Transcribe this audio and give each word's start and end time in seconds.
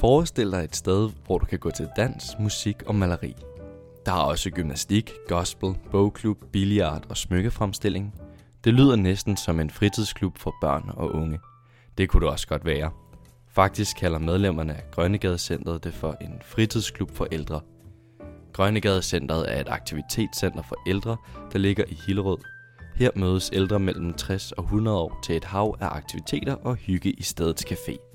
Forestil 0.00 0.52
dig 0.52 0.64
et 0.64 0.76
sted, 0.76 1.10
hvor 1.26 1.38
du 1.38 1.46
kan 1.46 1.58
gå 1.58 1.70
til 1.70 1.88
dans, 1.96 2.36
musik 2.38 2.82
og 2.86 2.94
maleri. 2.94 3.34
Der 4.06 4.12
er 4.12 4.16
også 4.16 4.50
gymnastik, 4.50 5.12
gospel, 5.28 5.74
bogklub, 5.90 6.44
billiard 6.52 7.06
og 7.08 7.16
smykkefremstilling. 7.16 8.14
Det 8.64 8.74
lyder 8.74 8.96
næsten 8.96 9.36
som 9.36 9.60
en 9.60 9.70
fritidsklub 9.70 10.38
for 10.38 10.54
børn 10.60 10.90
og 10.96 11.14
unge. 11.14 11.38
Det 11.98 12.08
kunne 12.08 12.20
det 12.20 12.32
også 12.32 12.46
godt 12.48 12.64
være. 12.64 12.90
Faktisk 13.48 13.96
kalder 13.96 14.18
medlemmerne 14.18 14.74
af 14.74 14.82
Grønnegadecentret 14.90 15.84
det 15.84 15.94
for 15.94 16.16
en 16.20 16.42
fritidsklub 16.44 17.10
for 17.10 17.26
ældre. 17.32 17.60
Grønnegadecentret 18.52 19.56
er 19.56 19.60
et 19.60 19.68
aktivitetscenter 19.68 20.62
for 20.62 20.76
ældre, 20.86 21.16
der 21.52 21.58
ligger 21.58 21.84
i 21.88 21.98
Hillerød. 22.06 22.38
Her 22.96 23.10
mødes 23.16 23.50
ældre 23.52 23.78
mellem 23.78 24.14
60 24.14 24.52
og 24.52 24.64
100 24.64 24.96
år 24.96 25.18
til 25.24 25.36
et 25.36 25.44
hav 25.44 25.76
af 25.80 25.88
aktiviteter 25.96 26.54
og 26.54 26.74
hygge 26.74 27.10
i 27.10 27.22
stedets 27.22 27.64
café. 27.72 28.09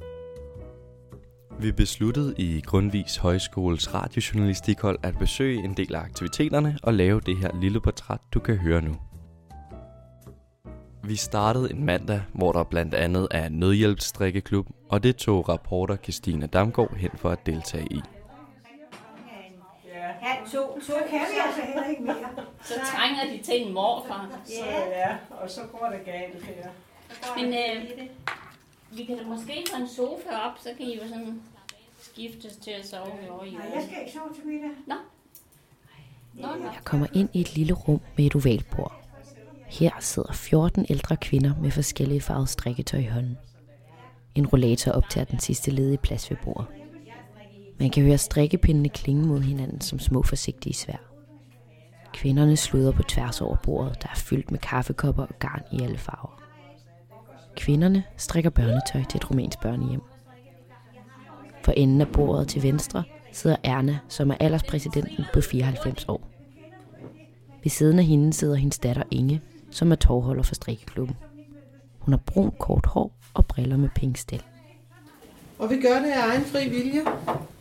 Vi 1.60 1.72
besluttede 1.72 2.36
i 2.38 2.62
Grundvis 2.66 3.18
Højskoles 3.18 3.94
radiojournalistikhold 3.94 5.00
at 5.04 5.18
besøge 5.20 5.64
en 5.64 5.74
del 5.74 5.96
af 5.96 6.00
aktiviteterne 6.00 6.78
og 6.84 6.94
lave 6.94 7.22
det 7.22 7.38
her 7.38 7.50
lille 7.62 7.82
portræt, 7.82 8.20
du 8.34 8.40
kan 8.40 8.58
høre 8.58 8.82
nu. 8.82 8.96
Vi 11.04 11.16
startede 11.16 11.72
en 11.72 11.86
mandag, 11.86 12.22
hvor 12.34 12.52
der 12.52 12.64
blandt 12.64 12.94
andet 12.94 13.28
er 13.32 13.50
nødhjælpsstrikkeklub, 13.50 14.68
og 14.90 15.04
det 15.04 15.16
tog 15.16 15.50
rapporter 15.50 15.96
Christina 15.96 16.46
Damgaard 16.46 16.96
hen 16.96 17.12
for 17.16 17.30
at 17.30 17.46
deltage 17.46 17.88
i. 17.92 18.02
Halv 20.20 20.50
to, 20.52 20.82
så 20.82 20.94
kan 21.10 21.20
vi 21.20 21.38
altså 21.48 21.62
heller 21.62 21.90
ikke 21.90 22.04
mere. 22.04 22.46
Så 22.64 22.74
trænger 22.94 23.38
de 23.38 23.44
til 23.44 23.68
en 23.68 23.74
morfar. 23.74 24.30
Så 24.46 24.66
ja, 24.90 25.16
og 25.30 25.50
så 25.50 25.62
går 25.72 25.90
det 25.92 26.06
galt 26.06 26.46
her. 26.46 26.70
Men 27.36 27.54
øh, 27.54 28.08
vi 28.92 29.06
kan 29.06 29.18
da 29.18 29.24
måske 29.24 29.66
få 29.72 29.82
en 29.82 29.88
sofa 29.88 30.30
op, 30.30 30.58
så 30.60 30.70
kan 30.78 30.86
I 30.86 30.96
jo 30.96 31.08
sådan 31.08 31.42
skiftes 32.02 32.56
til 32.56 32.72
at 32.72 32.86
sove 32.86 33.32
over 33.32 33.44
i 33.44 33.52
Nej, 33.52 33.72
jeg 33.76 33.84
skal 33.88 34.00
ikke 34.02 34.14
sove 34.14 34.34
til 34.36 34.46
middag. 34.46 34.70
Nå. 34.88 34.96
Nå, 36.34 36.48
nå. 36.48 36.64
Jeg 36.64 36.82
kommer 36.84 37.08
ind 37.14 37.30
i 37.34 37.42
et 37.42 37.56
lille 37.56 37.74
rum 37.74 38.02
med 38.18 38.26
et 38.26 38.36
ovalt 38.36 38.70
bord. 38.70 39.02
Her 39.68 39.92
sidder 40.00 40.34
14 40.34 40.86
ældre 40.90 41.18
kvinder 41.18 41.54
med 41.62 41.72
forskellige 41.72 42.22
farvede 42.22 42.48
strikketøj 42.48 43.00
i 43.00 43.06
hånden. 43.06 43.38
En 44.36 44.48
rollator 44.48 44.92
optager 44.92 45.26
den 45.26 45.40
sidste 45.40 45.72
ledige 45.72 45.98
plads 45.98 46.32
ved 46.32 46.38
bordet. 46.44 46.68
Man 47.80 47.90
kan 47.90 48.04
høre 48.04 48.18
strikkepindene 48.18 48.90
klinge 48.90 49.28
mod 49.28 49.42
hinanden 49.42 49.82
som 49.82 50.00
små 50.00 50.24
forsigtige 50.24 50.74
svær. 50.74 50.98
Kvinderne 52.14 52.58
sluder 52.58 52.92
på 52.92 53.04
tværs 53.04 53.42
over 53.42 53.56
bordet, 53.64 54.02
der 54.02 54.08
er 54.10 54.16
fyldt 54.16 54.52
med 54.52 54.60
kaffekopper 54.60 55.24
og 55.24 55.40
garn 55.40 55.62
i 55.72 55.84
alle 55.84 55.98
farver. 55.98 56.45
Kvinderne 57.58 58.04
strikker 58.18 58.50
børnetøj 58.50 59.04
til 59.10 59.18
et 59.18 59.32
rumænsk 59.32 59.62
børnehjem. 59.62 60.02
For 61.64 61.72
enden 61.72 62.02
af 62.02 62.08
bordet 62.08 62.48
til 62.48 62.64
venstre 62.64 63.04
sidder 63.32 63.56
Erna, 63.64 64.00
som 64.10 64.32
er 64.32 64.36
alderspræsidenten 64.40 65.26
på 65.34 65.42
94 65.42 66.06
år. 66.08 66.30
Ved 67.64 67.70
siden 67.70 68.00
af 68.00 68.06
hende 68.06 68.34
sidder 68.34 68.56
hendes 68.56 68.80
datter 68.80 69.04
Inge, 69.12 69.42
som 69.72 69.92
er 69.92 69.96
tovholder 69.96 70.44
for 70.44 70.56
strikkeklubben. 70.56 71.18
Hun 72.00 72.14
har 72.14 72.22
brun 72.26 72.52
kort 72.60 72.86
hår 72.86 73.12
og 73.34 73.46
briller 73.46 73.78
med 73.78 73.90
pink 73.96 74.18
stel. 74.18 74.44
Og 75.60 75.70
vi 75.70 75.82
gør 75.82 76.00
det 76.00 76.12
af 76.12 76.28
egen 76.30 76.46
fri 76.46 76.70
vilje, 76.70 77.02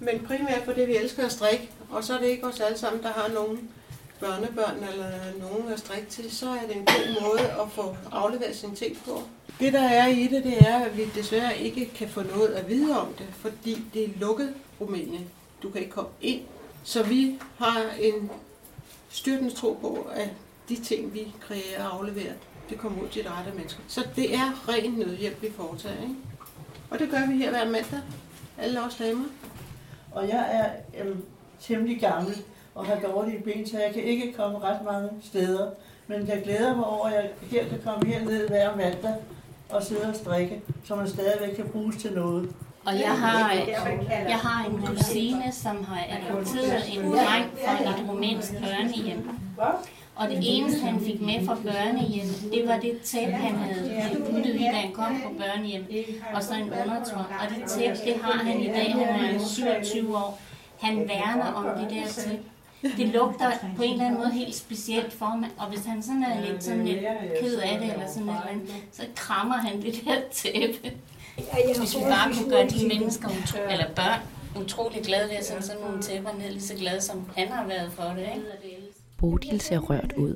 men 0.01 0.21
primært 0.27 0.63
fordi 0.65 0.81
vi 0.81 0.97
elsker 0.97 1.25
at 1.25 1.33
strikke. 1.33 1.71
Og 1.91 2.05
så 2.05 2.15
er 2.15 2.19
det 2.19 2.27
ikke 2.27 2.47
os 2.47 2.61
alle 2.61 2.79
sammen, 2.79 3.03
der 3.03 3.09
har 3.09 3.35
nogen 3.35 3.59
børnebørn 4.25 4.85
eller 4.93 5.11
nogen 5.41 5.73
at 5.73 5.79
strikke 5.79 6.07
til, 6.07 6.37
så 6.37 6.51
er 6.51 6.67
det 6.69 6.77
en 6.77 6.85
god 6.85 7.23
måde 7.23 7.41
at 7.41 7.71
få 7.73 7.97
afleveret 8.13 8.57
sine 8.57 8.75
ting 8.75 8.97
på. 9.05 9.23
Det 9.61 9.73
der 9.73 9.83
er 9.83 10.07
i 10.07 10.27
det, 10.27 10.45
det 10.45 10.59
er, 10.59 10.79
at 10.79 10.97
vi 10.97 11.05
desværre 11.15 11.59
ikke 11.59 11.91
kan 11.95 12.09
få 12.09 12.23
noget 12.23 12.49
at 12.49 12.69
vide 12.69 13.01
om 13.01 13.15
det, 13.19 13.27
fordi 13.35 13.83
det 13.95 14.05
er 14.05 14.09
lukket 14.21 14.55
Rumænien. 14.81 15.29
Du 15.63 15.71
kan 15.71 15.81
ikke 15.81 15.93
komme 15.93 16.11
ind. 16.21 16.41
Så 16.85 17.03
vi 17.03 17.39
har 17.59 17.83
en 18.01 18.31
styrtens 19.09 19.55
tro 19.55 19.79
på, 19.81 20.09
at 20.13 20.29
de 20.69 20.77
ting, 20.77 21.15
vi 21.15 21.35
kreerer 21.41 21.85
og 21.85 21.97
afleverer, 21.99 22.33
det 22.71 22.79
kommer 22.79 23.03
ud 23.03 23.09
til 23.09 23.25
de 23.25 23.31
rette 23.31 23.53
mennesker. 23.53 23.81
Så 23.89 24.07
det 24.17 24.35
er 24.35 24.69
ren 24.69 24.93
nødhjælp, 24.93 25.43
vi 25.43 25.53
foretager. 25.57 26.03
Ikke? 26.03 26.15
Og 26.91 26.99
det 26.99 27.11
gør 27.11 27.27
vi 27.27 27.37
her 27.37 27.51
hver 27.51 27.65
mandag. 27.65 28.01
Alle 28.59 28.83
os 28.83 28.95
damer. 28.95 29.25
Og 30.13 30.29
jeg 30.29 30.49
er 30.53 31.01
øhm, 31.03 31.25
temmelig 31.61 32.01
gammel 32.01 32.43
og 32.75 32.87
har 32.87 32.97
dårlige 33.09 33.43
ben, 33.43 33.67
så 33.67 33.79
jeg 33.79 33.95
kan 33.95 34.03
ikke 34.03 34.33
komme 34.33 34.59
ret 34.59 34.85
mange 34.85 35.09
steder. 35.23 35.71
Men 36.07 36.29
jeg 36.29 36.43
glæder 36.45 36.77
mig 36.77 36.85
over, 36.87 37.07
at 37.07 37.15
jeg 37.15 37.31
her 37.51 37.69
kan 37.69 37.81
komme 37.85 38.07
herned 38.07 38.49
hver 38.49 38.77
mandag 38.77 39.15
og 39.69 39.83
sidde 39.83 40.09
og 40.09 40.15
strikke, 40.17 40.61
så 40.85 40.95
man 40.95 41.09
stadigvæk 41.09 41.57
kan 41.57 41.69
bruges 41.73 41.97
til 41.97 42.13
noget. 42.13 42.49
Og 42.85 42.93
jeg 43.01 43.11
har, 43.19 43.53
jeg 44.29 44.39
har 44.39 44.71
en 44.71 44.87
kusine, 44.87 45.53
som 45.53 45.85
har 45.85 46.05
adopteret 46.11 46.83
en 46.93 47.11
dreng 47.13 47.51
fra 47.65 47.91
et 47.91 48.09
rumænsk 48.11 48.53
børnehjem. 48.53 49.29
Og 50.17 50.29
det 50.29 50.39
eneste, 50.43 50.81
han 50.87 51.01
fik 51.01 51.21
med 51.21 51.47
fra 51.47 51.55
børnehjem, 51.55 52.27
det 52.53 52.69
var 52.69 52.79
det 52.79 53.01
tæppe, 53.05 53.33
han 53.33 53.55
havde 53.55 54.25
puttet 54.31 54.55
i, 54.55 54.59
da 54.59 54.71
han 54.71 54.93
kom 54.93 55.21
på 55.25 55.33
børnehjem. 55.39 55.87
Og 56.35 56.43
så 56.43 56.55
en 56.55 56.63
undertøj. 56.63 57.23
Og 57.41 57.49
det 57.57 57.65
tæppe, 57.69 57.99
det 58.05 58.15
har 58.23 58.33
han 58.45 58.61
i 58.61 58.67
dag. 58.67 58.93
Han 58.93 59.35
er 59.35 59.39
27 59.39 60.17
år. 60.17 60.41
Han 60.81 61.09
værner 61.09 61.53
om 61.53 61.65
det 61.79 61.91
der 61.91 62.07
tæppe. 62.07 62.45
Det 62.97 63.09
lugter 63.09 63.51
på 63.77 63.83
en 63.83 63.93
eller 63.93 64.05
anden 64.07 64.21
måde 64.21 64.33
helt 64.33 64.55
specielt 64.55 65.13
for 65.13 65.37
mig. 65.41 65.49
Og 65.59 65.67
hvis 65.69 65.85
han 65.85 66.03
sådan 66.03 66.23
er 66.23 66.41
lidt, 66.51 66.65
sådan 66.65 66.85
lidt 66.85 67.01
ked 67.41 67.57
af 67.57 67.79
det, 67.81 67.93
eller 67.93 68.07
sådan 68.09 68.29
et 68.29 68.35
eller 68.35 68.49
andet, 68.51 68.69
så 68.93 69.03
krammer 69.17 69.55
han 69.55 69.83
det 69.83 69.95
der 70.05 70.21
tæppe. 70.33 70.91
Hvis 71.79 71.97
vi 71.97 72.01
bare 72.01 72.35
kunne 72.35 72.51
gøre 72.51 72.69
de 72.69 72.89
mennesker, 72.89 73.29
utro, 73.29 73.59
eller 73.71 73.87
børn, 73.97 74.21
utrolig 74.63 75.03
glade 75.03 75.29
ved 75.29 75.37
at 75.37 75.45
sende 75.45 75.63
sådan 75.63 75.81
nogle 75.83 76.03
tæpper 76.03 76.31
ned, 76.39 76.51
lige 76.51 76.63
så 76.63 76.75
glade 76.75 77.01
som 77.01 77.31
han 77.37 77.49
har 77.49 77.67
været 77.67 77.93
for 77.93 78.03
det. 78.03 78.21
Ikke? 78.21 78.47
Bodil 79.19 79.61
ser 79.61 79.79
rørt 79.79 80.13
ud 80.13 80.35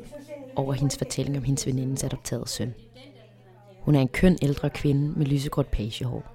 over 0.56 0.72
hendes 0.72 0.98
fortælling 0.98 1.36
om 1.36 1.42
hendes 1.44 1.66
venindes 1.66 2.04
adopterede 2.04 2.48
søn. 2.48 2.74
Hun 3.80 3.94
er 3.94 4.00
en 4.00 4.08
køn 4.08 4.38
ældre 4.42 4.70
kvinde 4.70 5.18
med 5.18 5.26
lysegråt 5.26 5.66
pagehår. 5.66 6.34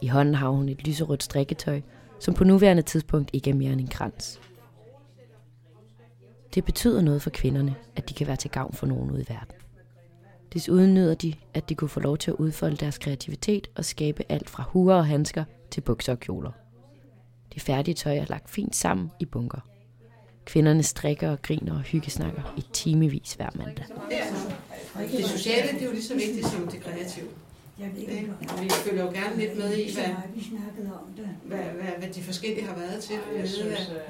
I 0.00 0.06
hånden 0.06 0.34
har 0.34 0.48
hun 0.48 0.68
et 0.68 0.86
lyserødt 0.86 1.22
strikketøj, 1.22 1.80
som 2.20 2.34
på 2.34 2.44
nuværende 2.44 2.82
tidspunkt 2.82 3.30
ikke 3.32 3.50
er 3.50 3.54
mere 3.54 3.72
end 3.72 3.80
en 3.80 3.86
krans. 3.86 4.40
Det 6.54 6.64
betyder 6.64 7.00
noget 7.00 7.22
for 7.22 7.30
kvinderne, 7.30 7.74
at 7.96 8.08
de 8.08 8.14
kan 8.14 8.26
være 8.26 8.36
til 8.36 8.50
gavn 8.50 8.72
for 8.72 8.86
nogen 8.86 9.10
ude 9.10 9.22
i 9.22 9.28
verden. 9.28 9.54
Desuden 10.52 10.94
nyder 10.94 11.14
de, 11.14 11.34
at 11.54 11.68
de 11.68 11.74
kunne 11.74 11.88
få 11.88 12.00
lov 12.00 12.18
til 12.18 12.30
at 12.30 12.34
udfolde 12.34 12.76
deres 12.76 12.98
kreativitet 12.98 13.70
og 13.74 13.84
skabe 13.84 14.24
alt 14.28 14.50
fra 14.50 14.64
huer 14.68 14.94
og 14.94 15.06
handsker 15.06 15.44
til 15.70 15.80
bukser 15.80 16.12
og 16.12 16.20
kjoler. 16.20 16.50
Det 17.54 17.62
færdige 17.62 17.94
tøj 17.94 18.16
er 18.16 18.24
lagt 18.28 18.50
fint 18.50 18.76
sammen 18.76 19.10
i 19.20 19.24
bunker. 19.24 19.60
Kvinderne 20.44 20.82
strikker 20.82 21.30
og 21.30 21.42
griner 21.42 21.74
og 21.74 21.80
hyggesnakker 21.80 22.54
i 22.56 22.64
timevis 22.72 23.34
hver 23.34 23.50
mandag. 23.54 23.84
Det 25.18 25.24
sociale, 25.24 25.72
det 25.72 25.82
er 25.82 25.86
jo 25.86 25.92
lige 25.92 26.02
så 26.02 26.14
vigtigt 26.14 26.46
som 26.46 26.68
det 26.68 26.80
kreative. 26.80 27.26
Ikke? 27.80 28.32
Og 28.48 28.62
vi 28.62 28.70
følger 28.70 29.04
jo 29.04 29.10
gerne 29.10 29.36
lidt 29.36 29.58
med 29.58 29.76
i, 29.76 29.94
hvad, 29.94 30.04
Vi 30.34 30.44
snakkede 30.52 30.90
om 31.00 31.06
det. 31.16 31.28
hvad, 31.44 31.58
hvad, 31.58 31.92
hvad 31.98 32.08
de 32.08 32.22
forskellige 32.22 32.66
har 32.66 32.76
været 32.76 33.02
til 33.02 33.16
med 33.30 33.36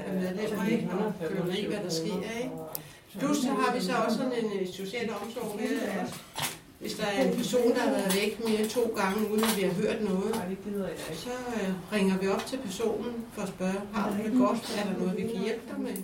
af 0.07 0.15
medlemmer, 0.15 0.67
ikke? 0.67 0.89
og 0.91 1.13
følger 1.29 1.45
med 1.45 1.55
i, 1.55 1.67
hvad 1.67 1.79
der 1.85 1.91
sker. 1.91 2.21
Ikke? 2.43 2.51
Plus 3.19 3.37
så 3.37 3.49
har 3.49 3.75
vi 3.75 3.81
så 3.81 3.93
også 4.07 4.17
sådan 4.17 4.33
en 4.33 4.61
øh, 4.61 4.69
social 4.69 5.11
omsorg 5.11 5.61
med, 5.61 5.81
at 5.99 6.15
hvis 6.81 6.95
der 6.95 7.07
er 7.07 7.29
en 7.29 7.37
person, 7.37 7.69
der 7.75 7.81
har 7.81 7.91
været 7.91 8.15
væk 8.15 8.45
mere 8.49 8.61
end 8.61 8.69
to 8.69 8.95
gange, 8.97 9.31
uden 9.31 9.45
at 9.45 9.57
vi 9.57 9.63
har 9.63 9.73
hørt 9.73 10.03
noget, 10.03 10.35
så 11.13 11.31
øh, 11.55 11.69
ringer 11.93 12.19
vi 12.19 12.29
op 12.29 12.47
til 12.47 12.59
personen 12.65 13.13
for 13.33 13.43
at 13.43 13.49
spørge, 13.49 13.75
har 13.93 14.11
du 14.11 14.17
det 14.25 14.39
godt? 14.39 14.77
Er 14.79 14.93
der 14.93 14.99
noget, 14.99 15.17
vi 15.17 15.23
kan 15.23 15.43
hjælpe 15.45 15.63
dig 15.71 15.81
med? 15.81 15.97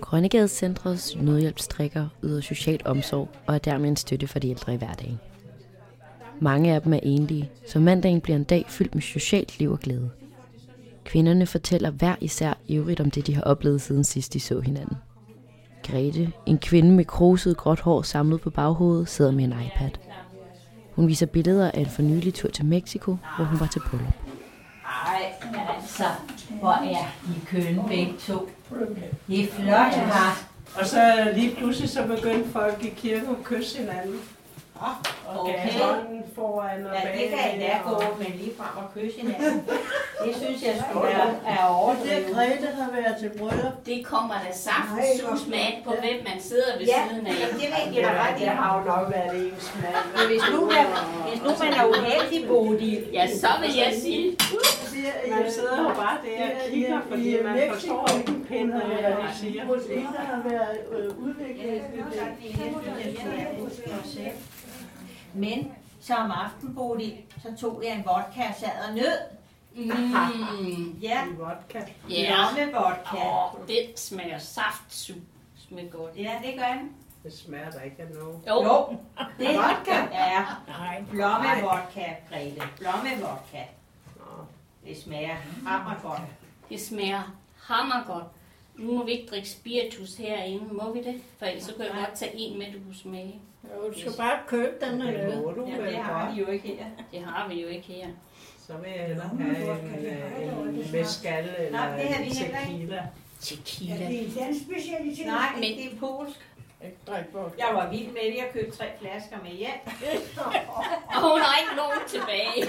Grønnegadecentrets 0.00 1.16
nødhjælpstrikker 1.16 2.08
yder 2.24 2.40
social 2.40 2.80
omsorg 2.84 3.28
og 3.46 3.54
er 3.54 3.58
dermed 3.58 3.88
en 3.88 3.96
støtte 3.96 4.26
for 4.26 4.38
de 4.38 4.48
ældre 4.48 4.74
i 4.74 4.76
hverdagen. 4.76 5.20
Mange 6.40 6.74
af 6.74 6.82
dem 6.82 6.92
er 6.92 7.00
enlige, 7.02 7.50
så 7.68 7.78
mandagen 7.78 8.20
bliver 8.20 8.36
en 8.36 8.44
dag 8.44 8.64
fyldt 8.68 8.94
med 8.94 9.02
socialt 9.02 9.58
liv 9.58 9.72
og 9.72 9.80
glæde. 9.80 10.10
Kvinderne 11.04 11.46
fortæller 11.46 11.90
hver 11.90 12.14
især 12.20 12.52
ivrigt 12.66 13.00
om 13.00 13.10
det, 13.10 13.26
de 13.26 13.34
har 13.34 13.42
oplevet 13.42 13.80
siden 13.80 14.04
sidst 14.04 14.32
de 14.32 14.40
så 14.40 14.60
hinanden. 14.60 14.96
Grete, 15.86 16.32
en 16.46 16.58
kvinde 16.58 16.92
med 16.92 17.04
kruset 17.04 17.56
gråt 17.56 17.80
hår 17.80 18.02
samlet 18.02 18.40
på 18.40 18.50
baghovedet, 18.50 19.08
sidder 19.08 19.30
med 19.30 19.44
en 19.44 19.54
iPad. 19.66 19.90
Hun 20.94 21.08
viser 21.08 21.26
billeder 21.26 21.70
af 21.70 21.80
en 21.80 21.86
fornyelig 21.86 22.34
tur 22.34 22.48
til 22.48 22.64
Mexico, 22.64 23.16
hvor 23.36 23.44
hun 23.44 23.60
var 23.60 23.66
til 23.66 23.80
bryllup. 23.90 24.12
Ej, 25.06 25.22
altså, 25.76 26.04
hvor 26.60 26.70
er 26.70 27.06
de 27.26 27.46
kønne 27.46 27.84
begge 27.88 28.14
to. 28.26 28.48
Det 29.28 29.40
er 29.40 29.46
flot 29.46 29.94
her. 29.94 30.48
Og 30.74 30.86
så 30.86 31.32
lige 31.34 31.56
pludselig 31.56 31.90
så 31.90 32.06
begyndte 32.06 32.50
folk 32.50 32.84
i 32.84 32.88
kirken 32.88 33.28
at 33.28 33.44
kysse 33.44 33.78
hinanden. 33.78 34.18
Okay. 35.38 35.68
foran 36.34 36.86
og 36.86 36.92
Ja, 36.94 37.00
det 37.18 37.24
kan 37.30 37.38
endda 37.52 37.78
gå, 37.84 38.02
men 38.18 38.30
lige 38.40 38.52
frem 38.58 38.74
og 38.82 38.86
kysse 38.94 39.20
hinanden. 39.20 39.62
Det 40.24 40.32
synes 40.42 40.62
jeg 40.62 40.74
skulle 40.84 41.06
være 41.06 41.28
er 41.46 41.66
Det 41.66 41.76
overdrevet. 41.80 42.26
Grete 42.34 42.66
har 42.80 42.90
været 42.98 43.14
til 43.20 43.30
bryllup. 43.38 43.76
Det 43.86 44.06
kommer 44.06 44.34
da 44.44 44.50
saftsus 44.66 45.46
med 45.52 45.58
an 45.68 45.74
på, 45.84 45.90
hvem 45.90 46.18
man 46.28 46.38
sidder 46.48 46.78
ved 46.78 46.86
Ja, 46.86 47.00
siden 47.10 47.26
af. 47.26 47.32
det 47.60 47.68
ved 47.74 47.94
jeg 47.94 48.02
da 48.04 48.10
ret. 48.22 48.38
Det 48.40 48.48
har 48.48 48.68
jo 48.78 48.80
nok 48.92 49.04
været 49.14 49.32
ens 49.46 49.66
mand. 49.82 49.96
Men 50.16 50.24
hvis 50.30 50.44
nu, 50.54 50.60
man, 50.74 50.86
hvis 51.28 51.40
nu 51.46 51.50
man 51.64 51.72
er 51.80 51.84
uheldig, 51.94 52.48
Bodil, 52.48 53.04
Ja, 53.12 53.24
så 53.42 53.50
vil 53.62 53.72
jeg 53.84 53.92
sige, 54.02 54.36
Man 55.30 55.52
sidder 55.52 55.76
jo 55.82 55.88
bare 56.02 56.16
der 56.24 56.44
og 56.44 56.70
kigger, 56.70 57.00
fordi 57.08 57.42
man 57.42 57.54
forstår 57.72 58.06
ikke 58.18 58.30
en 58.32 58.44
pind 58.48 58.72
af, 58.72 58.98
hvad 59.04 59.10
de 59.22 59.28
siger. 59.40 59.64
Hos 59.66 59.82
en, 59.90 60.06
der 60.16 60.24
har 60.32 60.40
været 60.50 60.76
øh, 60.92 61.18
udviklet 61.24 61.82
Men 65.38 65.72
så 66.00 66.14
om 66.14 66.30
aftenen, 66.30 66.74
Bodil, 66.74 67.16
så 67.42 67.56
tog 67.60 67.82
jeg 67.84 67.92
en 67.92 68.04
vodka 68.06 68.48
og 68.48 68.54
sad 68.58 68.88
og 68.88 68.94
nød. 68.94 69.18
mm, 69.74 70.98
Ja, 71.02 71.24
vodka. 71.38 71.80
ja, 72.10 72.36
lomme 72.36 72.72
vodka. 72.72 73.16
Åh, 73.28 73.68
det 73.68 73.92
smager 73.98 74.38
saftsus 74.38 75.16
med 75.70 75.90
godt. 75.90 76.16
Ja, 76.16 76.32
det 76.44 76.54
gør 76.58 76.74
den. 76.78 76.92
Det 77.22 77.32
smager 77.32 77.70
da 77.70 77.78
ikke 77.80 78.02
af 78.02 78.08
noget. 78.14 78.38
Jo, 78.48 78.62
Jo, 78.62 78.96
det 79.38 79.48
Vodka? 79.56 79.94
Ja, 80.12 80.44
Nej. 80.68 81.02
blomme 81.10 81.48
vodka, 81.62 82.14
Grete. 82.30 82.62
Blomme 82.78 83.10
vodka. 83.20 83.62
Det 84.86 85.02
smager 85.02 85.36
hammer 85.66 85.94
godt. 86.02 86.20
det 86.68 86.80
smager 86.80 87.22
hammergodt. 87.62 88.24
Nu 88.76 88.92
må 88.92 89.04
vi 89.04 89.10
ikke 89.12 89.30
drikke 89.30 89.48
spiritus 89.48 90.14
herinde, 90.16 90.74
må 90.74 90.92
vi 90.92 91.02
det? 91.02 91.22
For 91.38 91.46
ellers 91.46 91.64
så 91.64 91.72
kan 91.74 91.84
jeg 91.84 91.94
godt 92.06 92.18
tage 92.18 92.30
en 92.36 92.58
med, 92.58 92.66
du 92.72 92.78
kunne 92.84 92.94
smage. 92.94 93.34
Jo, 93.64 93.88
du 93.92 94.00
skal 94.00 94.12
bare 94.18 94.38
købe 94.46 94.72
den 94.80 95.00
og 95.02 95.12
Ja, 95.12 95.30
du 95.30 95.66
det 95.86 95.96
har 95.96 96.32
vi 96.34 96.40
jo 96.40 96.46
ikke 96.46 96.68
her. 96.68 96.84
Det 97.12 97.20
har 97.20 97.48
vi 97.48 97.62
jo 97.62 97.68
ikke 97.68 97.88
her. 97.92 98.06
Så 98.66 98.72
vil 98.76 98.90
jeg 98.90 99.06
hellere 99.06 99.28
have 99.28 100.42
en, 100.42 100.68
en 100.68 100.92
mescal 100.92 101.48
eller 101.58 101.70
Nej, 101.70 101.96
det 102.00 102.08
har 102.08 102.24
vi 102.24 102.30
tequila. 102.30 103.06
Tequila. 103.40 103.94
Det 104.08 104.20
er 104.22 104.24
en 104.26 104.32
dansk 104.38 104.60
specialitet. 104.64 105.26
Nej, 105.26 105.48
Men- 105.54 105.62
det 105.62 105.84
er 105.92 105.96
polsk. 106.00 106.40
Ikke 106.84 106.96
drik 107.06 107.24
vodka. 107.32 107.66
Jeg 107.66 107.74
var 107.74 107.90
vild 107.90 108.06
med 108.06 108.20
det. 108.26 108.34
Jeg 108.36 108.48
købte 108.52 108.76
tre 108.76 108.84
flasker 109.00 109.36
med 109.42 109.50
hjem. 109.50 109.80
Og 111.14 111.30
hun 111.30 111.40
har 111.40 111.58
ikke 111.62 111.76
nogen 111.76 111.98
tilbage. 112.08 112.58
Jeg 112.58 112.66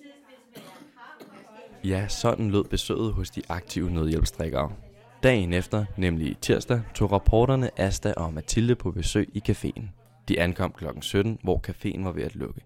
synes, 0.00 0.14
det 0.54 0.54
smager 0.54 0.70
hammergodt. 0.96 1.84
Ja, 1.84 2.08
sådan 2.08 2.50
lød 2.50 2.64
besøget 2.64 3.12
hos 3.12 3.30
de 3.30 3.42
aktive 3.48 3.90
nødhjælpsdrikkere. 3.90 4.72
Dagen 5.22 5.52
efter, 5.52 5.84
nemlig 5.96 6.36
tirsdag, 6.40 6.82
tog 6.94 7.12
rapporterne 7.12 7.80
Asta 7.80 8.12
og 8.16 8.34
Mathilde 8.34 8.74
på 8.74 8.90
besøg 8.90 9.28
i 9.34 9.42
caféen. 9.48 9.82
De 10.28 10.40
ankom 10.40 10.72
kl. 10.72 10.84
17, 11.00 11.38
hvor 11.42 11.62
caféen 11.68 12.04
var 12.04 12.12
ved 12.12 12.22
at 12.22 12.34
lukke. 12.34 12.60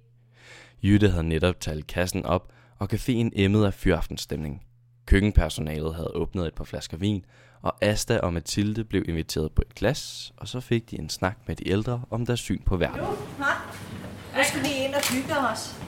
Jytte 0.83 1.11
havde 1.11 1.29
netop 1.29 1.61
talt 1.61 1.87
kassen 1.87 2.27
op, 2.27 2.53
og 2.79 2.89
caféen 2.93 3.31
emmede 3.33 3.67
af 3.67 3.75
fyraftenstemning. 3.75 4.62
Køkkenpersonalet 5.06 5.95
havde 5.95 6.17
åbnet 6.17 6.47
et 6.47 6.55
par 6.55 6.65
flasker 6.65 6.97
vin, 6.97 7.25
og 7.62 7.75
Asta 7.81 8.19
og 8.19 8.33
Mathilde 8.33 8.85
blev 8.85 9.05
inviteret 9.09 9.53
på 9.53 9.62
et 9.62 9.75
glas, 9.75 10.33
og 10.37 10.49
så 10.49 10.61
fik 10.61 10.91
de 10.91 10.99
en 10.99 11.09
snak 11.09 11.39
med 11.47 11.56
de 11.56 11.69
ældre 11.69 12.03
om 12.11 12.27
deres 12.27 12.41
syn 12.41 12.62
på 12.62 12.77
verden. 12.77 13.01
Nu 13.01 14.43
skal 14.43 14.62
vi 14.62 14.69
ind 14.85 14.95
og 14.95 15.12
hygge 15.15 15.35
os. 15.53 15.81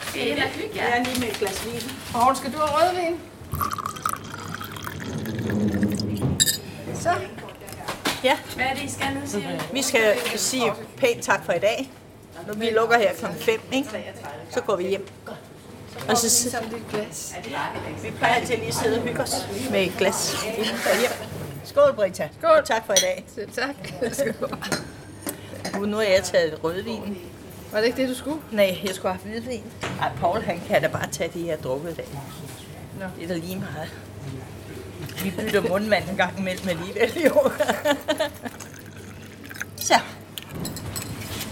Skal 0.00 0.26
jeg 0.26 0.50
hygge 0.54 0.76
Jeg 0.76 0.98
er 0.98 1.04
lige 1.04 1.20
med 1.20 1.28
et 1.28 1.34
glas 1.34 1.66
vin. 1.66 1.90
Poul, 2.12 2.36
skal 2.36 2.52
du 2.52 2.58
have 2.58 2.70
rødvin? 2.70 3.20
Så. 7.04 7.10
Ja, 8.24 8.38
Hvad 8.56 8.66
er 8.66 8.74
det, 8.74 8.82
I 8.82 8.90
skal 8.90 9.06
nu, 9.14 9.20
siger 9.26 9.58
du? 9.58 9.64
vi 9.72 9.82
skal 9.82 10.14
sige 10.36 10.72
pænt 10.96 11.22
tak 11.22 11.44
for 11.44 11.52
i 11.52 11.58
dag. 11.58 11.90
Vi 12.56 12.70
lukker 12.70 12.98
her 12.98 13.12
kl. 13.14 13.26
5, 13.40 13.60
ikke? 13.72 13.88
så 14.50 14.60
går 14.60 14.76
vi 14.76 14.88
hjem. 14.88 15.08
Og 16.08 16.16
så 16.16 16.30
sidder 16.30 16.58
Som 16.58 16.68
dit 16.68 16.82
glas. 16.90 17.34
vi 18.02 18.10
plejer 18.10 18.34
altid 18.34 18.56
lige 18.56 18.68
at 18.68 18.74
sidde 18.74 18.96
og 18.98 19.02
hygge 19.02 19.22
os 19.22 19.48
med 19.70 19.82
et 19.86 19.92
glas 19.98 20.36
hjem. 20.44 20.66
Skål, 21.64 21.94
Brita. 21.94 22.28
Skål. 22.38 22.64
Tak 22.64 22.86
for 22.86 22.92
i 22.92 22.96
dag. 23.00 23.24
Selv 23.34 23.50
tak. 23.52 23.74
Skål. 24.12 24.58
Nu, 25.86 25.96
har 25.96 26.02
jeg 26.02 26.22
taget 26.24 26.64
rødvin. 26.64 27.18
Var 27.72 27.78
det 27.78 27.86
ikke 27.86 28.02
det, 28.02 28.08
du 28.08 28.14
skulle? 28.14 28.40
Nej, 28.50 28.78
jeg 28.86 28.94
skulle 28.94 29.14
have 29.14 29.30
hvidvin. 29.30 29.64
Ej, 30.00 30.10
Paul 30.20 30.42
han 30.42 30.60
kan 30.68 30.82
da 30.82 30.88
bare 30.88 31.06
tage 31.12 31.30
det, 31.34 31.46
jeg 31.46 31.54
har 31.56 31.62
drukket 31.62 31.90
i 31.90 31.94
dag. 31.94 32.08
Nå. 33.00 33.06
Det 33.16 33.24
er 33.24 33.28
da 33.28 33.34
lige 33.34 33.56
meget. 33.56 33.90
Vi 35.22 35.30
bytter 35.30 35.68
mundvand 35.68 36.08
en 36.10 36.16
gang 36.16 36.38
imellem 36.38 36.68
alligevel, 36.68 37.10
jo. 37.24 37.50
Så. 39.76 39.94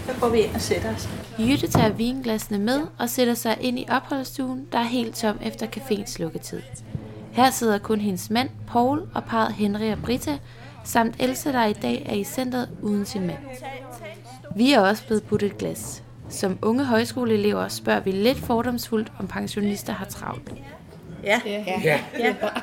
Så 0.05 0.13
går 0.19 0.29
vi 0.29 0.39
ind 0.39 0.55
og 0.55 0.61
sætter 0.61 0.95
os. 0.95 1.09
Jytte 1.39 1.67
tager 1.67 1.89
vinglasene 1.89 2.57
med 2.59 2.81
og 2.99 3.09
sætter 3.09 3.33
sig 3.33 3.57
ind 3.61 3.79
i 3.79 3.85
opholdsstuen, 3.89 4.67
der 4.71 4.79
er 4.79 4.83
helt 4.83 5.15
tom 5.15 5.37
efter 5.43 5.67
caféens 5.67 6.15
lukketid. 6.19 6.61
Her 7.31 7.51
sidder 7.51 7.77
kun 7.77 7.99
hendes 7.99 8.29
mand, 8.29 8.49
Paul, 8.67 9.01
og 9.13 9.23
parret 9.23 9.53
Henry 9.53 9.91
og 9.91 9.97
Britta, 10.03 10.37
samt 10.83 11.15
Elsa, 11.19 11.51
der 11.51 11.65
i 11.65 11.73
dag 11.73 12.05
er 12.09 12.15
i 12.15 12.23
centret 12.23 12.69
uden 12.81 13.05
sin 13.05 13.27
mand. 13.27 13.39
Vi 14.55 14.73
er 14.73 14.79
også 14.79 15.05
blevet 15.05 15.23
budt 15.23 15.43
et 15.43 15.57
glas. 15.57 16.03
Som 16.29 16.57
unge 16.61 16.85
højskoleelever 16.85 17.67
spørger 17.67 17.99
vi 17.99 18.11
lidt 18.11 18.37
fordomsfuldt, 18.37 19.11
om 19.19 19.27
pensionister 19.27 19.93
har 19.93 20.05
travlt. 20.05 20.51
Ja, 21.23 21.41
Ja. 21.45 21.63
Ja, 21.83 21.99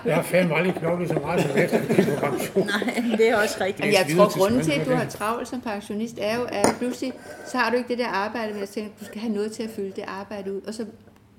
jeg 0.05 0.15
har 0.15 0.23
fandme 0.23 0.55
aldrig 0.57 0.75
knoklet 0.75 1.09
så 1.09 1.15
meget 1.15 1.43
som 1.43 1.57
efter, 1.59 1.79
at 1.79 1.87
på 1.89 2.27
pension. 2.27 2.67
nej, 2.67 3.17
det 3.17 3.29
er 3.29 3.37
også 3.37 3.57
rigtigt. 3.61 3.87
Men 3.87 3.93
jeg 3.95 4.17
tror, 4.17 4.29
til 4.29 4.41
grunden 4.41 4.61
til, 4.62 4.73
at 4.73 4.87
du 4.87 4.95
har 4.95 5.05
travlt 5.05 5.49
som 5.49 5.61
pensionist, 5.61 6.19
er 6.21 6.37
jo, 6.37 6.43
at 6.45 6.67
pludselig, 6.79 7.12
så 7.47 7.59
har 7.59 7.71
du 7.71 7.77
ikke 7.77 7.89
det 7.89 7.99
der 7.99 8.07
arbejde 8.09 8.53
med 8.55 8.62
at 8.62 8.69
tænke, 8.69 8.91
at 8.95 9.01
du 9.01 9.05
skal 9.05 9.21
have 9.21 9.33
noget 9.33 9.53
til 9.53 9.62
at 9.62 9.71
fylde 9.71 9.93
det 9.97 10.05
arbejde 10.07 10.53
ud. 10.55 10.61
Og 10.61 10.75
så 10.75 10.87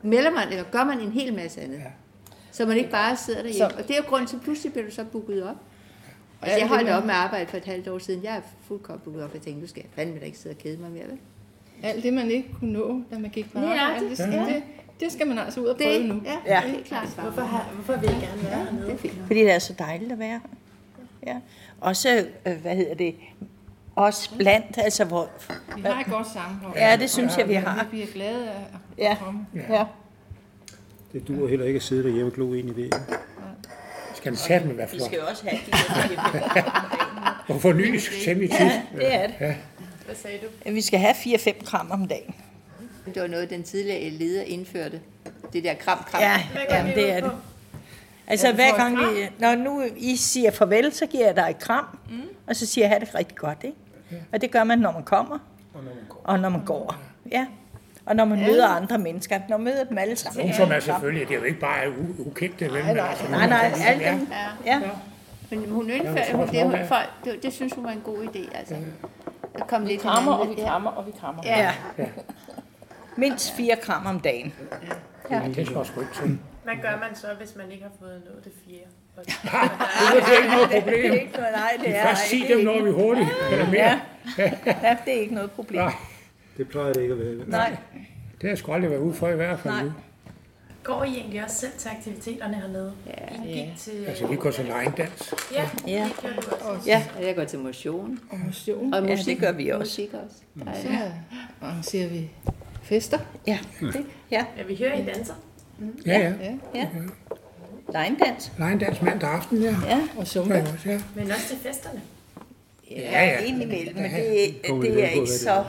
melder 0.02 0.32
man, 0.32 0.48
eller 0.50 0.64
gør 0.72 0.84
man 0.84 1.00
en 1.00 1.12
hel 1.12 1.34
masse 1.34 1.62
andet. 1.62 1.82
Så 2.52 2.66
man 2.66 2.78
ikke 2.78 2.90
bare 2.90 3.16
sidder 3.18 3.42
derhjemme. 3.44 3.76
Og 3.78 3.88
det 3.88 3.92
er 3.92 3.98
jo 3.98 4.04
grunden 4.10 4.28
til, 4.28 4.36
at 4.36 4.42
pludselig 4.42 4.72
bliver 4.74 4.86
du 4.86 4.92
så 4.96 5.04
booket 5.04 5.44
op. 5.44 5.56
Altså, 6.42 6.58
jeg 6.60 6.68
holdt 6.68 6.90
op 6.90 7.04
med 7.06 7.14
at 7.14 7.20
arbejde 7.20 7.48
for 7.48 7.58
et 7.58 7.66
halvt 7.66 7.88
år 7.88 7.98
siden. 7.98 8.24
Jeg 8.24 8.36
er 8.36 8.42
fuldkommen 8.68 9.02
booket 9.04 9.24
op. 9.24 9.34
Jeg 9.34 9.42
tænkte, 9.42 9.62
nu 9.62 9.68
skal 9.68 9.82
jeg 9.84 9.90
fandme 9.96 10.20
da 10.20 10.26
ikke 10.26 10.38
sidde 10.38 10.54
og 10.54 10.58
kede 10.58 10.78
mig 10.82 10.92
mere, 10.92 11.04
vel? 11.04 11.18
Alt 11.84 12.04
det, 12.04 12.14
man 12.14 12.32
ikke 12.32 12.50
kunne 12.60 12.74
nå, 12.74 13.02
da 13.12 13.18
man 13.20 13.30
gik 13.30 13.52
på 13.54 13.60
Ja, 13.60 13.80
arbejde, 13.82 14.10
det- 14.10 14.18
det, 14.18 14.34
ja. 14.34 14.46
det, 14.46 14.64
det 15.02 15.12
skal 15.12 15.28
man 15.28 15.38
altså 15.40 15.60
ud 15.60 15.66
og 15.66 15.78
prøve 15.78 15.94
Det, 15.94 16.06
nu. 16.06 16.22
ja, 16.26 16.56
Ja. 16.56 16.62
det 16.68 16.80
er 16.80 16.84
klart. 16.84 17.08
Hvorfor, 17.08 17.42
har, 17.42 17.70
hvorfor 17.74 18.00
vil 18.02 18.10
jeg 18.10 18.22
gerne 18.30 18.44
være 18.44 18.66
hernede? 18.66 18.86
Det 18.86 18.94
er 18.94 18.98
fint. 18.98 19.14
Fordi 19.28 19.40
det 19.40 19.52
er 19.52 19.60
så 19.60 19.74
dejligt 19.80 20.12
at 20.12 20.20
være 20.20 20.30
her. 20.30 20.40
Ja. 21.28 21.36
Også, 21.82 22.26
øh, 22.46 22.56
hvad 22.62 22.76
hedder 22.76 22.94
det, 22.96 23.16
også 23.96 24.36
blandt, 24.38 24.78
altså 24.78 25.06
hvor... 25.06 25.30
Vi 25.76 25.82
har 25.82 26.00
et 26.02 26.06
godt 26.06 26.28
sammenhold. 26.28 26.78
Ja, 26.78 26.98
det 26.98 27.10
synes 27.10 27.38
jeg, 27.38 27.48
vi 27.50 27.54
har. 27.54 27.84
Vi 27.84 27.90
bliver 27.90 28.08
glade 28.14 28.50
af 28.50 28.54
at 28.56 28.80
Ja, 28.98 29.18
komme. 29.24 29.46
ja. 29.70 29.86
Det 31.14 31.28
duer 31.28 31.48
heller 31.50 31.66
ikke 31.66 31.78
at 31.78 31.84
sidde 31.84 32.04
derhjemme 32.04 32.32
og 32.32 32.34
glo 32.36 32.54
ind 32.54 32.70
i 32.70 32.76
væggen. 32.76 33.00
Skal 34.16 34.32
den 34.32 34.38
satme 34.40 34.78
være 34.78 34.88
Vi 34.92 34.98
flot. 34.98 35.06
skal 35.08 35.20
jo 35.20 35.26
også 35.30 35.44
have 35.50 35.60
de 35.66 35.72
der 36.56 37.54
Og 37.56 37.62
for 37.62 37.74
ny 37.74 37.98
semi 37.98 38.48
tit. 38.48 38.60
Ja, 38.60 38.82
det 38.96 39.14
er 39.14 39.28
det. 39.28 39.36
Ja. 39.40 39.56
Hvad 40.06 40.16
sagde 40.16 40.38
du? 40.66 40.72
Vi 40.74 40.82
skal 40.82 41.00
have 41.00 41.14
4-5 41.14 41.64
gram 41.66 41.92
om 41.92 42.08
dagen. 42.08 42.36
Det 43.06 43.22
var 43.22 43.28
noget, 43.28 43.50
den 43.50 43.64
tidligere 43.64 44.10
leder 44.10 44.42
indførte. 44.44 45.00
Det 45.54 45.64
der 45.64 45.74
kram, 45.74 45.98
kram. 46.08 46.22
Ja, 46.22 46.42
jamen, 46.70 46.96
det 46.96 47.12
er 47.12 47.20
det. 47.22 47.32
Altså 48.28 48.54
hver 48.54 48.78
gang 48.78 48.98
vi, 48.98 49.30
når 49.40 49.56
nu 49.56 49.84
I 49.98 50.16
siger 50.16 50.52
farvel, 50.52 50.94
så 50.94 51.06
giver 51.06 51.26
jeg 51.26 51.36
dig 51.36 51.48
et 51.50 51.60
kram, 51.60 51.86
mm. 52.10 52.22
og 52.48 52.56
så 52.56 52.66
siger 52.66 52.86
jeg, 52.86 52.90
have 52.90 53.00
det 53.06 53.16
rigtig 53.16 53.38
godt, 53.38 53.58
ikke? 53.64 53.78
Og 54.34 54.42
det 54.42 54.52
gør 54.52 54.64
man, 54.64 54.80
når 54.80 54.92
man 54.92 55.04
kommer, 55.04 55.38
og 56.24 56.40
når 56.40 56.50
man 56.50 56.66
går. 56.66 56.96
Ja. 57.32 57.46
Og 58.06 58.16
når 58.16 58.26
man 58.26 58.40
møder 58.40 58.68
andre 58.68 58.98
mennesker, 58.98 59.40
når 59.50 59.58
man 59.58 59.64
møder 59.66 59.84
dem 59.84 59.98
alle 59.98 60.16
sammen. 60.16 60.40
Nogen 60.40 60.54
som 60.56 60.72
er 60.72 60.80
selvfølgelig, 60.80 61.28
det 61.28 61.36
er 61.36 61.40
jo 61.40 61.46
ikke 61.46 61.60
bare 61.60 61.84
u- 61.86 62.28
ukendte 62.28 62.68
men 62.70 62.78
altså, 62.78 63.24
Nej, 63.30 63.48
nej, 63.50 63.70
nogen, 63.70 63.86
alle 63.88 64.04
ja. 64.04 64.12
dem. 64.12 64.28
Ja. 64.66 64.82
Men 65.50 65.70
hun 65.70 65.88
Ja, 65.90 65.96
indførte, 65.96 66.20
jeg 66.28 66.36
hun, 66.36 66.48
det, 66.48 66.64
hun, 66.64 66.72
det 66.72 66.80
er- 66.80 66.88
folk, 66.88 67.10
det, 67.26 67.44
det 67.44 67.54
synes 67.54 67.74
hun 67.74 67.84
var 67.84 67.92
en 67.92 68.02
god 68.04 68.18
idé, 68.24 68.58
altså. 68.58 68.76
Der 69.58 69.66
kom 69.66 69.86
lidt 69.86 70.02
Krammer, 70.02 70.32
og 70.34 70.50
vi 70.50 70.62
krammer, 70.64 70.92
og 70.92 71.06
vi 71.08 71.12
krammer. 71.20 71.42
Ja. 71.46 71.72
ja. 71.98 72.06
Mindst 73.18 73.52
4 73.58 73.76
gram 73.82 74.06
om 74.06 74.20
dagen. 74.20 74.54
Ja. 75.32 75.42
Det 75.56 75.66
skal 75.68 75.86
sgu 75.86 76.02
ikke 76.02 76.14
til. 76.14 76.40
Hvad 76.64 76.74
gør 76.82 77.00
man 77.08 77.16
så, 77.16 77.28
hvis 77.40 77.56
man 77.56 77.72
ikke 77.72 77.84
har 77.84 77.92
fået 78.00 78.22
nået 78.26 78.44
det 78.44 78.52
fire? 78.66 78.80
Det 80.16 80.34
er 80.34 80.38
ikke 80.38 80.56
noget 80.56 80.70
problem. 80.70 81.02
Det 81.02 81.06
er 81.18 81.22
ikke 81.22 81.34
noget, 81.38 81.52
nej, 81.56 81.72
det 81.80 81.88
Vi 81.88 81.92
er 81.92 82.06
først 82.06 82.22
sige 82.30 82.42
ikke- 82.44 82.56
dem, 82.58 82.66
når 82.66 82.84
vi 82.84 82.92
hurtigt. 82.92 83.30
Eller 83.52 83.70
mere. 83.70 84.00
Ja. 84.38 84.52
ja, 84.84 84.98
det 85.06 85.16
er 85.18 85.22
ikke 85.22 85.34
noget 85.34 85.52
problem. 85.52 85.82
Nej. 85.82 85.94
Det 86.58 86.68
plejer 86.70 86.94
det 86.94 87.02
ikke 87.02 87.14
at 87.14 87.20
være. 87.20 87.36
Nej. 87.48 87.70
Det 88.34 88.42
har 88.42 88.48
jeg 88.48 88.58
sgu 88.58 88.72
aldrig 88.74 88.92
været 88.92 89.02
ude 89.02 89.14
for 89.14 89.28
i 89.30 89.36
hvert 89.36 89.60
fald. 89.60 89.84
nu. 89.84 89.94
Går 90.84 91.04
I 91.04 91.08
egentlig 91.08 91.44
også 91.44 91.56
selv 91.56 91.72
til 91.78 91.90
aktiviteterne 91.90 92.56
hernede? 92.56 92.94
Ja. 93.08 93.44
I 93.46 93.54
gik 93.54 93.78
til... 93.78 94.06
Altså, 94.08 94.28
vi 94.28 94.36
går 94.36 94.52
til 94.52 94.64
line 94.66 94.94
dans. 94.98 95.34
Ja, 95.54 95.70
Ja. 95.88 96.04
det 96.22 96.22
gør 96.22 96.42
du 96.60 96.66
også. 96.66 96.90
Ja. 96.90 97.04
Jeg 97.22 97.36
går 97.36 97.44
til 97.44 97.60
motion. 97.60 98.20
Og 98.32 98.40
motion. 98.40 98.94
Og 98.94 99.04
Ja, 99.06 99.16
musik, 99.16 99.26
det 99.26 99.38
gør 99.46 99.52
vi 99.52 99.70
også. 99.70 99.80
Musik 99.80 100.14
også. 100.14 100.36
Der 100.66 100.74
Så 100.82 100.88
er, 100.88 101.12
arrangerer 101.68 102.08
vi 102.10 102.32
fester. 102.82 103.18
Ja. 103.48 103.60
Det, 103.82 104.06
ja. 104.32 104.46
Ja, 104.58 104.64
vi 104.64 104.76
hører, 104.76 105.00
I 105.00 105.06
danser. 105.06 105.34
Ja, 106.06 106.20
ja. 106.20 106.34
Ja. 106.42 106.52
ja. 106.76 106.88
Line 108.04 108.18
dans. 108.26 108.52
Line 108.58 108.80
dans 108.80 109.02
mandag 109.02 109.30
aften, 109.30 109.62
ja. 109.64 109.76
Ja. 109.88 110.00
Og 110.16 110.20
Det 110.20 110.28
zumba. 110.28 110.56
er 110.56 110.62
også, 110.74 110.90
ja. 110.90 111.00
Men 111.16 111.32
også 111.32 111.48
til 111.48 111.58
festerne. 111.58 112.02
Ja, 112.92 113.26
ja. 113.26 113.40
indimellem, 113.40 113.96
men 113.96 114.04
det, 114.04 114.12
det 114.14 114.60
er 114.66 114.70
på, 114.70 114.82
ikke 115.22 115.28
så... 115.32 115.64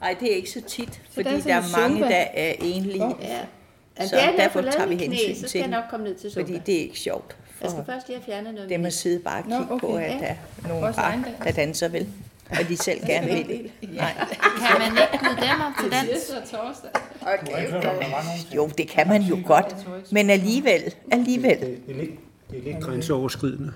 Nej, 0.00 0.16
det 0.20 0.32
er 0.32 0.36
ikke 0.36 0.50
så 0.50 0.60
tit, 0.68 1.00
fordi 1.10 1.28
der 1.28 1.36
er 1.36 1.40
der 1.40 1.54
er 1.54 1.78
mange, 1.80 1.96
zumba. 1.96 2.08
der 2.14 2.24
er 2.34 2.52
enlige. 2.60 3.04
Ja. 3.22 3.38
Ja, 3.98 4.06
Så 4.06 4.16
det 4.16 4.24
det, 4.30 4.38
derfor 4.38 4.62
tager 4.62 4.86
vi 4.86 4.94
hensyn 4.96 5.24
knæ, 5.26 5.34
så 5.34 5.38
skal 5.38 5.48
til 5.48 5.58
jeg 5.60 5.68
nok 5.68 5.84
komme 5.90 6.04
ned 6.06 6.14
til 6.14 6.30
zumba. 6.30 6.52
Fordi 6.52 6.60
det 6.66 6.74
er 6.76 6.80
ikke 6.80 6.98
sjovt. 6.98 7.36
Jeg 7.62 7.70
skal 7.70 7.84
først 7.86 8.08
lige 8.08 8.18
have 8.18 8.24
fjernet 8.26 8.54
noget. 8.54 8.70
dem 8.70 8.84
at 8.84 8.92
sidde 8.92 9.18
bare 9.20 9.42
og 9.42 9.48
Nå, 9.48 9.58
kigge 9.58 9.78
på, 9.78 9.94
okay, 9.94 10.04
at 10.04 10.10
ja. 10.12 10.18
der 10.18 10.26
er 10.64 10.68
nogle 10.68 10.92
par, 10.94 11.18
der 11.44 11.52
danser 11.52 11.88
vel. 11.88 12.06
Og 12.50 12.68
de 12.68 12.76
selv 12.76 13.06
gerne 13.06 13.26
vil 13.26 13.48
det. 13.48 13.90
Nej. 13.94 14.12
Kan 14.68 14.78
man 14.78 14.92
ikke 15.02 15.18
byde 15.24 15.46
dem 15.46 15.60
op 15.60 15.72
til 15.80 15.90
dans? 15.92 16.32
Jo, 18.54 18.70
det 18.78 18.88
kan 18.88 19.08
man 19.08 19.22
jo 19.22 19.38
godt. 19.46 19.76
Men 20.12 20.30
alligevel, 20.30 20.94
alligevel. 21.12 21.60
Det 21.60 21.80
er 21.88 21.94
lidt, 21.94 22.10
det 22.50 22.58
er 22.58 22.62
lidt 22.62 22.84
grænseoverskridende. 22.84 23.72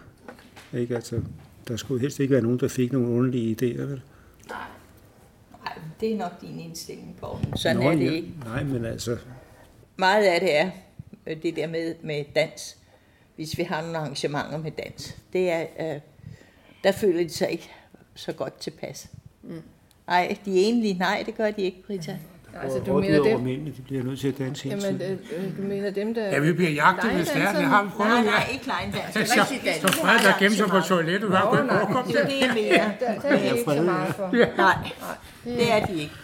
Ikke? 0.72 0.94
Altså, 0.94 1.20
der 1.68 1.76
skulle 1.76 2.00
helst 2.00 2.20
ikke 2.20 2.32
være 2.32 2.42
nogen, 2.42 2.60
der 2.60 2.68
fik 2.68 2.92
nogle 2.92 3.08
underlige 3.08 3.56
idéer, 3.60 3.82
vel? 3.82 4.00
Nej, 4.48 4.58
det 6.00 6.12
er 6.12 6.16
nok 6.16 6.40
din 6.40 6.60
indstilling 6.60 7.16
på. 7.20 7.38
Sådan 7.56 7.76
Nå, 7.76 7.90
er 7.90 7.94
det 7.94 8.04
ja. 8.04 8.10
ikke. 8.10 8.28
Nej, 8.44 8.64
men 8.64 8.84
altså, 8.84 9.16
Meget 9.96 10.24
af 10.24 10.40
det 10.40 10.56
er 10.56 10.70
øh, 11.26 11.42
det 11.42 11.56
der 11.56 11.66
med, 11.66 11.94
med 12.02 12.24
dans. 12.34 12.76
Hvis 13.36 13.58
vi 13.58 13.62
har 13.62 13.82
nogle 13.82 13.98
arrangementer 13.98 14.58
med 14.58 14.70
dans. 14.70 15.16
Det 15.32 15.50
er, 15.50 15.66
øh, 15.80 16.00
der 16.84 16.92
føler 16.92 17.22
de 17.22 17.28
sig 17.28 17.50
ikke 17.50 17.70
så 18.18 18.32
godt 18.32 18.58
tilpas. 18.60 19.06
Mm. 19.42 19.62
Nej, 20.06 20.36
de 20.44 20.50
er 20.60 20.64
egentlig, 20.64 20.96
nej, 20.98 21.22
det 21.26 21.36
gør 21.36 21.50
de 21.50 21.62
ikke, 21.62 21.82
Brita. 21.86 22.18
Altså, 22.62 22.78
du 22.78 23.00
mener 23.00 23.22
dem- 23.22 23.40
mændene, 23.40 23.70
de 23.76 23.82
bliver 23.82 24.02
nødt 24.04 24.20
til 24.20 24.28
at 24.28 24.38
danse 24.38 24.64
hele 24.64 24.82
Jamen, 24.86 24.98
tiden. 25.00 25.18
øh, 25.32 25.44
øh, 25.46 25.56
du 25.56 25.62
mener 25.62 25.90
dem, 25.90 26.14
der... 26.14 26.24
Ja, 26.26 26.38
vi 26.38 26.52
bliver 26.52 26.70
jagtet, 26.70 27.10
hvis 27.10 27.28
det 27.28 27.42
er. 27.42 27.52
Det 27.52 27.64
har 27.64 27.82
vi 27.82 27.88
prøvet, 27.90 28.10
Nej, 28.12 28.18
ja. 28.24 28.30
nej, 28.30 28.48
ikke 28.52 28.66
legedans. 28.66 29.14
Så- 29.28 29.88
så 29.88 29.92
Fred, 29.92 30.18
der 30.18 30.38
gemte 30.38 30.56
sig 30.56 30.66
på 30.68 30.80
toilettet, 30.80 31.28
hver 31.30 31.54
gang 31.56 31.88
vi 31.88 31.92
kom 31.92 32.06
Det 32.06 32.20
er 32.20 32.26
det, 32.26 32.40
jeg 32.40 32.50
mener. 32.54 32.90
Der, 33.00 33.20
der 33.20 33.28
er 33.28 33.38
de 33.38 33.58
ikke 33.58 33.70
så 33.74 33.82
meget 33.82 34.14
for. 34.14 34.36
Ja. 34.36 34.46
Nej, 34.56 34.88
det 35.44 35.72
er 35.72 35.86
de 35.86 35.92
ikke. 35.92 36.14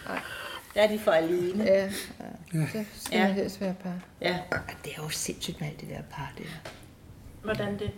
Der 0.75 0.81
er 0.81 0.87
de 0.87 0.99
for 0.99 1.11
alene. 1.11 1.63
Ja, 1.63 1.89
så 1.91 2.83
skal 3.05 3.19
man 3.19 3.33
helst 3.33 3.61
være 3.61 3.75
par. 3.83 3.93
Ja. 4.21 4.37
Det 4.85 4.91
er 4.97 5.03
jo 5.03 5.09
sindssygt 5.09 5.59
med 5.61 5.67
alt 5.69 5.81
det 5.81 5.89
der 5.89 6.01
par, 6.11 6.31
det 6.37 6.45
der. 6.45 6.69
Hvordan 7.43 7.73
det? 7.79 7.91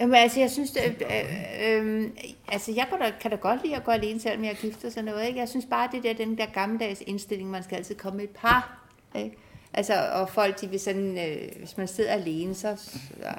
Jamen, 0.00 0.14
altså, 0.14 0.40
jeg 0.40 0.50
synes, 0.50 0.70
det, 0.70 0.80
øh, 1.02 1.86
øh, 1.86 2.08
altså, 2.48 2.72
jeg 2.72 2.86
kan 2.90 2.98
da, 2.98 3.12
kan 3.20 3.30
da 3.30 3.36
godt 3.36 3.62
lide 3.64 3.76
at 3.76 3.84
gå 3.84 3.90
alene, 3.90 4.20
selvom 4.20 4.44
jeg 4.44 4.50
er 4.50 4.54
gift 4.54 4.84
og 4.84 4.92
sådan 4.92 5.04
noget, 5.04 5.26
ikke? 5.26 5.38
Jeg 5.40 5.48
synes 5.48 5.66
bare, 5.70 5.88
det 5.92 6.02
der, 6.02 6.12
den 6.12 6.38
der 6.38 6.46
gammeldags 6.46 7.02
indstilling, 7.06 7.50
man 7.50 7.62
skal 7.62 7.76
altid 7.76 7.94
komme 7.94 8.16
med 8.16 8.24
et 8.24 8.30
par, 8.30 8.86
ikke? 9.16 9.36
Altså, 9.76 9.94
og 10.12 10.28
folk, 10.28 10.60
de 10.60 10.68
vil 10.68 10.80
sådan, 10.80 11.18
øh, 11.18 11.58
hvis 11.58 11.76
man 11.76 11.88
sidder 11.88 12.10
alene, 12.12 12.54
så 12.54 12.76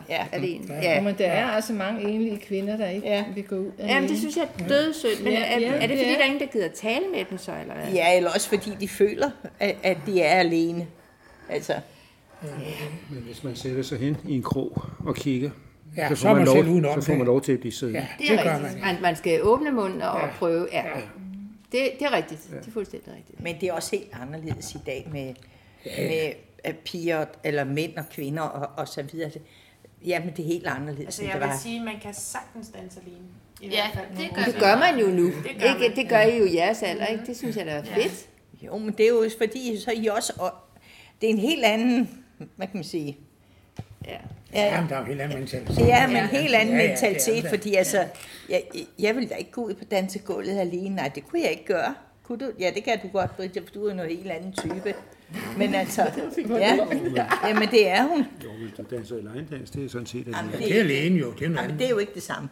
ja, 0.09 0.25
er 0.31 0.39
det 0.39 0.55
en. 0.55 0.71
Ja. 0.81 1.01
Men 1.01 1.17
der 1.17 1.25
er 1.27 1.45
altså 1.47 1.73
mange 1.73 2.09
enlige 2.09 2.37
kvinder, 2.37 2.77
der 2.77 2.89
ikke 2.89 3.07
ja. 3.07 3.25
vil 3.35 3.43
gå 3.43 3.55
ud 3.55 3.71
alene. 3.77 3.93
Jamen, 3.93 4.09
det 4.09 4.17
synes 4.17 4.37
jeg 4.37 4.47
er 4.59 4.67
dødssynd, 4.67 5.23
men 5.23 5.33
Ja, 5.33 5.39
er, 5.39 5.59
ja, 5.59 5.67
er 5.67 5.79
det 5.87 5.97
fordi, 5.97 6.09
er. 6.11 6.13
der 6.15 6.21
er 6.21 6.25
ingen, 6.25 6.39
der 6.39 6.45
gider 6.45 6.67
tale 6.69 7.05
med 7.15 7.25
dem 7.29 7.37
så, 7.37 7.51
eller 7.61 7.73
hvad? 7.73 7.93
Ja, 7.93 8.17
eller 8.17 8.31
også 8.33 8.49
fordi 8.49 8.71
de 8.79 8.87
føler, 8.87 9.29
at, 9.59 9.75
at 9.83 9.97
de 10.05 10.21
er 10.21 10.39
alene. 10.39 10.87
Altså, 11.49 11.73
Men 13.09 13.21
hvis 13.25 13.43
man 13.43 13.55
sætter 13.55 13.83
sig 13.83 13.99
hen 13.99 14.17
i 14.27 14.35
en 14.35 14.43
krog 14.43 14.81
og 15.05 15.15
kigger, 15.15 15.49
Ja, 15.97 16.09
så, 16.09 16.15
så 16.15 16.21
får 16.21 16.29
er 16.29 16.33
man 16.33 16.37
man 16.39 16.45
lov, 16.45 16.55
selv 16.93 17.01
så 17.01 17.07
får 17.11 17.15
man 17.17 17.25
lov 17.27 17.41
til 17.41 17.51
at 17.51 17.59
blive 17.59 17.71
siddende. 17.71 17.99
Ja. 17.99 18.07
Det 18.19 18.31
er 18.31 18.35
Det 18.35 18.43
gør 18.45 18.53
rigtigt. 18.55 18.81
man. 18.81 18.93
Man, 18.93 19.01
man 19.01 19.15
skal 19.15 19.43
åbne 19.43 19.71
munden 19.71 20.01
og 20.01 20.19
Ja. 20.19 20.27
prøve, 20.39 20.67
ja. 20.73 20.83
Det, 21.71 21.89
det 21.99 22.05
er 22.07 22.11
rigtigt. 22.13 22.47
Det 22.59 22.67
er 22.67 22.71
fuldstændig 22.71 23.13
rigtigt. 23.13 23.39
men 23.43 23.55
det 23.61 23.69
er 23.69 23.73
også 23.73 23.95
helt 23.95 24.09
anderledes 24.21 24.75
i 24.75 24.77
dag 24.85 25.07
med, 25.11 25.33
med 25.97 26.31
øh, 26.67 26.73
piger, 26.73 27.25
eller 27.43 27.63
mænd 27.63 27.97
og 27.97 28.03
kvinder 28.11 28.41
og, 28.43 28.69
og 28.77 28.87
så 28.87 29.03
videre. 29.11 29.31
Jamen, 30.05 30.29
det 30.29 30.39
er 30.39 30.47
helt 30.47 30.67
anderledes, 30.67 31.05
Altså, 31.05 31.23
jeg 31.23 31.33
det 31.33 31.41
vil 31.41 31.47
var. 31.49 31.57
sige, 31.57 31.79
at 31.79 31.85
man 31.85 31.95
kan 32.01 32.13
sagtens 32.13 32.69
danse 32.69 32.99
alene. 33.05 33.17
I 33.61 33.67
Ja, 33.67 33.69
hvert 33.91 33.93
fald 33.93 34.17
det 34.25 34.35
gør. 34.35 34.43
Det 34.43 34.55
gør 34.59 34.75
man 34.79 34.99
jo 34.99 35.07
nu. 35.07 35.25
Det 35.25 35.33
gør 35.61 35.83
Ikke? 35.83 35.95
Det 36.01 36.09
gør 36.09 36.21
I 36.21 36.37
jo 36.37 36.45
i 36.45 36.55
jeres 36.55 36.83
alder, 36.83 37.05
ikke? 37.05 37.25
Det 37.25 37.37
synes 37.37 37.55
jeg 37.57 37.65
da 37.65 37.71
er 37.71 37.83
fedt. 37.83 38.27
Jo, 38.61 38.77
men 38.77 38.91
det 38.91 39.03
er 39.05 39.09
jo 39.09 39.29
fordi, 39.37 39.79
så 39.79 39.91
er 39.91 39.95
I 39.95 40.07
også... 40.07 40.33
Og 40.39 40.51
det 41.21 41.29
er 41.29 41.33
en 41.33 41.39
helt 41.39 41.63
anden, 41.65 42.09
hvad 42.55 42.67
kan 42.67 42.75
man 42.77 42.83
sige... 42.83 43.17
Ja. 44.07 44.17
Ja, 44.53 44.75
Jamen, 44.75 44.89
der 44.89 44.95
er 44.95 44.99
jo 44.99 45.05
helt 45.05 45.21
anden 45.21 45.39
mentalitet. 45.39 45.77
det 45.77 45.91
er 45.93 46.07
men 46.07 46.17
en 46.17 46.23
helt 46.27 46.55
anden 46.55 46.75
Ja, 46.75 46.81
ja, 46.83 46.87
mentalitet, 46.89 47.43
det. 47.43 47.49
fordi 47.49 47.75
altså, 47.75 48.05
jeg, 48.49 48.63
jeg 48.99 49.15
ville 49.15 49.29
da 49.29 49.35
ikke 49.35 49.51
gå 49.51 49.61
ud 49.65 49.73
på 49.73 49.83
dansegulvet 49.91 50.59
alene. 50.59 50.95
Nej, 50.95 51.11
det 51.15 51.27
kunne 51.27 51.41
jeg 51.41 51.51
ikke 51.51 51.65
gøre. 51.65 51.95
Kunne 52.23 52.37
du? 52.45 52.51
Ja, 52.59 52.71
det 52.75 52.83
kan 52.83 52.99
du 53.03 53.07
godt, 53.07 53.35
Britta, 53.37 53.59
for 53.59 53.69
du 53.73 53.87
er 53.87 53.93
noget 53.93 54.11
helt 54.17 54.31
anden 54.31 54.53
type. 54.53 54.93
Men 55.57 55.75
altså, 55.75 56.01
ja, 56.49 56.77
jamen 57.47 57.67
det 57.71 57.89
er 57.89 58.03
hun. 58.03 58.25
Jo, 58.43 58.49
men 58.59 58.73
du 58.77 58.95
danser 58.95 59.15
i 59.17 59.21
legedans, 59.21 59.69
det 59.71 59.85
er 59.85 59.89
sådan 59.89 60.05
set... 60.07 60.27
Jamen, 60.27 60.53
At, 60.53 60.59
Det 60.59 60.75
er 60.75 60.79
alene 60.79 61.19
jo, 61.19 61.31
det 61.31 61.47
er 61.47 61.61
Jamen, 61.61 61.79
det 61.79 61.85
er 61.85 61.89
jo 61.89 61.97
ikke 61.97 62.13
det 62.13 62.23
samme. 62.23 62.49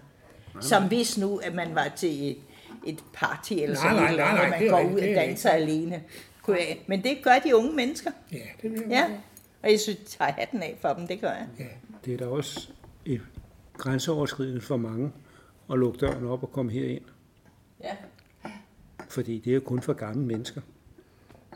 Som 0.61 0.87
hvis 0.87 1.17
nu, 1.17 1.37
at 1.37 1.53
man 1.55 1.75
var 1.75 1.91
til 1.95 2.29
et, 2.31 2.37
et 2.85 2.99
party 3.13 3.53
eller 3.53 3.75
sådan 3.75 3.95
nej, 3.95 4.01
noget, 4.03 4.17
nej, 4.17 4.49
nej, 4.49 4.67
hvor 4.67 4.77
man 4.77 4.85
går 4.85 4.93
ud 4.95 4.99
og 4.99 5.07
er 5.09 5.13
danser 5.15 5.49
alene. 5.49 6.01
Kunne 6.41 6.57
jeg, 6.57 6.77
men 6.87 7.03
det 7.03 7.17
gør 7.23 7.39
de 7.45 7.55
unge 7.55 7.71
mennesker. 7.73 8.11
Ja, 8.31 8.37
det 8.61 8.71
vil 8.71 8.81
jeg 8.89 8.89
Ja. 8.89 9.05
Og 9.63 9.71
jeg 9.71 9.79
synes, 9.79 9.99
tager 10.05 10.31
hatten 10.31 10.63
af 10.63 10.77
for 10.81 10.93
dem, 10.93 11.07
det 11.07 11.21
gør 11.21 11.31
jeg. 11.31 11.47
det 12.05 12.13
er 12.13 12.17
da 12.17 12.25
også 12.25 12.69
et 13.05 13.21
grænseoverskridende 13.77 14.61
for 14.61 14.77
mange 14.77 15.11
at 15.71 15.79
lukke 15.79 15.99
døren 15.99 16.27
op 16.27 16.43
og 16.43 16.51
komme 16.51 16.71
herind. 16.71 17.03
Ja. 17.83 17.95
Fordi 19.09 19.39
det 19.39 19.51
er 19.51 19.55
jo 19.55 19.61
kun 19.65 19.81
for 19.81 19.93
gamle 19.93 20.21
mennesker. 20.25 20.61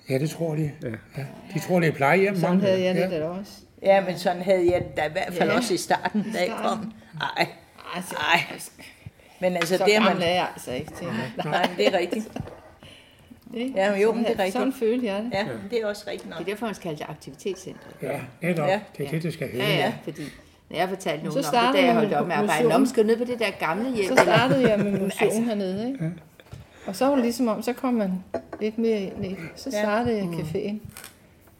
Ja, 0.10 0.18
det 0.18 0.30
tror 0.30 0.56
de. 0.56 0.72
Ja. 0.84 0.90
Ja. 1.18 1.26
De 1.54 1.60
tror, 1.60 1.80
det 1.80 1.88
er 1.90 1.94
plejehjem. 1.94 2.36
Sådan 2.36 2.50
mange. 2.50 2.62
havde 2.68 2.84
jeg 2.84 2.96
det 2.96 3.02
ja. 3.02 3.20
da 3.20 3.26
også. 3.26 3.52
Ja, 3.82 4.06
men 4.06 4.18
sådan 4.18 4.42
havde 4.42 4.72
jeg 4.72 4.82
det 4.82 4.98
da 4.98 5.06
i 5.06 5.12
hvert 5.12 5.34
fald 5.34 5.50
Ja. 5.50 5.56
også 5.56 5.74
i 5.74 5.78
starten, 5.78 6.24
da 6.34 6.40
jeg 6.40 6.58
kom. 6.62 6.94
Ej, 7.38 7.48
ej. 7.96 8.40
Men 9.42 9.56
altså, 9.56 9.78
så 9.78 9.86
det 9.86 9.96
er 9.96 10.00
man... 10.00 10.22
er 10.22 10.34
jeg 10.34 10.50
altså 10.54 10.72
ikke 10.72 10.92
til. 10.98 11.08
Nej, 11.46 11.68
men 11.70 11.78
det 11.78 11.88
er 11.88 11.98
rigtigt. 11.98 12.32
Ja, 13.54 13.92
men 13.92 14.01
jo, 14.01 14.12
men 14.12 14.24
det 14.24 14.32
er 14.32 14.36
her- 14.36 14.44
rigtigt. 14.44 14.54
Sådan 14.54 14.74
følte 14.74 15.06
jeg 15.06 15.24
det. 15.24 15.30
Ja, 15.34 15.48
det 15.72 15.82
er 15.82 15.88
også 15.88 16.04
rigtigt 16.08 16.24
Det 16.24 16.30
nok. 16.30 16.42
er 16.42 16.46
derfor, 16.51 16.66
man 16.66 16.75
skal 16.75 16.84
kalde 16.89 16.98
det 17.04 17.10
aktivitetscenter. 17.10 17.88
Ja, 18.01 18.20
netop. 18.42 18.68
Ja. 18.68 18.80
Det 18.98 19.06
er 19.06 19.10
det, 19.12 19.24
det 19.24 19.34
skal 19.34 19.50
hedde. 19.51 19.66
Ja, 19.66 19.75
ja, 19.75 19.94
fordi 20.04 20.22
når 20.70 20.77
jeg 20.77 20.89
fortalte 20.89 21.25
nogen 21.25 21.44
Så 21.44 21.50
om 21.50 21.66
det, 21.66 21.74
da 21.82 21.86
jeg 21.86 21.94
holdt 21.94 22.10
med 22.10 22.18
op 22.18 22.27
med 22.27 22.36
at 22.36 22.42
arbejde, 22.42 22.68
man 22.68 22.88
skal 22.88 23.06
ned 23.06 23.18
på 23.18 23.24
det 23.24 23.39
der 23.39 23.51
gamle 23.60 23.96
hjem. 23.96 24.08
Så 24.18 24.24
startede 24.24 24.70
jeg 24.70 24.80
med 24.80 24.92
motion 25.01 25.12
Altså, 25.22 25.42
hernede, 25.42 25.88
ikke? 25.88 26.12
Og 26.88 26.96
så 26.96 27.06
var 27.06 27.16
det 27.16 27.24
ligesom 27.24 27.48
om, 27.48 27.62
så 27.62 27.74
kom 27.74 27.94
man 27.94 28.24
lidt 28.62 28.77
mere 28.77 29.00
ind 29.01 29.25
i 29.25 29.30
det. 29.30 29.38
Så 29.56 29.70
Ja. 29.74 29.82
startede 29.84 30.18
jeg 30.18 30.25
Mm. 30.25 30.34
caféen. 30.34 30.75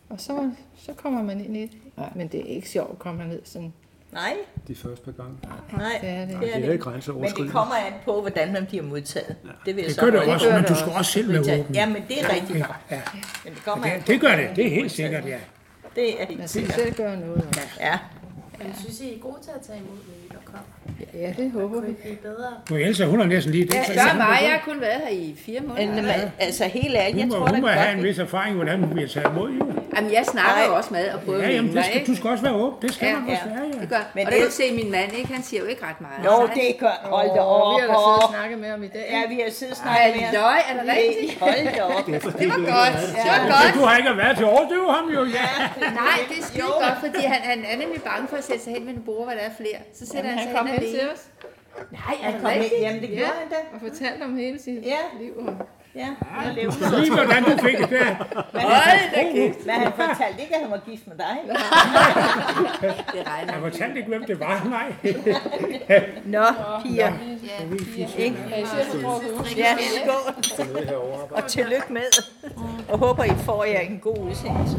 Og 0.10 0.22
så, 0.22 0.52
så 0.78 0.94
kommer 0.94 1.24
man 1.24 1.40
ind 1.42 1.58
i 1.58 1.62
det. 1.62 1.72
Men 2.16 2.28
det 2.28 2.40
er 2.40 2.46
ikke 2.56 2.70
sjovt 2.70 2.92
at 2.92 3.00
komme 3.00 3.28
ned 3.28 3.42
sådan. 3.44 3.74
Nej, 4.12 4.34
De 4.68 4.76
første 4.76 5.06
par 5.06 5.12
gange. 5.12 5.38
nej, 5.78 5.98
Det 6.02 6.10
er 6.10 6.26
det. 6.26 6.28
det 6.28 6.36
er 6.36 6.40
Det 6.40 6.50
er 6.50 6.54
det. 6.54 6.56
ikke 6.58 6.68
Men 6.70 6.80
grænseoverskridende. 6.80 7.44
det 7.48 7.52
kommer 7.54 7.76
an 7.76 7.94
på, 8.06 8.22
hvordan 8.22 8.54
man 8.54 8.66
bliver 8.66 8.84
modtaget. 8.84 9.36
Det 9.66 9.76
vil 9.76 9.76
jeg 9.76 9.86
Det 9.86 9.96
så 9.96 10.02
gør 10.02 10.12
det 10.12 10.20
også, 10.34 10.50
men 10.52 10.64
du 10.64 10.76
skal 10.76 10.92
også 10.92 11.12
selv 11.12 11.32
være 11.34 11.42
åben. 11.60 11.76
Ja, 11.76 11.86
men 11.86 12.04
det 12.08 12.22
er 12.24 12.34
rigtigt 12.34 12.60
nok. 12.60 12.76
Ja, 12.92 13.02
Men 13.46 13.54
det 13.54 13.64
kommer 13.66 13.86
det, 13.86 13.94
an 13.94 14.02
på, 14.02 14.06
det 14.08 14.22
gør 14.22 14.36
det. 14.36 14.50
Det 14.56 14.66
er 14.66 14.70
helt 14.70 14.92
sikkert, 14.92 15.26
ja. 15.26 15.38
Det 15.96 16.22
er 16.22 16.26
helt 16.26 16.40
Man 16.40 16.48
skal 16.48 16.62
sikkert. 16.62 16.80
selv 16.80 16.96
gøre 16.96 17.18
noget. 17.20 17.46
også. 17.48 17.60
Ja, 17.80 18.00
Men 18.60 18.76
synes 18.80 19.00
I, 19.02 19.10
I 19.10 19.16
er 19.18 19.22
gode 19.22 19.38
til 19.44 19.52
at 19.56 19.62
tage 19.62 19.78
imod 19.80 19.98
nye, 19.98 20.27
der 20.46 20.52
kommer? 20.52 20.68
Ja, 21.14 21.34
det 21.44 21.52
håber 21.52 21.82
vi. 21.82 21.92
Blive 21.94 22.16
bedre? 22.16 22.50
Nu 22.70 22.76
Elsa, 22.76 23.06
hun 23.06 23.20
har 23.20 23.28
næsten 23.28 23.52
lige 23.52 23.66
det. 23.66 23.74
Ja, 23.76 23.84
spørg 23.84 24.18
mig, 24.18 24.38
jeg 24.42 24.52
har 24.52 24.62
kun 24.66 24.82
været 24.82 25.02
her 25.06 25.10
i 25.10 25.36
fire 25.46 25.62
måneder. 25.62 26.02
men 26.02 26.06
altså 26.40 26.64
helt 26.66 26.96
ærligt, 26.96 27.18
jeg 27.18 27.24
Hun 27.24 27.32
tror 27.32 27.40
hun 27.40 27.54
da 27.56 27.62
må 27.62 27.68
have 27.68 27.98
en 27.98 28.04
vis 28.04 28.20
erfaring, 28.20 28.56
hvordan 28.56 28.80
hun 28.84 28.90
bliver 28.94 29.08
taget 29.16 29.28
imod, 29.34 29.50
jo. 29.60 29.66
Jamen, 29.96 30.12
jeg 30.18 30.26
snakker 30.34 30.62
jo 30.68 30.72
også 30.80 30.92
med 30.98 31.06
og 31.16 31.20
prøver 31.26 31.40
Ja, 31.42 31.48
at 31.50 31.56
jamen, 31.56 31.76
det 31.76 31.86
skal, 31.86 31.96
ikke? 32.00 32.12
du 32.12 32.16
skal 32.20 32.28
også 32.34 32.44
være 32.48 32.56
åben. 32.64 32.78
Det 32.82 32.92
skal 32.96 33.08
Ja, 33.08 33.14
man 33.20 33.24
ja, 33.30 33.34
også 33.36 33.46
være, 33.56 33.66
ja. 33.76 33.80
det 33.84 33.90
gør. 33.96 34.04
Men 34.16 34.24
og 34.26 34.32
der 34.32 34.38
kan 34.38 34.46
det- 34.48 34.52
du 34.58 34.62
se, 34.62 34.66
min 34.82 34.90
mand, 34.98 35.10
ikke? 35.20 35.30
Han 35.38 35.44
siger 35.50 35.60
jo 35.64 35.68
ikke 35.74 35.84
ret 35.90 36.00
meget. 36.08 36.20
Nej. 36.24 36.54
det 36.60 36.68
gør, 36.84 36.96
hold 37.16 37.30
da 37.38 37.42
op. 37.56 37.68
vi 37.76 37.82
har 37.84 37.90
da 37.94 37.98
siddet 38.06 38.24
og 38.28 38.30
snakket 38.36 38.58
med 38.64 38.70
ham 38.74 38.82
i 38.90 38.92
dag. 38.98 39.06
Ja, 39.16 39.22
vi 39.34 39.38
har 39.44 39.50
siddet 39.60 39.74
og 39.76 39.80
snakket 39.84 40.10
med 40.16 40.24
Ej, 40.30 40.36
løg, 40.40 40.60
er 40.70 40.74
det 40.80 40.86
rigtigt? 40.98 41.32
Hold 41.46 41.62
da 41.78 41.82
op. 41.96 42.06
Det 42.42 42.48
var 42.54 42.62
godt. 42.78 42.96
Det 43.20 43.28
var 43.34 43.42
godt. 43.54 43.70
Du 43.78 43.82
har 43.88 43.94
ikke 44.00 44.12
været 44.24 44.36
til 44.40 44.46
at 44.48 44.52
overdøve 44.56 44.88
ham, 44.98 45.06
jo, 45.18 45.22
ja. 45.40 45.48
Nej, 46.02 46.18
det 46.30 46.36
er 46.42 46.46
skide 46.52 46.72
godt, 46.86 46.98
fordi 47.06 47.22
han, 47.34 47.40
han 47.52 47.60
er 47.72 47.76
nemlig 47.84 48.00
bange 48.12 48.24
for 48.32 48.38
at 48.42 48.46
sætte 48.50 48.62
sig 48.66 48.72
hen 48.76 48.82
med 48.88 48.94
en 49.00 49.04
bord, 49.10 49.24
hvor 49.28 49.34
der 49.40 49.44
er 49.50 49.54
flere. 49.62 49.80
Så 50.00 50.04
sætter 50.12 50.27
han 50.30 50.38
han 50.38 50.48
sig 50.48 50.56
kom 50.58 50.68
hen 50.68 50.80
til 50.80 50.86
alene. 50.88 51.12
os. 51.14 51.24
Nej, 51.92 52.16
Han 52.22 52.34
kom 52.42 52.50
rigtigt? 52.50 52.82
Jamen, 52.82 53.02
det 53.02 53.10
gjorde 53.10 53.32
han 53.42 53.50
da. 53.50 53.56
Og 53.74 53.80
fortalte 53.82 54.24
om 54.24 54.38
hele 54.38 54.60
sit 54.62 54.86
Ja. 54.86 54.98
liv. 55.22 55.34
Og 55.48 55.54
Ja, 55.96 56.08
jeg 56.46 56.54
levede. 56.54 57.00
Lige 57.02 57.14
hvordan 57.14 57.44
du 57.44 57.50
fik 57.58 57.78
det 57.78 57.90
der. 57.90 58.14
Hold 58.54 59.16
da 59.16 59.32
kæft. 59.32 59.66
Men 59.66 59.76
han 59.76 59.92
fortalte 59.96 60.42
ikke, 60.42 60.56
at 60.56 60.62
han 60.62 60.72
var 60.72 60.82
gift 60.90 61.08
med 61.08 61.16
dig. 61.18 61.38
Det 63.14 63.28
regner. 63.28 63.54
Jeg 63.54 63.62
fortalte 63.62 63.98
ikke, 63.98 64.10
hvem 64.10 64.24
det 64.26 64.40
var, 64.40 64.68
nej. 64.70 64.94
Nå, 66.26 66.46
piger. 66.84 67.14
Ikke? 68.18 68.38
Ja, 69.58 69.76
skål. 69.84 70.26
Og 71.32 71.48
tillykke 71.48 71.94
med. 71.94 72.24
Og 72.90 72.98
håber, 73.00 73.24
I 73.24 73.30
får 73.46 73.64
jer 73.64 73.80
en 73.80 74.00
god 74.00 74.18
udsendelse. 74.18 74.78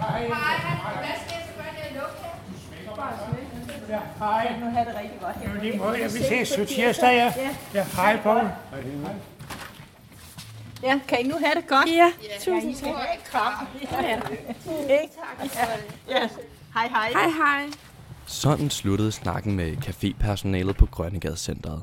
Hej. 0.00 0.30
Nu 3.88 4.70
har 4.70 4.84
det 4.84 4.94
rigtig 5.00 5.18
godt. 5.20 5.36
Jo, 5.46 5.62
lige 5.62 5.78
måde. 5.78 5.98
Ja, 5.98 6.04
vi 6.04 6.18
ses 6.18 6.50
til 6.50 6.66
tirsdag, 6.66 7.14
ja. 7.14 7.32
Ja, 7.74 7.84
hej, 7.96 8.20
Poul. 8.22 8.48
Ja, 10.82 11.00
kan 11.08 11.20
I 11.20 11.22
nu 11.28 11.34
have 11.44 11.54
det 11.54 11.68
godt? 11.68 11.88
Ja, 11.88 12.12
tusind 12.40 12.74
tak. 12.74 12.94
Kram. 13.24 13.66
Ja, 13.92 14.02
ja. 14.02 14.20
Ikke? 15.02 15.14
Ja. 16.08 16.28
Hej, 16.74 16.88
hej. 16.88 17.10
Hej 17.12 17.30
hej. 17.30 17.66
Sådan 18.26 18.70
sluttede 18.70 19.12
snakken 19.12 19.56
med 19.56 19.76
cafépersonalet 19.76 20.72
på 20.72 20.86
Grønnegade 20.86 21.36
Centeret. 21.36 21.82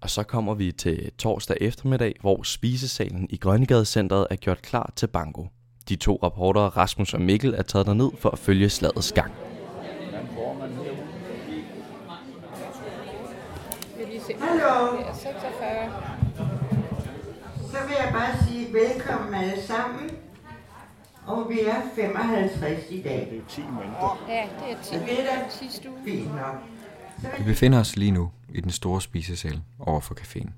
Og 0.00 0.10
så 0.10 0.22
kommer 0.22 0.54
vi 0.54 0.72
til 0.72 1.10
torsdag 1.18 1.56
eftermiddag, 1.60 2.14
hvor 2.20 2.42
spisesalen 2.42 3.26
i 3.30 3.36
Grønnegade 3.36 3.86
er 4.30 4.36
gjort 4.36 4.62
klar 4.62 4.92
til 4.96 5.06
banko. 5.06 5.46
De 5.88 5.96
to 5.96 6.18
rapportere, 6.22 6.68
Rasmus 6.68 7.14
og 7.14 7.20
Mikkel, 7.20 7.54
er 7.54 7.62
taget 7.62 7.86
derned 7.86 8.10
for 8.18 8.30
at 8.30 8.38
følge 8.38 8.70
slagets 8.70 9.12
gang. 9.12 9.32
Hallo. 14.08 14.98
Det 14.98 15.06
er 15.08 15.14
46. 15.14 15.92
Så 17.70 17.76
vil 17.86 17.96
jeg 18.04 18.10
bare 18.12 18.44
sige 18.48 18.72
velkommen 18.72 19.34
alle 19.34 19.62
sammen. 19.62 20.10
Og 21.26 21.48
vi 21.50 21.60
er 21.60 21.74
55 21.96 22.82
i 22.90 23.02
dag. 23.02 23.28
Det 23.30 23.38
er 23.38 23.42
10 23.48 23.60
mindre. 23.60 24.16
Ja, 24.28 24.46
det 24.66 24.76
er 24.76 24.82
10 24.82 24.88
Så 24.88 24.94
det 24.94 25.20
er 25.20 25.24
da 25.24 25.50
sidste 25.50 25.90
uge. 25.90 25.98
fint 26.04 26.34
nok. 26.34 26.54
Vi 27.38 27.44
befinder 27.44 27.80
os 27.80 27.96
lige 27.96 28.10
nu 28.10 28.30
i 28.48 28.60
den 28.60 28.70
store 28.70 29.00
spisesal 29.00 29.60
over 29.80 30.00
for 30.00 30.14
caféen. 30.14 30.50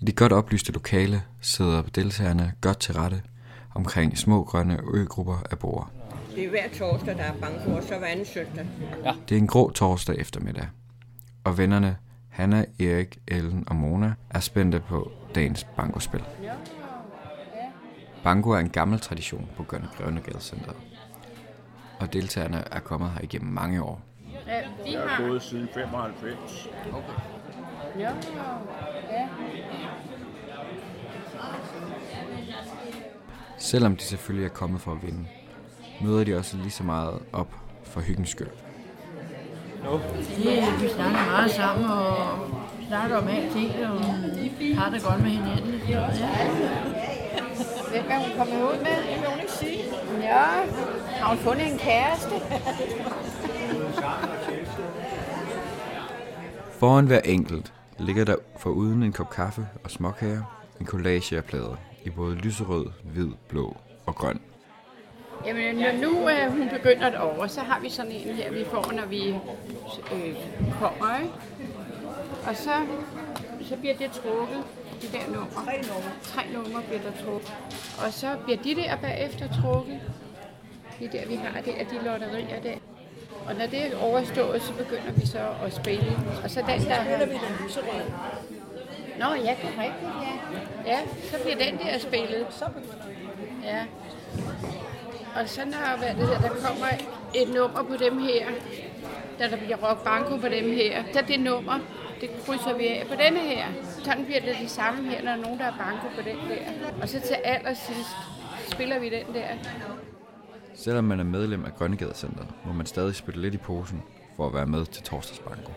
I 0.00 0.04
det 0.04 0.16
godt 0.16 0.32
oplyste 0.32 0.72
lokale 0.72 1.22
sidder 1.40 1.82
deltagerne 1.82 2.52
godt 2.60 2.78
til 2.80 2.94
rette 2.94 3.22
omkring 3.74 4.18
små 4.18 4.44
grønne 4.44 4.80
øgrupper 4.94 5.38
af 5.50 5.58
bord. 5.58 5.90
Det 6.34 6.44
er 6.44 6.50
hver 6.50 6.68
torsdag, 6.78 7.14
der 7.16 7.22
er 7.24 7.32
banko, 7.40 7.70
og 7.76 7.82
så 7.82 7.98
hver 7.98 8.06
anden 8.06 8.26
søndag. 8.26 8.66
Ja. 9.04 9.12
Det 9.28 9.34
er 9.34 9.38
en 9.38 9.46
grå 9.46 9.70
torsdag 9.70 10.16
eftermiddag, 10.18 10.68
og 11.44 11.58
vennerne 11.58 11.96
Hanna, 12.36 12.64
Erik, 12.80 13.18
Ellen 13.28 13.64
og 13.68 13.76
Mona 13.76 14.14
er 14.30 14.40
spændte 14.40 14.80
på 14.80 15.12
dagens 15.34 15.64
bankospil. 15.76 16.24
Banko 18.24 18.50
er 18.50 18.58
en 18.58 18.68
gammel 18.70 19.00
tradition 19.00 19.48
på 19.56 19.62
Grønnegade 19.98 20.40
Center, 20.40 20.72
og 22.00 22.12
deltagerne 22.12 22.64
er 22.70 22.80
kommet 22.80 23.10
her 23.10 23.20
igennem 23.20 23.52
mange 23.52 23.82
år. 23.82 24.02
Ja, 24.46 24.60
vi 24.84 24.92
Jeg 24.92 25.00
har... 25.08 25.24
er 25.24 25.28
gået 25.28 25.42
siden 25.42 25.68
95. 25.74 26.68
Okay. 26.92 27.12
Ja, 27.98 28.10
ja. 29.12 29.28
Selvom 33.58 33.96
de 33.96 34.02
selvfølgelig 34.02 34.44
er 34.44 34.50
kommet 34.54 34.80
for 34.80 34.92
at 34.92 35.02
vinde, 35.02 35.26
møder 36.02 36.24
de 36.24 36.36
også 36.36 36.56
lige 36.56 36.70
så 36.70 36.84
meget 36.84 37.18
op 37.32 37.54
for 37.84 38.00
hyggens 38.00 38.28
skyld. 38.28 38.48
Det, 39.82 40.82
vi 40.82 40.88
snakker 40.88 41.24
meget 41.30 41.50
sammen 41.50 41.90
og 41.90 42.16
snakker 42.88 43.16
om 43.16 43.28
alting 43.28 43.70
og 43.86 44.00
har 44.80 44.90
det 44.90 45.02
godt 45.02 45.22
med 45.22 45.30
hinanden. 45.30 45.74
Ja. 45.88 46.00
Hvem 47.90 48.04
er 48.10 48.18
hun 48.18 48.38
kommet 48.38 48.62
ud 48.62 48.78
med? 48.78 48.96
Det 49.12 49.20
vil 49.20 49.28
hun 49.30 49.40
ikke 49.40 49.52
sige. 49.52 49.78
Ja, 50.22 50.44
har 51.20 51.28
hun 51.28 51.38
fundet 51.38 51.72
en 51.72 51.78
kæreste? 51.78 52.30
Foran 56.78 57.06
hver 57.06 57.20
enkelt 57.24 57.72
ligger 57.98 58.24
der 58.24 58.36
foruden 58.58 59.02
en 59.02 59.12
kop 59.12 59.30
kaffe 59.30 59.68
og 59.84 59.90
småkager 59.90 60.42
en 60.80 60.86
collage 60.86 61.36
af 61.36 61.44
plader 61.44 61.76
i 62.04 62.10
både 62.10 62.34
lyserød, 62.34 62.86
hvid, 63.04 63.28
blå 63.48 63.76
og 64.06 64.14
grøn. 64.14 64.40
Jamen, 65.46 65.76
når 65.76 65.92
nu 65.92 66.28
øh, 66.28 66.50
hun 66.50 66.68
begynder 66.68 67.10
det 67.10 67.18
over, 67.18 67.46
så 67.46 67.60
har 67.60 67.80
vi 67.80 67.88
sådan 67.90 68.12
en 68.12 68.34
her, 68.34 68.50
vi 68.50 68.64
får, 68.64 68.92
når 68.92 69.06
vi 69.06 69.28
øh, 70.12 70.36
kommer, 70.80 71.18
ikke? 71.22 71.34
Og 72.46 72.56
så, 72.56 72.70
så 73.68 73.76
bliver 73.76 73.94
det 73.96 74.10
trukket, 74.10 74.64
de 75.02 75.06
der 75.06 75.26
numre. 75.26 75.64
Tre 75.64 75.76
numre. 75.76 76.10
Tre 76.22 76.42
numre 76.52 76.82
bliver 76.82 77.02
der 77.02 77.24
trukket. 77.24 77.52
Og 78.06 78.12
så 78.12 78.36
bliver 78.44 78.58
de 78.62 78.74
der 78.74 78.96
bagefter 78.96 79.48
trukket. 79.62 80.00
De 81.00 81.08
der, 81.12 81.26
vi 81.26 81.34
har 81.34 81.60
der, 81.60 81.84
de 81.84 82.04
lotterier 82.04 82.60
der. 82.62 82.76
Og 83.48 83.54
når 83.54 83.66
det 83.66 83.86
er 83.86 83.98
overstået, 83.98 84.62
så 84.62 84.72
begynder 84.72 85.12
vi 85.16 85.26
så 85.26 85.48
at 85.64 85.72
spille. 85.72 86.18
Og 86.44 86.50
så 86.50 86.60
den, 86.60 86.68
der... 86.68 87.04
spiller 87.04 87.26
vi 87.26 87.32
den 87.32 87.64
lyserøde. 87.64 88.12
Nå, 89.18 89.26
ja, 89.26 89.56
det 89.62 89.70
er 89.76 89.82
rigtigt, 89.82 90.12
ja. 90.86 90.92
Ja, 90.92 91.00
så 91.30 91.42
bliver 91.42 91.56
den 91.56 91.78
der 91.78 91.98
spillet. 91.98 92.46
Så 92.50 92.64
begynder 92.64 93.06
vi. 93.06 93.66
Ja. 93.66 93.84
Og 95.40 95.48
så 95.48 95.60
når 95.64 95.98
hvad 95.98 96.08
det 96.08 96.16
hedder, 96.16 96.40
der 96.40 96.48
kommer 96.48 96.86
et 97.34 97.48
nummer 97.54 97.82
på 97.82 97.96
dem 98.04 98.18
her, 98.18 98.46
da 99.38 99.48
der 99.50 99.56
bliver 99.56 99.76
rock 99.76 100.04
banko 100.04 100.36
på 100.36 100.48
dem 100.48 100.72
her, 100.72 101.02
så 101.12 101.20
det 101.28 101.40
nummer, 101.40 101.78
det 102.20 102.30
krydser 102.46 102.76
vi 102.76 102.86
af 102.86 103.06
på 103.08 103.14
denne 103.24 103.38
her. 103.38 103.66
Sådan 104.04 104.24
bliver 104.24 104.40
det 104.40 104.56
det 104.60 104.70
samme 104.70 105.10
her, 105.10 105.22
når 105.22 105.30
der 105.30 105.38
er 105.38 105.42
nogen, 105.42 105.58
der 105.58 105.64
er 105.64 105.76
banko 105.78 106.06
på 106.16 106.22
den 106.22 106.36
der. 106.36 106.92
Og 107.02 107.08
så 107.08 107.20
til 107.20 107.36
allersidst 107.44 108.16
spiller 108.68 108.98
vi 108.98 109.08
den 109.08 109.34
der. 109.34 109.46
Selvom 110.74 111.04
man 111.04 111.20
er 111.20 111.24
medlem 111.24 111.64
af 111.64 111.74
Grønnegade 111.74 112.14
Center, 112.14 112.44
må 112.64 112.72
man 112.72 112.86
stadig 112.86 113.14
spytte 113.14 113.40
lidt 113.40 113.54
i 113.54 113.58
posen 113.58 114.02
for 114.36 114.46
at 114.46 114.54
være 114.54 114.66
med 114.66 114.86
til 114.86 115.02
torsdagsbanko. 115.02 115.72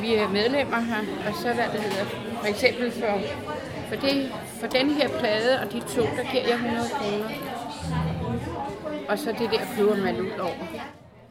Vi 0.00 0.14
er 0.14 0.28
medlemmer 0.28 0.80
her, 0.80 1.00
og 1.28 1.34
så 1.34 1.52
hvad 1.52 1.64
det 1.72 1.80
hedder, 1.80 2.04
for 2.40 2.46
eksempel 2.46 2.92
for, 2.92 3.20
for, 3.88 3.96
det, 3.96 4.32
for 4.60 4.66
den 4.66 4.90
her 4.90 5.08
plade 5.08 5.60
og 5.60 5.72
de 5.72 5.80
to, 5.80 6.02
der 6.02 6.30
giver 6.32 6.42
jeg 6.46 6.54
100 6.54 6.88
kroner. 6.88 7.55
Og 9.08 9.18
så 9.18 9.32
det 9.38 9.50
der 9.50 9.60
køber 9.76 9.96
man 9.96 10.20
ud 10.20 10.38
over. 10.40 10.54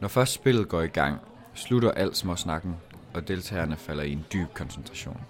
Når 0.00 0.08
først 0.08 0.32
spillet 0.32 0.68
går 0.68 0.82
i 0.82 0.86
gang, 0.86 1.20
slutter 1.54 1.90
alt 1.90 2.16
småsnakken, 2.16 2.76
og 3.14 3.28
deltagerne 3.28 3.76
falder 3.76 4.02
i 4.02 4.12
en 4.12 4.26
dyb 4.32 4.54
koncentration. 4.54 5.20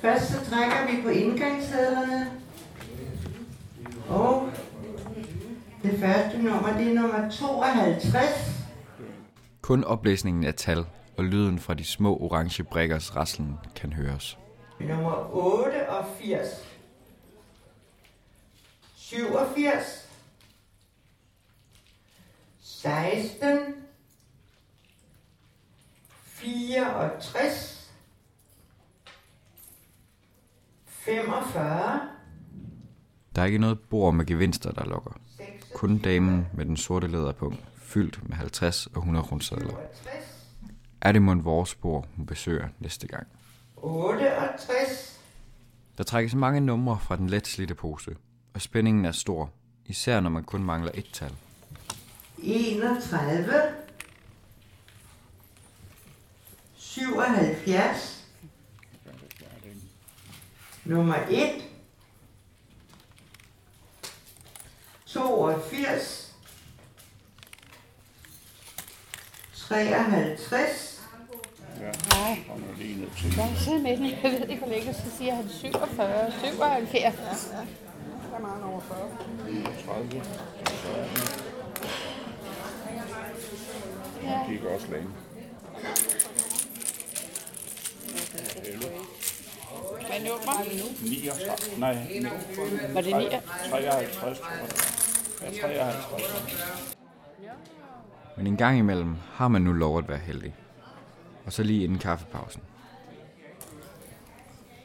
Først 0.00 0.28
så 0.28 0.50
trækker 0.50 0.96
vi 0.96 1.02
på 1.02 1.08
indgangssedlerne. 1.08 2.30
Og 4.08 4.50
det 5.82 5.98
første 6.00 6.38
nummer, 6.42 6.76
det 6.78 6.88
er 6.88 6.94
nummer 6.94 7.30
52. 7.30 8.50
Kun 9.62 9.84
oplæsningen 9.84 10.44
af 10.44 10.54
tal 10.54 10.86
og 11.16 11.24
lyden 11.24 11.58
fra 11.58 11.74
de 11.74 11.84
små 11.84 12.16
orange 12.18 12.64
brikkers 12.64 13.16
raslen 13.16 13.58
kan 13.76 13.92
høres. 13.92 14.38
Nummer 14.80 15.34
88. 15.34 16.68
87. 18.96 20.03
16. 22.84 23.74
64. 26.24 27.90
45. 30.86 32.00
Der 33.34 33.42
er 33.42 33.46
ikke 33.46 33.58
noget 33.58 33.80
bord 33.80 34.14
med 34.14 34.26
gevinster, 34.26 34.72
der 34.72 34.84
lokker. 34.84 35.10
Kun 35.74 35.98
damen 35.98 36.46
med 36.54 36.64
den 36.64 36.76
sorte 36.76 37.06
læderpunkt, 37.06 37.64
fyldt 37.76 38.28
med 38.28 38.36
50 38.36 38.86
og 38.86 38.98
100 38.98 39.26
kronesedler. 39.26 39.74
Er 41.00 41.12
det 41.12 41.22
mon 41.22 41.44
vores 41.44 41.74
bord, 41.74 42.08
hun 42.16 42.26
besøger 42.26 42.68
næste 42.78 43.06
gang? 43.06 43.26
68. 43.76 45.20
Der 45.98 46.04
trækkes 46.04 46.34
mange 46.34 46.60
numre 46.60 46.98
fra 47.00 47.16
den 47.16 47.30
let 47.30 47.46
slidte 47.46 47.74
pose, 47.74 48.16
og 48.54 48.60
spændingen 48.60 49.04
er 49.04 49.12
stor, 49.12 49.50
især 49.86 50.20
når 50.20 50.30
man 50.30 50.44
kun 50.44 50.64
mangler 50.64 50.90
et 50.94 51.10
tal. 51.12 51.34
31. 52.44 53.74
77. 56.76 58.24
Nummer 60.84 61.16
1. 61.30 61.62
82. 65.06 66.34
53. 69.54 71.00
Nej. 72.08 72.44
Jeg 73.36 73.50
er 73.50 73.58
siddet 73.58 73.82
med 73.82 73.96
den. 73.96 74.06
Jeg 74.06 74.18
ved 74.22 74.48
ikke, 74.48 74.64
hvor 74.64 74.68
længe, 74.68 74.94
så 74.94 75.02
siger 75.18 75.34
han 75.34 75.48
47, 75.48 76.32
77. 76.40 77.50
Der 78.30 78.36
er 78.36 78.40
mange 78.40 78.64
over 78.64 78.80
40. 78.80 79.10
30. 79.86 81.53
Det 84.24 84.40
gik 84.48 84.64
også 84.64 84.86
længe. 84.90 85.08
Hvad 90.06 90.20
nummer? 90.20 90.64
39. 91.02 91.80
Nej, 91.80 91.94
Var 92.94 93.00
det 93.00 93.16
9? 93.16 93.24
53, 93.70 94.38
tror 94.38 94.48
jeg. 94.50 95.52
Ja, 95.62 95.68
53. 95.68 97.14
Men 98.36 98.46
en 98.46 98.56
gang 98.56 98.78
imellem 98.78 99.16
har 99.32 99.48
man 99.48 99.62
nu 99.62 99.72
lov 99.72 99.98
at 99.98 100.08
være 100.08 100.18
heldig. 100.18 100.54
Og 101.46 101.52
så 101.52 101.62
lige 101.62 101.84
inden 101.84 101.98
kaffepausen. 101.98 102.62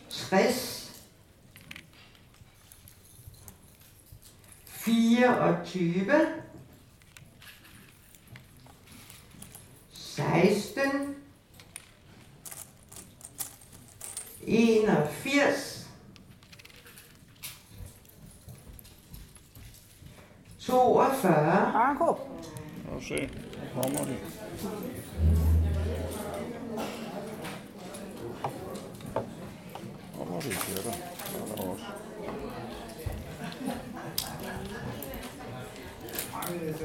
60. 0.09 0.91
24. 4.65 6.09
16. 10.19 11.15
81. 14.45 15.87
42. 20.59 21.71
Marco. 21.73 22.17
Nu 22.91 23.01
se, 23.01 23.15
nu 23.15 23.81
kommer 23.81 24.05
de. 24.05 24.15
Og 30.19 30.43
det 30.43 30.51
er 30.53 30.81
der. 30.83 30.93
Der 31.31 31.65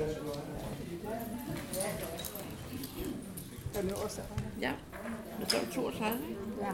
er 0.01 0.54
der 3.83 3.95
også. 4.05 4.21
Ja, 4.61 4.71
det 5.41 5.51
står 5.51 5.59
32. 5.75 6.19
Ja. 6.61 6.67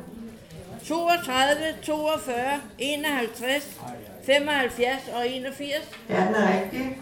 32, 0.85 1.65
42, 1.83 2.61
51, 2.79 3.81
75 4.27 5.09
og 5.15 5.29
81. 5.29 5.71
Ja, 6.09 6.27
den 6.27 6.35
er 6.35 6.63
rigtig. 6.63 6.99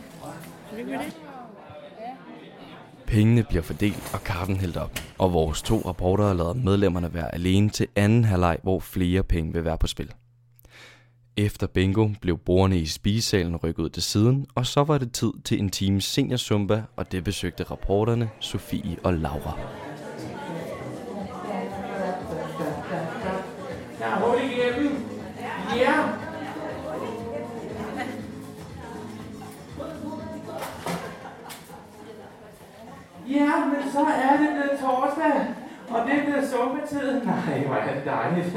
Lykke 0.77 0.91
med 0.91 0.99
det. 0.99 1.17
Pengene 3.07 3.45
bliver 3.45 3.63
fordelt 3.63 4.11
og 4.15 4.25
kaffen 4.25 4.57
hældt 4.57 4.77
op, 4.77 4.99
og 5.19 5.33
vores 5.33 5.63
to 5.63 5.83
rapporter 5.87 6.35
lader 6.35 6.53
medlemmerne 6.53 7.15
være 7.15 7.35
alene 7.35 7.71
til 7.71 7.87
anden 7.97 8.25
halvleg, 8.25 8.59
hvor 8.63 8.81
flere 8.81 9.23
penge 9.23 9.53
vil 9.53 9.65
være 9.65 9.79
på 9.79 9.87
spil. 9.87 10.13
Efter 11.37 11.67
bingo 11.67 12.09
blev 12.21 12.39
bordene 12.39 12.79
i 12.79 12.87
spisesalen 12.87 13.57
rykket 13.57 13.83
ud 13.83 13.91
til 13.91 14.03
siden, 14.03 14.47
og 14.55 14.67
så 14.67 14.85
var 14.85 14.99
det 14.99 15.13
tid 15.13 15.33
til 15.45 15.59
en 15.59 15.71
times 15.71 16.05
seniorsumba, 16.05 16.83
og 16.97 17.13
det 17.13 17.25
besøgte 17.25 17.65
rapporterne 17.65 18.31
Sofie 18.41 18.97
og 19.05 19.15
Laura. 19.15 19.59
Så 33.99 34.05
er 34.29 34.37
det 34.43 34.49
blevet 34.57 34.81
torsdag, 34.81 35.35
og 35.91 35.99
det 36.07 36.15
er 36.19 36.25
blevet 36.25 36.49
sumpetid. 36.53 37.25
Nej, 37.25 37.59
hvor 37.67 37.75
er 37.75 37.95
det 37.95 38.05
dejligt. 38.05 38.55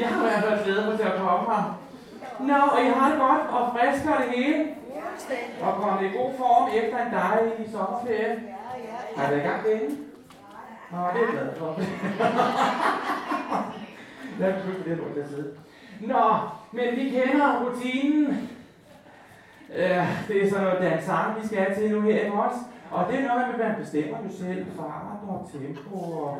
Jeg 0.00 0.08
har 0.08 0.26
i 0.26 0.28
hvert 0.28 0.44
fald 0.44 0.64
glædet 0.64 0.86
mig 0.88 0.96
til 0.98 1.06
at 1.06 1.18
komme 1.18 1.54
her. 1.54 1.80
Nå, 2.40 2.54
og 2.72 2.80
I 2.84 2.88
har 2.96 3.10
det 3.10 3.18
godt 3.18 3.44
og 3.56 3.62
frisk 3.74 4.04
og 4.12 4.16
det 4.22 4.28
hele. 4.36 4.64
Og 5.62 5.74
kommet 5.74 6.02
i 6.08 6.16
god 6.16 6.30
form 6.38 6.68
efter 6.80 7.06
en 7.06 7.12
dejlig 7.12 7.72
sommerferie. 7.72 8.42
Har 9.16 9.26
I 9.26 9.30
været 9.30 9.44
i 9.44 9.48
gang 9.48 9.62
længe? 9.66 9.96
Nå, 10.90 10.98
det 11.14 11.22
er 11.22 11.32
glad 11.32 11.48
for. 11.58 11.68
Er 14.40 14.52
begyndt 14.52 14.82
på 14.82 14.88
det 14.88 14.96
lort, 14.96 15.16
der 15.16 15.28
sidde. 15.28 15.50
Nå, 16.00 16.38
men 16.72 16.96
vi 16.96 17.10
kender 17.10 17.64
rutinen. 17.64 18.50
Ja, 19.76 20.06
det 20.28 20.44
er 20.44 20.50
sådan 20.50 20.64
noget 20.64 20.82
dansang, 20.82 21.42
vi 21.42 21.46
skal 21.46 21.58
have 21.58 21.74
til 21.74 21.90
nu 21.90 22.00
her 22.00 22.26
i 22.26 22.28
morges. 22.28 22.56
Og 22.94 23.02
det 23.08 23.14
er 23.18 23.28
noget 23.28 23.46
med, 23.46 23.64
at 23.64 23.70
man 23.70 23.80
bestemmer 23.82 24.16
jo 24.24 24.30
selv 24.42 24.66
fart 24.76 25.20
og 25.28 25.50
tempo 25.52 25.96
og 26.24 26.38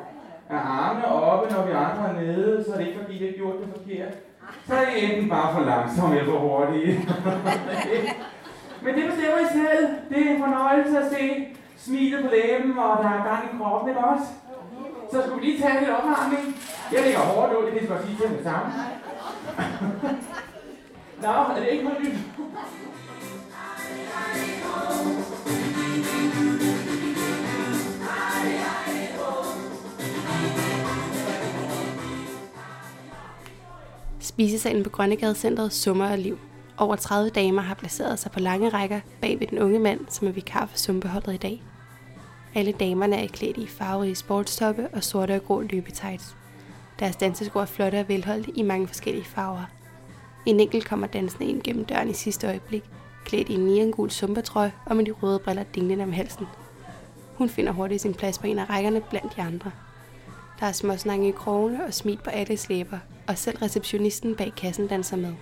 er 0.48 0.58
armene 0.58 1.06
oppe, 1.06 1.54
når 1.54 1.66
vi 1.66 1.72
andre 1.72 2.08
er 2.08 2.20
nede, 2.22 2.64
så 2.64 2.72
er 2.72 2.78
det 2.78 2.86
ikke 2.86 3.00
fordi, 3.00 3.18
det 3.18 3.26
har 3.28 3.36
gjort 3.36 3.54
det 3.60 3.68
forkert. 3.76 4.14
Så 4.66 4.74
er 4.74 4.84
det 4.84 5.04
enten 5.04 5.28
bare 5.28 5.54
for 5.54 5.60
langsomt 5.60 6.14
eller 6.14 6.32
for 6.32 6.38
hurtigt. 6.38 6.98
Men 8.84 8.94
det 8.94 9.04
bestemmer 9.10 9.38
I 9.44 9.48
selv. 9.52 9.84
Det 10.08 10.18
er 10.26 10.30
en 10.34 10.42
fornøjelse 10.46 10.98
at 10.98 11.10
se 11.14 11.46
smilet 11.76 12.24
på 12.24 12.30
læben, 12.36 12.78
og 12.78 13.02
der 13.02 13.10
er 13.10 13.24
gang 13.30 13.42
i 13.44 13.56
kroppen, 13.58 13.88
ikke 13.88 14.04
også? 14.04 14.26
Så 15.12 15.22
skulle 15.22 15.40
vi 15.40 15.46
lige 15.46 15.62
tage 15.62 15.80
lidt 15.80 15.90
opvarmning. 15.90 16.44
Jeg 16.92 17.02
ligger 17.04 17.20
hårdt 17.20 17.52
ud, 17.52 17.64
det 17.64 17.72
kan 17.72 17.80
jeg 17.80 17.88
godt 17.88 18.06
sige 18.06 18.16
til 18.16 18.36
det 18.36 18.44
sammen. 18.44 18.72
Nå, 21.22 21.28
er 21.28 21.60
det 21.60 21.68
ikke 21.68 21.84
noget 21.84 22.00
nyt? 22.02 22.18
Spisesalen 34.34 34.82
på 34.82 34.90
Grønnegade 34.90 35.70
summer 35.70 36.06
af 36.06 36.22
liv. 36.22 36.38
Over 36.76 36.96
30 36.96 37.30
damer 37.30 37.62
har 37.62 37.74
placeret 37.74 38.18
sig 38.18 38.32
på 38.32 38.40
lange 38.40 38.68
rækker 38.68 39.00
bag 39.20 39.40
ved 39.40 39.46
den 39.46 39.58
unge 39.58 39.78
mand, 39.78 40.00
som 40.08 40.28
er 40.28 40.32
vikar 40.32 40.66
for 40.66 40.78
sumpeholdet 40.78 41.34
i 41.34 41.36
dag. 41.36 41.62
Alle 42.54 42.72
damerne 42.72 43.16
er 43.16 43.26
klædt 43.26 43.56
i 43.56 43.66
farverige 43.66 44.14
sportstoppe 44.14 44.88
og 44.92 45.04
sorte 45.04 45.34
og 45.34 45.44
grå 45.44 45.60
løbetights. 45.60 46.36
Deres 46.98 47.16
dansesko 47.16 47.58
er 47.58 47.64
flotte 47.64 48.00
og 48.00 48.08
velholdte 48.08 48.50
i 48.58 48.62
mange 48.62 48.86
forskellige 48.86 49.24
farver. 49.24 49.70
En 50.46 50.60
enkelt 50.60 50.88
kommer 50.88 51.06
dansende 51.06 51.46
ind 51.46 51.62
gennem 51.62 51.84
døren 51.84 52.10
i 52.10 52.14
sidste 52.14 52.46
øjeblik, 52.46 52.84
klædt 53.24 53.48
i 53.48 53.54
en 53.54 53.66
neongul 53.66 54.10
sumpetrøje 54.10 54.72
og 54.86 54.96
med 54.96 55.04
de 55.04 55.10
røde 55.10 55.38
briller 55.38 55.64
dinglende 55.74 56.04
om 56.04 56.12
halsen. 56.12 56.46
Hun 57.34 57.48
finder 57.48 57.72
hurtigt 57.72 58.02
sin 58.02 58.14
plads 58.14 58.38
på 58.38 58.46
en 58.46 58.58
af 58.58 58.70
rækkerne 58.70 59.00
blandt 59.00 59.36
de 59.36 59.42
andre. 59.42 59.70
Der 60.60 60.66
er 60.66 60.72
småsnakke 60.72 61.28
i 61.28 61.30
krogene 61.30 61.84
og 61.84 61.94
smil 61.94 62.18
på 62.24 62.30
alles 62.30 62.68
læber, 62.68 62.98
og 63.26 63.38
selv 63.38 63.58
receptionisten 63.58 64.34
bag 64.34 64.52
kassen 64.56 64.86
danser 64.86 65.16
med. 65.16 65.34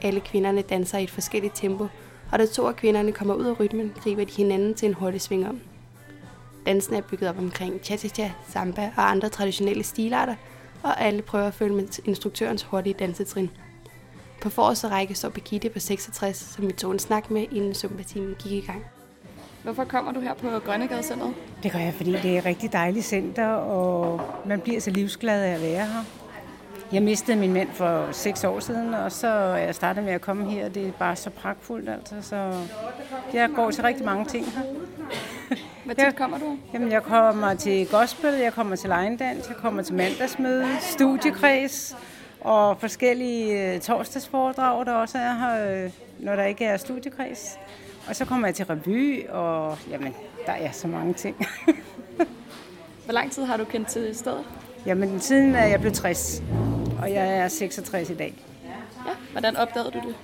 Alle 0.00 0.20
kvinderne 0.20 0.62
danser 0.62 0.98
i 0.98 1.04
et 1.04 1.10
forskelligt 1.10 1.56
tempo, 1.56 1.86
og 2.32 2.38
da 2.38 2.46
to 2.46 2.66
af 2.66 2.76
kvinderne 2.76 3.12
kommer 3.12 3.34
ud 3.34 3.44
af 3.44 3.60
rytmen, 3.60 3.92
griber 4.02 4.24
de 4.24 4.32
hinanden 4.32 4.74
til 4.74 4.88
en 4.88 4.94
hurtig 4.94 5.20
sving 5.20 5.48
om. 5.48 5.60
Dansen 6.66 6.94
er 6.94 7.00
bygget 7.00 7.30
op 7.30 7.38
omkring 7.38 7.80
cha-cha-cha, 7.82 8.30
samba 8.48 8.92
og 8.96 9.10
andre 9.10 9.28
traditionelle 9.28 9.84
stilarter, 9.84 10.34
og 10.82 11.00
alle 11.00 11.22
prøver 11.22 11.46
at 11.46 11.54
følge 11.54 11.74
med 11.74 12.08
instruktørens 12.08 12.62
hurtige 12.62 12.94
dansetrin. 12.98 13.50
På 14.42 14.50
forreste 14.50 14.88
række 14.88 15.14
står 15.14 15.28
Birgitte 15.28 15.68
på 15.68 15.78
66, 15.78 16.36
som 16.36 16.66
vi 16.66 16.72
tog 16.72 16.92
en 16.92 16.98
snak 16.98 17.30
med, 17.30 17.46
inden 17.52 17.74
sympatien 17.74 18.36
gik 18.38 18.52
i 18.52 18.66
gang. 18.66 18.84
Hvorfor 19.64 19.84
kommer 19.84 20.12
du 20.12 20.20
her 20.20 20.34
på 20.34 20.48
Grønnegade-centret? 20.58 21.34
Det 21.62 21.72
gør 21.72 21.78
jeg, 21.78 21.94
fordi 21.94 22.12
det 22.12 22.34
er 22.34 22.38
et 22.38 22.44
rigtig 22.44 22.72
dejligt 22.72 23.04
center, 23.04 23.46
og 23.48 24.20
man 24.46 24.60
bliver 24.60 24.80
så 24.80 24.90
livsglad 24.90 25.42
af 25.42 25.54
at 25.54 25.62
være 25.62 25.86
her. 25.86 26.04
Jeg 26.92 27.02
mistede 27.02 27.36
min 27.36 27.52
mand 27.52 27.68
for 27.72 28.08
seks 28.12 28.44
år 28.44 28.60
siden, 28.60 28.94
og 28.94 29.12
så 29.12 29.26
er 29.26 29.56
jeg 29.56 29.74
startet 29.74 30.04
med 30.04 30.12
at 30.12 30.20
komme 30.20 30.50
her. 30.50 30.68
Det 30.68 30.86
er 30.88 30.92
bare 30.92 31.16
så 31.16 31.30
pragtfuldt, 31.30 31.88
altså. 31.88 32.14
Så 32.20 32.52
jeg 33.32 33.50
går 33.56 33.70
til 33.70 33.82
rigtig 33.82 34.04
mange 34.04 34.24
ting 34.24 34.46
her. 34.46 34.62
Hvad 35.84 35.94
tit 35.94 36.16
kommer 36.16 36.38
du? 36.38 36.56
Jamen, 36.74 36.92
jeg 36.92 37.02
kommer 37.02 37.54
til 37.54 37.86
gospel, 37.86 38.34
jeg 38.34 38.52
kommer 38.52 38.76
til 38.76 38.88
legendans, 38.90 39.48
jeg 39.48 39.56
kommer 39.56 39.82
til 39.82 39.94
mandagsmøde, 39.94 40.66
studiekreds 40.80 41.96
og 42.40 42.80
forskellige 42.80 43.74
øh, 43.74 43.80
torsdagsforedrag, 43.80 44.86
der 44.86 44.92
også 44.92 45.18
er 45.18 45.32
her, 45.34 45.84
øh, 45.84 45.90
når 46.24 46.36
der 46.36 46.44
ikke 46.44 46.64
er 46.64 46.76
studiekreds. 46.76 47.58
Og 48.08 48.16
så 48.16 48.24
kommer 48.24 48.48
jeg 48.48 48.54
til 48.54 48.64
revy, 48.66 49.28
og 49.28 49.78
jamen, 49.90 50.14
der 50.46 50.52
er 50.52 50.72
så 50.72 50.88
mange 50.88 51.14
ting. 51.14 51.36
Hvor 53.04 53.12
lang 53.12 53.32
tid 53.32 53.44
har 53.44 53.56
du 53.56 53.64
kendt 53.64 53.88
til 53.88 54.16
stedet? 54.16 54.44
Jamen, 54.86 55.20
siden 55.20 55.54
er 55.54 55.66
jeg 55.66 55.80
blev 55.80 55.92
60, 55.92 56.42
og 57.02 57.12
jeg 57.12 57.36
er 57.38 57.48
66 57.48 58.10
i 58.10 58.14
dag. 58.14 58.34
Ja, 59.06 59.12
hvordan 59.32 59.56
opdagede 59.56 59.90
du 59.90 59.98
det? 59.98 60.14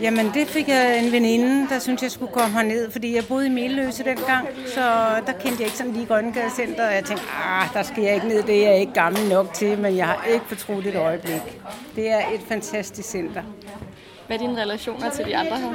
Jamen, 0.00 0.30
det 0.34 0.48
fik 0.48 0.68
jeg 0.68 1.04
en 1.04 1.12
veninde, 1.12 1.68
der 1.68 1.78
syntes, 1.78 2.02
jeg 2.02 2.10
skulle 2.10 2.32
komme 2.32 2.54
herned, 2.54 2.90
fordi 2.90 3.14
jeg 3.14 3.24
boede 3.28 3.46
i 3.46 3.50
Melløse 3.50 4.04
dengang, 4.04 4.48
så 4.66 4.80
der 5.26 5.32
kendte 5.32 5.56
jeg 5.58 5.60
ikke 5.60 5.76
sådan 5.76 5.92
lige 5.92 6.06
Grønnegade 6.06 6.50
Center, 6.50 6.86
og 6.86 6.94
jeg 6.94 7.04
tænkte, 7.04 7.24
ah, 7.44 7.68
der 7.74 7.82
skal 7.82 8.02
jeg 8.02 8.14
ikke 8.14 8.28
ned, 8.28 8.42
det 8.42 8.66
er 8.66 8.70
jeg 8.70 8.80
ikke 8.80 8.92
gammel 8.92 9.28
nok 9.28 9.54
til, 9.54 9.78
men 9.78 9.96
jeg 9.96 10.06
har 10.06 10.24
ikke 10.24 10.44
fortrudt 10.46 10.86
et 10.86 10.96
øjeblik. 10.96 11.60
Det 11.96 12.10
er 12.10 12.18
et 12.34 12.40
fantastisk 12.48 13.08
center. 13.08 13.42
Hvad 14.26 14.36
er 14.36 14.40
dine 14.40 14.62
relationer 14.62 15.10
til 15.10 15.24
de 15.24 15.36
andre 15.36 15.58
her? 15.58 15.70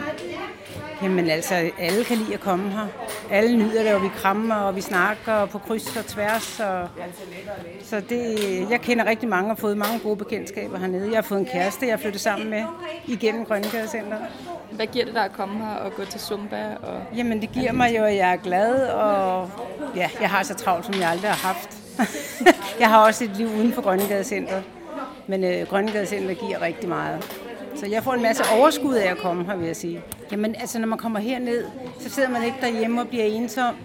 Jamen 1.03 1.29
altså, 1.29 1.55
alle 1.79 2.03
kan 2.03 2.17
lide 2.17 2.33
at 2.33 2.39
komme 2.39 2.71
her. 2.71 2.88
Alle 3.31 3.57
nyder 3.57 3.83
det, 3.83 3.93
og 3.93 4.03
vi 4.03 4.07
krammer, 4.07 4.55
og 4.55 4.75
vi 4.75 4.81
snakker 4.81 5.45
på 5.45 5.57
kryds 5.57 5.97
og 5.97 6.05
tværs. 6.05 6.59
Og... 6.59 6.88
Så 7.83 7.99
det, 8.09 8.39
jeg 8.69 8.81
kender 8.81 9.05
rigtig 9.05 9.29
mange 9.29 9.45
og 9.45 9.55
har 9.55 9.62
fået 9.62 9.77
mange 9.77 9.99
gode 9.99 10.15
bekendtskaber 10.15 10.77
hernede. 10.77 11.07
Jeg 11.07 11.17
har 11.17 11.21
fået 11.21 11.39
en 11.39 11.45
kæreste, 11.45 11.85
jeg 11.85 11.93
har 11.93 11.99
flyttet 11.99 12.21
sammen 12.21 12.49
med 12.49 12.63
igennem 13.07 13.45
Grønnegade 13.45 13.88
Center. 13.88 14.17
Hvad 14.71 14.88
giver 14.88 15.05
det 15.05 15.13
dig 15.13 15.25
at 15.25 15.33
komme 15.33 15.65
her 15.65 15.75
og 15.75 15.93
gå 15.93 16.05
til 16.05 16.19
Zumba? 16.19 16.65
Og... 16.83 17.01
Jamen 17.15 17.41
det 17.41 17.51
giver 17.51 17.71
mig 17.71 17.97
jo, 17.97 18.03
at 18.03 18.15
jeg 18.15 18.31
er 18.31 18.38
glad, 18.38 18.88
og 18.88 19.51
ja, 19.95 20.09
jeg 20.21 20.29
har 20.29 20.43
så 20.43 20.53
travlt, 20.55 20.85
som 20.85 20.95
jeg 20.95 21.09
aldrig 21.09 21.29
har 21.31 21.47
haft. 21.47 21.77
jeg 22.81 22.89
har 22.89 23.05
også 23.05 23.23
et 23.23 23.38
liv 23.38 23.47
uden 23.47 23.73
for 23.73 23.81
Grønnegade 23.81 24.23
Center, 24.23 24.62
men 25.27 25.43
øh, 25.43 25.67
Grønnegade 25.67 26.05
Center 26.05 26.33
giver 26.33 26.62
rigtig 26.62 26.89
meget. 26.89 27.48
Så 27.75 27.86
jeg 27.86 28.03
får 28.03 28.13
en 28.13 28.21
masse 28.21 28.43
overskud 28.60 28.95
af 28.95 29.12
at 29.12 29.17
komme 29.17 29.45
her, 29.45 29.55
vil 29.55 29.67
jeg 29.67 29.75
sige. 29.75 30.01
Jamen, 30.32 30.55
altså, 30.55 30.79
når 30.79 30.88
man 30.88 30.97
kommer 30.97 31.19
herned, 31.19 31.65
så 31.99 32.10
sidder 32.10 32.29
man 32.29 32.43
ikke 32.43 32.58
derhjemme 32.62 33.01
og 33.01 33.08
bliver 33.08 33.23
ensom. 33.23 33.75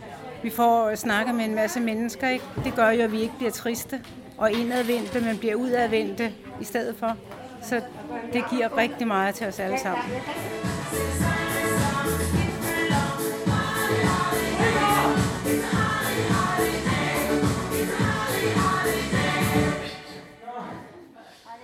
Vi 0.43 0.51
får 0.51 0.95
snakket 0.95 1.35
med 1.35 1.45
en 1.45 1.55
masse 1.55 1.81
mennesker, 1.81 2.29
ikke? 2.29 2.45
Det 2.65 2.75
gør 2.75 2.91
jo, 2.91 3.03
at 3.03 3.13
vi 3.13 3.21
ikke 3.21 3.35
bliver 3.37 3.51
triste 3.51 4.01
og 4.39 4.53
indadvendte, 4.53 5.21
men 5.21 5.39
bliver 5.39 5.55
udadvendte 5.55 6.33
i 6.61 6.65
stedet 6.65 6.97
for. 6.97 7.17
Så 7.63 7.81
det 8.33 8.45
giver 8.51 8.77
rigtig 8.77 9.07
meget 9.07 9.35
til 9.35 9.47
os 9.47 9.61
alle 9.61 9.79
sammen. 9.79 10.05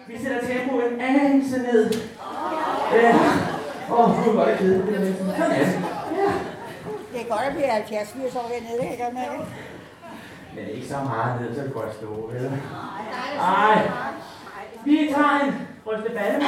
Vi 0.08 0.18
sætter 0.22 0.40
tempoet 0.46 0.92
en 0.92 1.00
anelse 1.00 1.58
ned. 1.58 1.90
Oh, 4.30 4.36
hvor 4.36 4.44
er 4.44 4.50
det 4.50 4.58
kedeligt. 4.58 5.20
Er. 5.20 5.34
Ja. 5.36 5.66
Det 7.12 7.20
er 7.20 7.28
godt 7.28 7.42
at 7.46 7.52
blive 7.52 7.66
70-80 7.66 8.38
år 8.38 8.50
hernede, 8.52 8.96
kan 8.96 9.06
jeg 9.06 9.14
mærke. 9.14 9.42
Men 10.54 10.68
ikke 10.68 10.88
så 10.88 10.94
meget 10.94 11.40
ned, 11.40 11.54
så 11.54 11.62
det 11.62 11.72
godt 11.72 11.94
stå, 11.94 12.30
vel? 12.32 12.50
Nej. 13.36 13.90
Vi 14.84 15.14
Ryste 15.86 16.10
balle 16.14 16.38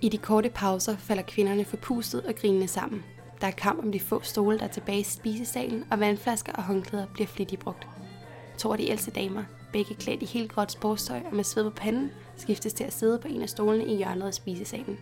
I 0.00 0.08
de 0.08 0.18
korte 0.18 0.50
pauser 0.50 0.96
falder 0.96 1.22
kvinderne 1.22 1.64
forpustet 1.64 2.24
og 2.26 2.34
grinende 2.34 2.68
sammen. 2.68 3.04
Der 3.40 3.46
er 3.46 3.50
kamp 3.50 3.84
om 3.84 3.92
de 3.92 4.00
få 4.00 4.20
stole, 4.22 4.58
der 4.58 4.64
er 4.64 4.68
tilbage 4.68 5.00
i 5.00 5.02
spisesalen, 5.02 5.84
og 5.90 6.00
vandflasker 6.00 6.52
og 6.52 6.62
håndklæder 6.62 7.06
bliver 7.14 7.26
flittigt 7.26 7.62
brugt. 7.62 7.88
To 8.58 8.72
af 8.72 8.78
de 8.78 8.88
ældste 8.88 9.10
damer, 9.10 9.44
begge 9.72 9.94
klædt 9.94 10.22
i 10.22 10.26
helt 10.26 10.52
gråt 10.52 10.72
sportstøj 10.72 11.20
og 11.30 11.36
med 11.36 11.44
sved 11.44 11.64
på 11.64 11.70
panden, 11.70 12.10
skiftes 12.36 12.72
til 12.72 12.84
at 12.84 12.92
sidde 12.92 13.18
på 13.18 13.28
en 13.28 13.42
af 13.42 13.48
stolene 13.48 13.84
i 13.84 13.96
hjørnet 13.96 14.26
af 14.26 14.34
spisesalen. 14.34 14.98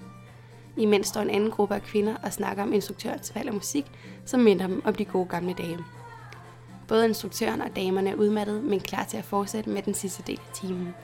Imens 0.77 1.07
står 1.07 1.21
en 1.21 1.31
anden 1.31 1.51
gruppe 1.51 1.75
af 1.75 1.83
kvinder 1.83 2.17
og 2.23 2.33
snakker 2.33 2.63
om 2.63 2.73
instruktørens 2.73 3.35
valg 3.35 3.49
af 3.49 3.55
musik, 3.55 3.85
som 4.25 4.41
minder 4.41 4.67
dem 4.67 4.83
om 4.85 4.95
de 4.95 5.05
gode 5.05 5.27
gamle 5.27 5.55
dage. 5.55 5.79
Både 6.89 7.05
instruktøren 7.05 7.61
og 7.61 7.77
damerne 7.77 8.11
er 8.11 8.15
udmattet, 8.15 8.65
men 8.65 8.81
klar 8.81 9.05
til 9.05 9.17
at 9.17 9.25
fortsætte 9.25 9.71
med 9.71 9.83
den 9.83 9.95
sidste 9.95 10.23
del 10.27 10.41
af 10.49 10.55
timen. 10.55 10.95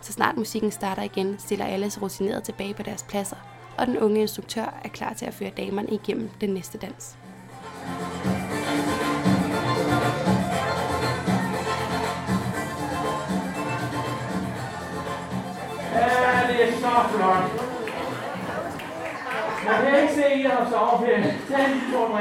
Så 0.00 0.12
snart 0.12 0.36
musikken 0.36 0.70
starter 0.70 1.02
igen, 1.02 1.38
stiller 1.38 1.64
alle 1.64 1.90
sig 1.90 2.02
rutineret 2.02 2.44
tilbage 2.44 2.74
på 2.74 2.82
deres 2.82 3.02
pladser, 3.02 3.36
og 3.78 3.86
den 3.86 3.98
unge 3.98 4.20
instruktør 4.20 4.80
er 4.84 4.88
klar 4.88 5.12
til 5.12 5.26
at 5.26 5.34
føre 5.34 5.50
damerne 5.56 5.88
igennem 5.88 6.30
den 6.40 6.50
næste 6.50 6.78
dans. 6.78 7.16
Ja, 15.94 16.08
det 16.48 16.68
er 16.68 16.72
så 16.72 17.08
flot. 17.10 17.72
Jeg 19.66 19.74
kan 19.84 20.02
ikke 20.02 20.14
se, 20.14 20.24
at 20.24 20.38
I 20.38 20.42
har 20.42 20.70
soveferie. 20.70 21.34
Tag 21.50 21.72
en 21.72 21.80
stor. 21.90 22.20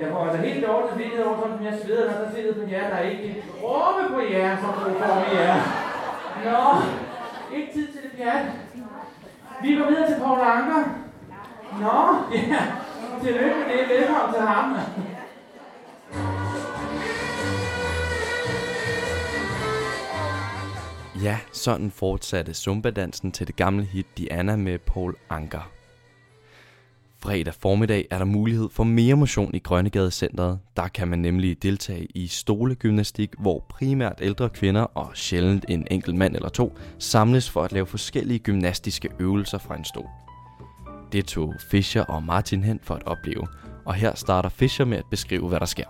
Jeg 0.00 0.08
får 0.12 0.24
altså 0.24 0.42
helt 0.46 0.66
dårligt 0.66 0.90
samvittighed 0.90 1.24
over, 1.26 1.38
som 1.40 1.64
jeg 1.64 1.78
sveder, 1.84 2.04
når 2.10 2.24
der 2.24 2.34
sidder 2.34 2.54
på 2.54 2.70
jer. 2.70 2.88
Der 2.88 2.96
er 2.96 3.08
ikke 3.10 3.24
et 3.24 3.44
råbe 3.62 4.14
på 4.14 4.20
jer, 4.32 4.56
som 4.60 4.68
du 4.68 4.98
får 4.98 5.14
med 5.14 5.38
jer. 5.40 5.56
Nå, 6.44 6.82
ikke 7.56 7.72
tid 7.72 7.88
Ja. 8.18 8.46
Vi 9.62 9.74
går 9.74 9.86
videre 9.88 10.06
til 10.08 10.16
Paul 10.20 10.40
Anker. 10.40 10.84
Nå, 11.80 12.34
ja. 12.34 12.62
Tillykke 13.22 13.56
med 13.56 13.78
det. 13.78 13.88
Velkommen 13.88 14.34
til 14.34 14.42
ham. 14.42 14.76
Ja, 21.22 21.38
sådan 21.52 21.90
fortsatte 21.90 22.54
Zumba-dansen 22.54 23.32
til 23.32 23.46
det 23.46 23.56
gamle 23.56 23.84
hit 23.84 24.06
Diana 24.18 24.56
med 24.56 24.78
Paul 24.78 25.14
Anker. 25.30 25.73
Fredag 27.24 27.54
formiddag 27.54 28.06
er 28.10 28.18
der 28.18 28.24
mulighed 28.24 28.68
for 28.70 28.84
mere 28.84 29.14
motion 29.14 29.54
i 29.54 29.58
Grønnegade 29.58 30.10
Centeret. 30.10 30.58
Der 30.76 30.88
kan 30.88 31.08
man 31.08 31.18
nemlig 31.18 31.62
deltage 31.62 32.06
i 32.14 32.26
stolegymnastik, 32.26 33.30
hvor 33.38 33.66
primært 33.68 34.18
ældre 34.22 34.48
kvinder 34.48 34.82
og 34.82 35.10
sjældent 35.14 35.64
en 35.68 35.86
enkelt 35.90 36.16
mand 36.16 36.36
eller 36.36 36.48
to 36.48 36.78
samles 36.98 37.50
for 37.50 37.62
at 37.62 37.72
lave 37.72 37.86
forskellige 37.86 38.38
gymnastiske 38.38 39.08
øvelser 39.18 39.58
fra 39.58 39.76
en 39.76 39.84
stol. 39.84 40.06
Det 41.12 41.26
tog 41.26 41.54
Fischer 41.70 42.04
og 42.04 42.22
Martin 42.22 42.64
hen 42.64 42.80
for 42.82 42.94
at 42.94 43.06
opleve, 43.06 43.46
og 43.86 43.94
her 43.94 44.14
starter 44.14 44.48
Fischer 44.48 44.84
med 44.84 44.98
at 44.98 45.06
beskrive, 45.10 45.48
hvad 45.48 45.60
der 45.60 45.66
sker. 45.66 45.86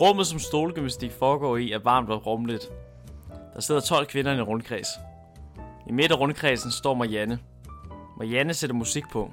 Rummet, 0.00 0.26
som 0.26 0.38
stolegymnastik 0.38 1.12
foregår 1.12 1.56
i, 1.56 1.72
er 1.72 1.80
varmt 1.84 2.10
og 2.10 2.26
rummeligt. 2.26 2.68
Der 3.54 3.60
sidder 3.60 3.80
12 3.80 4.06
kvinder 4.06 4.32
i 4.32 4.34
en 4.34 4.42
rundkreds. 4.42 4.88
I 5.88 5.92
midt 5.92 6.12
af 6.12 6.20
rundkredsen 6.20 6.70
står 6.70 6.94
Marianne. 6.94 7.38
Marianne 8.18 8.54
sætter 8.54 8.76
musik 8.76 9.04
på. 9.12 9.32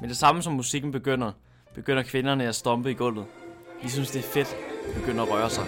Men 0.00 0.08
det 0.08 0.16
samme 0.16 0.42
som 0.42 0.52
musikken 0.52 0.92
begynder, 0.92 1.32
begynder 1.74 2.02
kvinderne 2.02 2.48
at 2.48 2.54
stompe 2.54 2.90
i 2.90 2.94
gulvet. 2.94 3.26
De 3.82 3.90
synes, 3.90 4.10
det 4.10 4.18
er 4.18 4.28
fedt 4.28 4.56
at 4.88 4.94
begynde 4.94 5.22
at 5.22 5.30
røre 5.30 5.50
sig. 5.50 5.66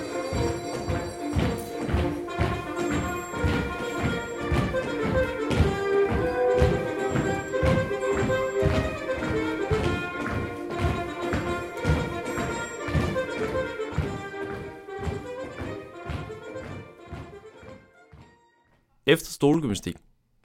Efter 19.07 19.31
stolegymnastik 19.31 19.97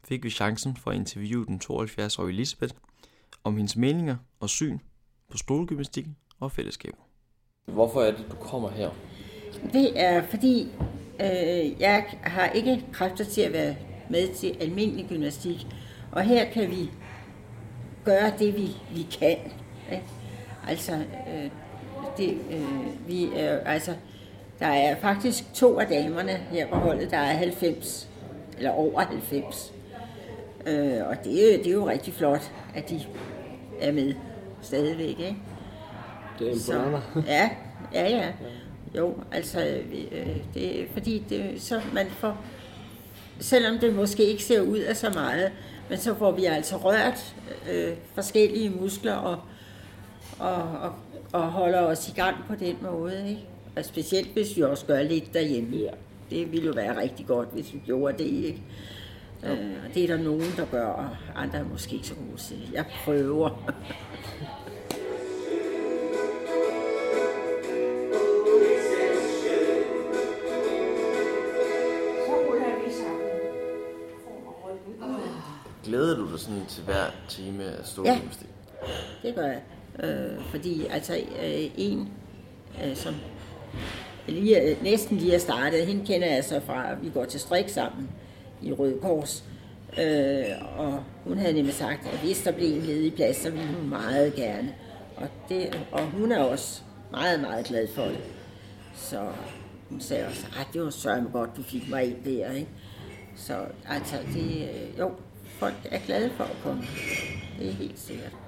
fik 0.03 0.23
vi 0.23 0.29
chancen 0.29 0.75
for 0.75 0.91
at 0.91 0.97
interviewe 0.97 1.45
den 1.45 1.61
72-årige 1.63 2.33
Elisabeth 2.33 2.73
om 3.43 3.55
hendes 3.57 3.75
meninger 3.75 4.15
og 4.39 4.49
syn 4.49 4.77
på 5.31 5.37
stolegymnastik 5.37 6.05
og 6.39 6.51
fællesskaber. 6.51 6.97
Hvorfor 7.65 8.01
er 8.01 8.11
det, 8.11 8.25
du 8.31 8.35
kommer 8.35 8.69
her? 8.69 8.89
Det 9.73 9.99
er 10.03 10.23
fordi, 10.23 10.67
øh, 11.19 11.81
jeg 11.81 12.05
har 12.23 12.47
ikke 12.49 12.85
kræfter 12.91 13.25
til 13.25 13.41
at 13.41 13.53
være 13.53 13.75
med 14.09 14.27
til 14.35 14.57
almindelig 14.61 15.05
gymnastik. 15.09 15.67
Og 16.11 16.23
her 16.23 16.49
kan 16.51 16.69
vi 16.71 16.89
gøre 18.05 18.31
det, 18.39 18.55
vi, 18.55 18.67
vi 18.95 19.07
kan. 19.19 19.37
Ikke? 19.91 20.03
Altså, 20.67 20.93
øh, 20.93 21.49
det, 22.17 22.37
øh, 22.51 23.07
vi 23.07 23.25
er, 23.35 23.59
altså, 23.59 23.95
der 24.59 24.65
er 24.67 24.95
faktisk 25.01 25.53
to 25.53 25.79
af 25.79 25.87
damerne 25.87 26.31
her 26.31 26.67
på 26.67 26.75
holdet, 26.75 27.11
der 27.11 27.17
er 27.17 27.33
90, 27.33 28.09
eller 28.57 28.71
over 28.71 29.01
90. 29.01 29.73
Øh, 30.67 31.07
og 31.07 31.15
det, 31.23 31.53
er- 31.53 31.57
det 31.57 31.67
er 31.67 31.71
jo 31.73 31.87
rigtig 31.89 32.13
flot, 32.13 32.51
at 32.75 32.89
de 32.89 33.01
er 33.79 33.91
med 33.91 34.13
stadigvæk. 34.61 35.19
Ikke? 35.19 35.35
Det 36.39 36.51
er 36.51 36.59
Så, 36.59 36.73
imponerende. 36.73 37.01
ja, 37.27 37.49
ja, 37.93 38.09
ja. 38.09 38.27
Jo, 38.97 39.15
altså, 39.31 39.81
øh, 40.11 40.27
det 40.53 40.87
fordi, 40.93 41.23
det, 41.29 41.61
så 41.61 41.81
man 41.93 42.07
får, 42.09 42.37
selvom 43.39 43.79
det 43.79 43.95
måske 43.95 44.23
ikke 44.25 44.43
ser 44.43 44.61
ud 44.61 44.77
af 44.77 44.97
så 44.97 45.09
meget, 45.09 45.51
men 45.89 45.97
så 45.97 46.15
får 46.15 46.31
vi 46.31 46.45
altså 46.45 46.77
rørt 46.77 47.35
øh, 47.71 47.93
forskellige 48.13 48.69
muskler 48.69 49.13
og, 49.13 49.39
og, 50.39 50.53
og, 50.63 50.93
og 51.31 51.41
holder 51.41 51.79
os 51.79 52.07
i 52.07 52.11
gang 52.11 52.35
på 52.47 52.55
den 52.55 52.77
måde. 52.81 53.29
Ikke? 53.29 53.41
Og 53.77 53.85
specielt 53.85 54.33
hvis 54.33 54.57
vi 54.57 54.61
også 54.61 54.85
gør 54.85 55.01
lidt 55.01 55.33
derhjemme. 55.33 55.77
Ja. 55.77 55.89
Det 56.29 56.51
ville 56.51 56.65
jo 56.65 56.71
være 56.75 57.01
rigtig 57.01 57.25
godt, 57.25 57.47
hvis 57.53 57.73
vi 57.73 57.81
gjorde 57.85 58.17
det. 58.23 58.29
Ikke? 58.29 58.61
Øh, 59.45 59.93
det 59.93 60.03
er 60.03 60.07
der 60.07 60.23
nogen, 60.23 60.53
der 60.57 60.65
gør, 60.65 60.85
og 60.85 61.09
andre 61.35 61.59
er 61.59 61.63
måske 61.63 61.95
ikke 61.95 62.07
så 62.07 62.15
gode 62.15 62.37
til. 62.37 62.69
Jeg 62.73 62.85
prøver. 63.05 63.73
Glæder 75.83 76.15
du 76.15 76.31
dig 76.31 76.39
sådan 76.39 76.65
til 76.69 76.83
hver 76.83 77.05
time 77.29 77.63
af 77.63 77.85
stolegymnastik? 77.85 78.47
Det 79.23 79.35
gør 79.35 79.45
jeg. 79.47 79.61
Øh, 80.03 80.43
fordi 80.45 80.85
altså 80.85 81.13
øh, 81.13 81.71
en, 81.77 82.09
øh, 82.85 82.95
som 82.95 83.15
lige, 84.27 84.77
næsten 84.81 85.17
lige 85.17 85.35
er 85.35 85.39
startet, 85.39 85.85
hende 85.85 86.05
kender 86.05 86.27
jeg 86.27 86.43
så 86.43 86.61
fra, 86.65 86.91
at 86.91 87.03
vi 87.03 87.09
går 87.09 87.25
til 87.25 87.39
strik 87.39 87.69
sammen 87.69 88.09
i 88.63 88.71
Røde 88.71 88.99
Kors. 89.01 89.43
Øh, 89.99 90.45
og 90.77 91.03
hun 91.23 91.37
havde 91.37 91.53
nemlig 91.53 91.73
sagt, 91.73 92.07
at 92.13 92.19
hvis 92.19 92.43
der 92.43 92.51
blev 92.51 92.67
en 92.67 92.81
ledig 92.81 93.13
plads, 93.13 93.37
så 93.37 93.49
ville 93.49 93.67
hun 93.67 93.89
meget 93.89 94.33
gerne. 94.33 94.75
Og, 95.15 95.27
det, 95.49 95.85
og 95.91 96.05
hun 96.05 96.31
er 96.31 96.39
også 96.39 96.81
meget, 97.11 97.39
meget 97.41 97.65
glad 97.65 97.87
for 97.87 98.03
det. 98.03 98.19
Så 98.95 99.27
hun 99.89 100.01
sagde 100.01 100.25
også, 100.27 100.45
at 100.59 100.67
det 100.73 100.81
var 100.81 100.89
sørme 100.89 101.29
godt, 101.29 101.49
du 101.57 101.63
fik 101.63 101.89
mig 101.89 102.05
ind 102.05 102.23
der. 102.25 102.51
Ikke? 102.51 102.69
Så 103.35 103.65
altså, 103.89 104.15
det, 104.33 104.69
øh, 104.69 104.99
jo, 104.99 105.11
folk 105.47 105.75
er 105.91 105.99
glade 106.05 106.29
for 106.37 106.43
at 106.43 106.57
komme. 106.63 106.83
Det 107.59 107.67
er 107.67 107.71
helt 107.71 107.99
sikkert. 107.99 108.42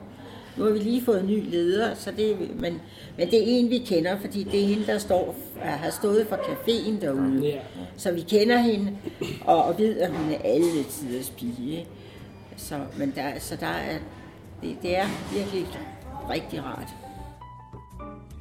Nu 0.57 0.63
har 0.63 0.71
vi 0.71 0.79
lige 0.79 1.05
fået 1.05 1.21
en 1.21 1.27
ny 1.27 1.49
leder, 1.49 1.95
så 1.95 2.11
det, 2.17 2.37
men, 2.39 2.81
men 3.17 3.31
det 3.31 3.39
er 3.39 3.43
en, 3.45 3.69
vi 3.69 3.77
kender, 3.77 4.19
fordi 4.19 4.43
det 4.43 4.63
er 4.63 4.67
hende, 4.67 4.85
der 4.85 4.97
står, 4.97 5.35
har 5.61 5.89
stået 5.89 6.27
for 6.29 6.35
caféen 6.35 7.01
derude. 7.01 7.59
Så 7.97 8.11
vi 8.11 8.21
kender 8.21 8.57
hende, 8.57 8.97
og, 9.41 9.63
og 9.63 9.77
ved, 9.79 9.97
at 9.99 10.11
hun 10.11 10.31
er 10.31 10.37
alle 10.43 10.83
tiders 10.83 11.29
pige. 11.29 11.87
Så, 12.57 12.79
men 12.97 13.13
der, 13.15 13.39
så 13.39 13.55
der 13.59 13.67
er, 13.67 13.97
det, 14.61 14.77
det 14.81 14.97
er 14.97 15.05
virkelig 15.33 15.67
rigtig 16.29 16.63
rart. 16.63 16.87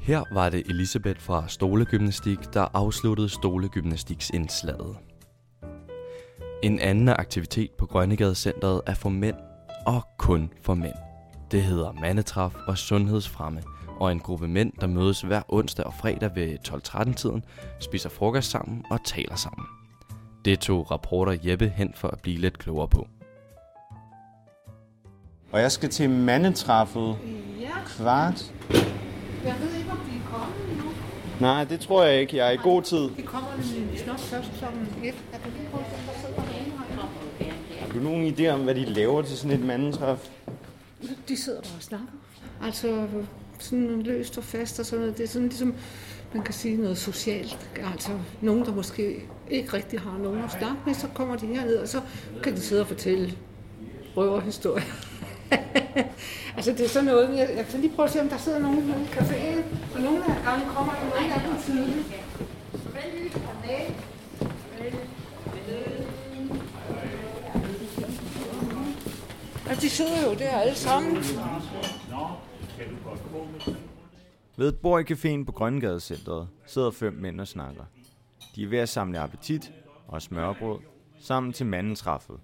Her 0.01 0.23
var 0.33 0.49
det 0.49 0.63
Elisabeth 0.69 1.19
fra 1.19 1.47
Stolegymnastik, 1.47 2.37
der 2.53 2.67
afsluttede 2.73 3.29
Stolegymnastiksindslaget. 3.29 4.95
En 6.63 6.79
anden 6.79 7.09
aktivitet 7.09 7.71
på 7.77 7.85
Grønnegade 7.85 8.35
Centeret 8.35 8.81
er 8.87 8.93
for 8.93 9.09
mænd, 9.09 9.35
og 9.85 10.01
kun 10.17 10.53
for 10.61 10.73
mænd. 10.73 11.04
Det 11.55 11.63
hedder 11.63 11.91
Mandetræf 11.91 12.55
og 12.67 12.77
Sundhedsfremme, 12.77 13.63
og 13.99 14.11
en 14.11 14.19
gruppe 14.19 14.47
mænd, 14.47 14.73
der 14.81 14.87
mødes 14.87 15.21
hver 15.21 15.41
onsdag 15.47 15.85
og 15.85 15.93
fredag 15.93 16.35
ved 16.35 16.57
12-13-tiden, 16.67 17.45
spiser 17.79 18.09
frokost 18.09 18.49
sammen 18.51 18.85
og 18.91 18.99
taler 19.05 19.35
sammen. 19.35 19.65
Det 20.45 20.59
tog 20.59 20.91
rapporter 20.91 21.37
Jeppe 21.43 21.69
hen 21.75 21.93
for 21.95 22.07
at 22.07 22.19
blive 22.19 22.37
lidt 22.37 22.57
klogere 22.57 22.87
på. 22.87 23.07
Og 25.51 25.61
jeg 25.61 25.71
skal 25.71 25.89
til 25.89 26.09
mandetraffet 26.09 27.17
Ja. 27.61 27.67
kvart. 27.85 28.53
Jeg 29.45 29.55
ved 29.61 29.75
ikke, 29.77 29.91
om 29.91 29.97
de 29.97 30.17
er 30.17 30.37
kommet 30.37 30.71
endnu. 30.71 30.85
Nej, 31.39 31.63
det 31.63 31.79
tror 31.79 32.03
jeg 32.03 32.21
ikke. 32.21 32.37
Jeg 32.37 32.47
er 32.47 32.51
i 32.51 32.59
god 32.63 32.81
tid. 32.81 33.09
De 33.17 33.21
kommer 33.21 33.49
nemlig 33.75 34.07
nok 34.07 34.19
først 34.19 34.51
klokken 34.57 34.87
et. 35.03 35.15
Har 37.79 37.93
du 37.93 37.99
nogen 37.99 38.33
idé 38.33 38.47
om, 38.47 38.63
hvad 38.63 38.75
de 38.75 38.85
laver 38.85 39.21
til 39.21 39.37
sådan 39.37 39.59
et 39.59 39.65
mandetræf? 39.65 40.29
De 41.27 41.37
sidder 41.37 41.61
der 41.61 41.69
og 41.77 41.83
snakker. 41.83 42.07
Altså 42.61 43.07
sådan 43.59 44.01
løst 44.01 44.37
og 44.37 44.43
fast 44.43 44.79
og 44.79 44.85
sådan 44.85 44.99
noget. 44.99 45.17
Det 45.17 45.23
er 45.23 45.27
sådan 45.27 45.47
ligesom, 45.47 45.75
man 46.33 46.43
kan 46.43 46.53
sige 46.53 46.77
noget 46.77 46.97
socialt. 46.97 47.69
Altså 47.93 48.11
nogen, 48.41 48.65
der 48.65 48.75
måske 48.75 49.25
ikke 49.49 49.73
rigtig 49.73 49.99
har 49.99 50.17
nogen 50.17 50.43
at 50.43 50.51
snakke 50.51 50.77
med, 50.85 50.93
så 50.93 51.07
kommer 51.13 51.35
de 51.35 51.45
herned, 51.45 51.77
og 51.77 51.87
så 51.87 52.01
kan 52.43 52.55
de 52.55 52.61
sidde 52.61 52.81
og 52.81 52.87
fortælle 52.87 53.33
røverhistorier. 54.17 54.83
altså 56.57 56.71
det 56.71 56.81
er 56.81 56.89
sådan 56.89 57.05
noget, 57.05 57.37
jeg, 57.37 57.49
jeg 57.57 57.65
kan 57.65 57.79
lige 57.79 57.93
prøve 57.95 58.05
at 58.05 58.13
se, 58.13 58.21
om 58.21 58.29
der 58.29 58.37
sidder 58.37 58.59
nogen 58.59 58.79
nede 58.79 59.01
i 59.01 59.05
caféen, 59.05 59.61
og 59.95 60.01
nogle 60.01 60.23
af 60.23 60.43
gange 60.45 60.65
kommer 60.75 60.93
der 60.93 61.19
nogle 61.19 61.33
af 61.33 61.41
dem 61.41 61.61
tidligt. 61.61 62.05
Altså, 62.73 62.89
de 69.85 69.89
sidder 69.89 70.23
jo 70.23 70.33
der 70.33 70.57
alle 70.57 70.75
sammen. 70.75 71.15
Ved 74.57 74.67
et 74.67 74.79
bord 74.79 75.11
i 75.11 75.13
caféen 75.13 75.45
på 75.45 75.51
Grøngadecentret 75.51 76.47
sidder 76.65 76.91
fem 76.91 77.13
mænd 77.13 77.41
og 77.41 77.47
snakker. 77.47 77.83
De 78.55 78.63
er 78.63 78.67
ved 78.67 78.79
at 78.79 78.89
samle 78.89 79.19
appetit 79.19 79.71
og 80.07 80.21
smørbrød 80.21 80.79
sammen 81.19 81.53
til 81.53 81.65
mandentræffet. 81.65 82.39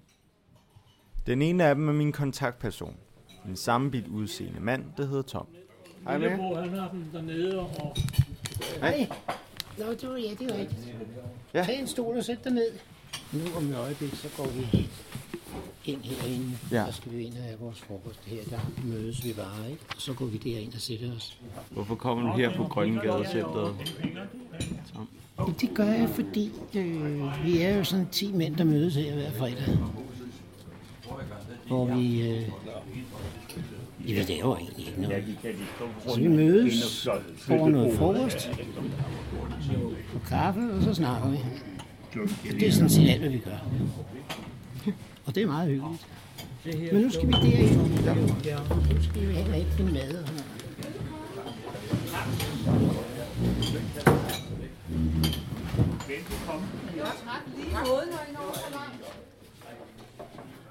Den 1.26 1.42
ene 1.42 1.64
af 1.64 1.74
dem 1.74 1.88
er 1.88 1.92
min 1.92 2.12
kontaktperson. 2.12 2.96
En 3.48 3.56
sammenbidt 3.56 4.08
udseende 4.08 4.60
mand, 4.60 4.84
der 4.96 5.06
hedder 5.06 5.22
Tom. 5.22 5.46
Hej 6.04 6.18
med. 6.18 6.30
Han 6.30 6.78
har 6.78 6.88
den 6.88 7.10
dernede, 7.12 7.58
og... 7.58 7.96
Hej. 8.80 9.08
Nå, 9.78 9.90
det 9.90 10.08
var, 10.08 10.16
ja, 10.16 10.30
det 10.38 10.50
er 10.50 10.58
rigtigt. 10.58 10.94
Ja. 11.54 11.64
Tag 11.64 11.80
en 11.80 11.86
stol 11.86 12.16
og 12.16 12.24
sæt 12.24 12.44
dig 12.44 12.52
ned. 12.52 12.72
Nu 13.32 13.40
om 13.56 13.70
et 13.70 13.76
øjeblik, 13.76 14.14
så 14.14 14.28
går 14.36 14.46
vi 14.46 14.88
ind 15.84 16.02
herinde. 16.02 16.58
Ja. 16.70 16.86
Så 16.86 16.92
skal 16.96 17.12
vi 17.12 17.22
ind 17.24 17.32
og 17.36 17.42
have 17.42 17.58
vores 17.58 17.80
frokost 17.80 18.20
her. 18.26 18.38
Der 18.50 18.58
mødes 18.84 19.24
vi 19.24 19.32
bare, 19.32 19.70
ikke? 19.70 19.82
Og 19.96 20.02
så 20.02 20.12
går 20.12 20.26
vi 20.26 20.36
derind 20.36 20.74
og 20.74 20.80
sætter 20.80 21.16
os. 21.16 21.38
Hvorfor 21.70 21.94
kommer 21.94 22.32
du 22.32 22.38
her 22.38 22.56
på 22.56 22.64
Grøngadecentret? 22.64 23.74
Tom. 24.94 25.08
Ja, 25.38 25.44
det 25.60 25.70
gør 25.74 25.84
jeg, 25.84 26.08
fordi 26.08 26.52
øh, 26.74 27.44
vi 27.44 27.62
er 27.62 27.76
jo 27.76 27.84
sådan 27.84 28.06
10 28.12 28.32
mænd, 28.32 28.56
der 28.56 28.64
mødes 28.64 28.94
her 28.94 29.14
hver 29.14 29.30
fredag. 29.32 29.78
Hvor 31.66 31.84
vi... 31.94 32.22
Øh, 32.22 32.48
ja, 34.08 34.14
vi 34.14 34.32
laver 34.32 34.56
egentlig 34.56 34.88
ikke 34.88 35.00
noget. 35.00 35.24
Så 36.08 36.20
vi 36.20 36.28
mødes, 36.28 37.08
får 37.38 37.68
noget 37.68 37.98
frokost 37.98 38.50
og 40.14 40.22
kaffe, 40.28 40.60
og 40.72 40.82
så 40.82 40.94
snakker 40.94 41.30
vi. 41.30 41.38
Det 42.50 42.68
er 42.68 42.72
sådan 42.72 42.88
set 42.88 43.10
alt, 43.10 43.20
hvad 43.20 43.30
vi 43.30 43.38
gør. 43.38 43.58
Og 45.26 45.34
det 45.34 45.42
er 45.42 45.46
meget 45.46 45.68
hyggeligt. 45.68 46.92
Men 46.92 47.02
nu 47.02 47.10
skal 47.10 47.26
vi 47.28 47.32
derind. 47.32 47.76
Nu 48.94 49.02
skal 49.02 49.28
vi 49.28 49.36
og 49.50 49.58
ikke 49.58 49.70
finde 49.70 49.92
mad. 49.92 50.24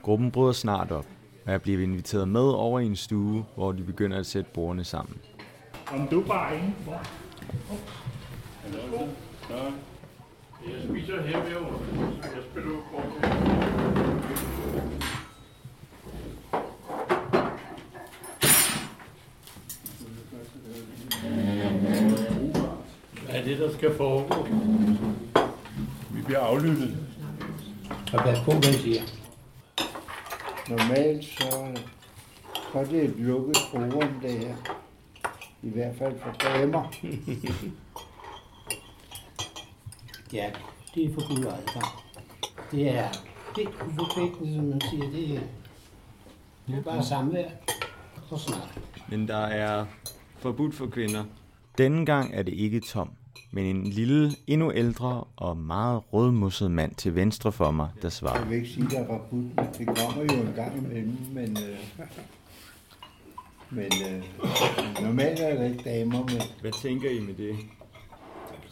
Gruppen 0.02 0.32
bryder 0.32 0.52
snart 0.52 0.92
op, 0.92 1.06
og 1.46 1.52
jeg 1.52 1.62
bliver 1.62 1.84
inviteret 1.84 2.28
med 2.28 2.42
over 2.42 2.80
i 2.80 2.86
en 2.86 2.96
stue, 2.96 3.46
hvor 3.56 3.72
de 3.72 3.84
begynder 3.84 4.20
at 4.20 4.26
sætte 4.26 4.52
bordene 4.54 4.84
sammen. 4.84 5.18
Om 5.92 6.08
du 6.08 6.24
bare 6.28 6.58
indenfor. 6.58 7.02
Ja. 9.50 9.64
Jeg 10.68 10.82
spiser 10.90 11.22
her 11.22 11.44
ved 11.44 11.52
Jeg 12.22 12.44
spiller 12.52 12.72
kort. 12.92 13.31
Det, 23.52 23.60
der 23.60 23.74
skal 23.78 23.96
foregå? 23.98 24.44
Vi 26.10 26.22
bliver 26.22 26.40
aflyttet. 26.40 26.98
Og 28.14 28.20
pas 28.24 28.40
på, 28.40 28.52
hvad 28.52 28.74
siger. 28.74 29.02
Normalt 30.70 31.26
så, 31.26 31.78
så 32.74 32.80
er 32.80 32.84
det 32.84 33.04
et 33.04 33.16
lukket 33.18 33.58
forum, 33.72 34.20
det 34.22 34.32
her. 34.32 34.56
I 35.62 35.70
hvert 35.70 35.96
fald 35.98 36.20
for 36.20 36.32
damer. 36.32 36.94
Ja, 40.34 40.52
det 40.96 41.06
er 41.06 41.14
forbudt 41.14 41.40
adgang. 41.40 41.86
Det 42.72 42.90
er 42.90 43.08
det 43.56 43.64
er 43.64 43.86
uforpligtende, 43.88 44.56
som 44.56 44.64
man 44.64 44.82
siger. 44.82 45.12
Det 45.12 45.36
er, 45.36 45.42
det 46.68 46.78
er 46.78 46.82
bare 46.82 47.04
samvær 47.04 47.50
og 48.30 48.40
snak. 48.40 48.80
Men 49.10 49.28
der 49.28 49.38
er 49.38 49.86
forbudt 50.38 50.76
for 50.76 50.88
kvinder. 50.88 51.24
Denne 51.78 52.06
gang 52.06 52.34
er 52.34 52.44
det 52.44 52.54
ikke 52.54 52.80
Tom, 52.80 53.12
men 53.52 53.66
en 53.66 53.84
lille, 53.84 54.32
endnu 54.48 54.74
ældre 54.74 55.24
og 55.36 55.58
meget 55.58 56.02
rødmusset 56.14 56.72
mand 56.72 56.96
til 56.96 57.16
venstre 57.16 57.52
for 57.52 57.72
mig, 57.72 57.90
der 58.02 58.10
svarer. 58.10 58.40
Jeg 58.40 58.50
vil 58.50 58.58
ikke 58.58 58.70
sige, 58.70 58.90
der 58.90 59.00
er 59.00 59.06
forbudt, 59.06 59.56
men 59.56 59.66
det 59.78 59.88
kommer 59.88 60.24
jo 60.24 60.42
en 60.42 60.54
gang 60.56 60.78
imellem, 60.78 61.18
men, 61.34 61.58
øh, 61.58 62.08
men 63.70 63.86
øh, 63.86 64.24
normalt 65.04 65.40
er 65.40 65.56
der 65.56 65.66
ikke 65.66 65.84
damer 65.84 66.24
med. 66.24 66.42
Hvad 66.62 66.72
tænker 66.82 67.10
I 67.10 67.20
med 67.20 67.34
det? 67.34 67.56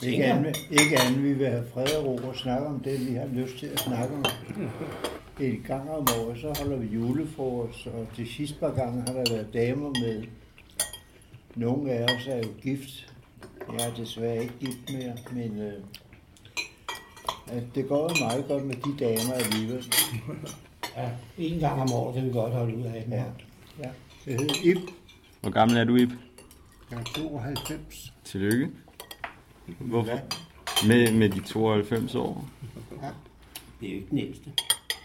Ikke 0.04 0.26
andet, 0.26 0.58
ikke 0.72 1.00
andet, 1.00 1.24
vi 1.24 1.34
vil 1.34 1.48
have 1.48 1.66
fred 1.74 1.96
og 1.98 2.06
ro 2.06 2.28
og 2.28 2.36
snakke 2.36 2.68
om 2.68 2.80
det, 2.80 3.10
vi 3.10 3.16
har 3.16 3.28
lyst 3.34 3.58
til 3.58 3.66
at 3.66 3.80
snakke 3.80 4.16
om. 4.16 4.26
En 5.40 5.64
gang 5.68 5.90
om 5.90 6.08
året, 6.20 6.40
så 6.40 6.54
holder 6.62 6.78
vi 6.78 6.88
julefrokost, 6.88 7.88
og 7.88 8.08
de 8.18 8.28
sidste 8.28 8.60
par 8.60 8.72
gange 8.72 9.02
har 9.08 9.14
der 9.14 9.34
været 9.34 9.54
damer 9.54 9.90
med. 9.90 10.24
Nogle 11.56 11.92
af 11.92 12.16
os 12.16 12.28
er 12.28 12.38
jo 12.38 12.48
gift. 12.62 13.09
Jeg 13.68 13.90
er 13.90 13.94
desværre 13.94 14.42
ikke 14.44 14.54
gift 14.60 14.94
mere, 14.94 15.18
men 15.32 15.60
øh, 15.62 15.74
at 17.48 17.64
det 17.76 17.88
går 17.88 18.02
jo 18.10 18.26
meget 18.26 18.48
godt 18.48 18.66
med 18.66 18.76
de 18.76 19.06
damer 19.06 19.34
alligevel. 19.34 19.94
Ja, 20.98 21.10
en 21.38 21.60
gang 21.60 21.82
om 21.82 21.92
året 21.94 22.16
kan 22.16 22.26
vi 22.26 22.32
godt 22.32 22.54
holde 22.54 22.78
ud 22.78 22.84
af 22.84 23.04
dem. 23.04 23.14
Ja, 23.14 23.24
ja. 23.80 23.90
Jeg 24.28 24.36
hedder 24.36 24.56
Ip. 24.64 24.78
Hvor 25.42 25.50
gammel 25.50 25.78
er 25.78 25.84
du, 25.84 25.96
Ip? 25.96 26.10
Jeg 26.92 27.00
er 27.00 27.04
92. 27.04 28.14
Tillykke. 28.24 28.70
Hvorfor? 29.80 30.20
Med, 30.88 31.14
med 31.14 31.30
de 31.30 31.40
92 31.42 32.16
år? 32.16 32.46
Ja. 33.02 33.08
Det 33.82 33.88
er 33.88 33.92
jo 33.92 33.96
ikke 33.98 34.10
den 34.10 34.18
ældste. 34.18 34.52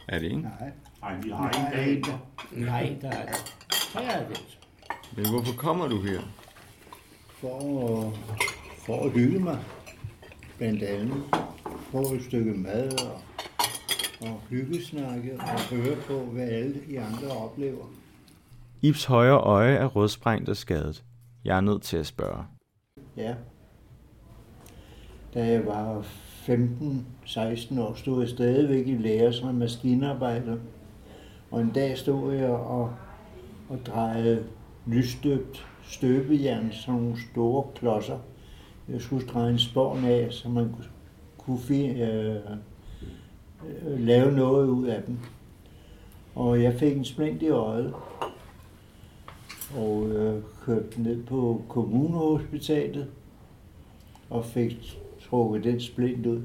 Er 0.09 0.19
det 0.19 0.27
ikke? 0.27 0.41
Nej. 0.43 0.71
Nej, 1.01 1.21
vi 1.23 1.31
har 1.31 1.51
en, 1.51 2.15
er 2.65 2.71
har 2.71 2.81
en, 2.81 3.01
der 3.01 3.11
er 3.11 3.33
93. 3.93 4.59
Men 5.17 5.31
hvorfor 5.31 5.53
kommer 5.57 5.89
du 5.89 6.03
her? 6.03 6.21
For 7.45 8.07
at, 8.07 8.15
for 8.87 9.05
at 9.05 9.11
hygge 9.11 9.39
mig, 9.39 9.59
blandt 10.59 10.83
andet. 10.83 11.23
Få 11.91 12.15
et 12.15 12.23
stykke 12.23 12.53
mad 12.53 12.93
og, 13.07 13.21
og 14.29 14.41
hyggesnakke 14.51 15.41
og 15.41 15.61
høre 15.61 15.97
på, 15.97 16.19
hvad 16.19 16.49
alle 16.49 16.75
de 16.89 17.01
andre 17.01 17.29
oplever. 17.29 17.85
Ibs 18.83 19.05
højre 19.05 19.41
øje 19.41 19.75
er 19.75 19.87
rødsprængt 19.87 20.49
og 20.49 20.57
skadet. 20.57 21.05
Jeg 21.45 21.57
er 21.57 21.61
nødt 21.61 21.83
til 21.83 21.97
at 21.97 22.07
spørge. 22.07 22.45
Ja. 23.17 23.35
Da 25.35 25.47
jeg 25.47 25.67
var 25.67 26.01
15-16 26.47 27.81
år, 27.81 27.95
stod 27.95 28.21
jeg 28.21 28.29
stadigvæk 28.29 28.87
i 28.87 28.97
lære 28.97 29.33
som 29.33 29.55
maskinarbejder. 29.55 30.57
Og 31.51 31.61
en 31.61 31.71
dag 31.71 31.99
stod 31.99 32.35
jeg 32.35 32.51
og, 32.51 32.95
og 33.69 33.79
drejede 33.87 34.45
lysstøbt 34.87 35.67
støbejern, 35.87 36.73
sådan 36.73 37.01
nogle 37.01 37.17
store 37.31 37.65
klodser. 37.75 38.19
Jeg 38.89 39.01
skulle 39.01 39.27
dreje 39.27 39.53
en 39.53 39.59
spån 39.59 40.05
af, 40.05 40.33
så 40.33 40.49
man 40.49 40.73
kunne, 40.73 40.87
kunne 41.39 41.59
fi, 41.59 41.87
øh, 41.87 42.37
øh, 42.37 44.01
lave 44.01 44.33
noget 44.33 44.69
ud 44.69 44.87
af 44.87 45.03
dem. 45.03 45.19
Og 46.35 46.63
jeg 46.63 46.75
fik 46.75 46.97
en 46.97 47.05
splint 47.05 47.43
i 47.43 47.49
øjet, 47.49 47.95
og 49.77 50.09
øh, 50.09 50.43
kørte 50.65 51.03
ned 51.03 51.23
på 51.23 51.63
kommunehospitalet, 51.69 53.07
og 54.31 54.45
fik 54.45 54.99
trukket 55.29 55.65
den 55.65 55.81
splint 55.81 56.27
ud. 56.27 56.43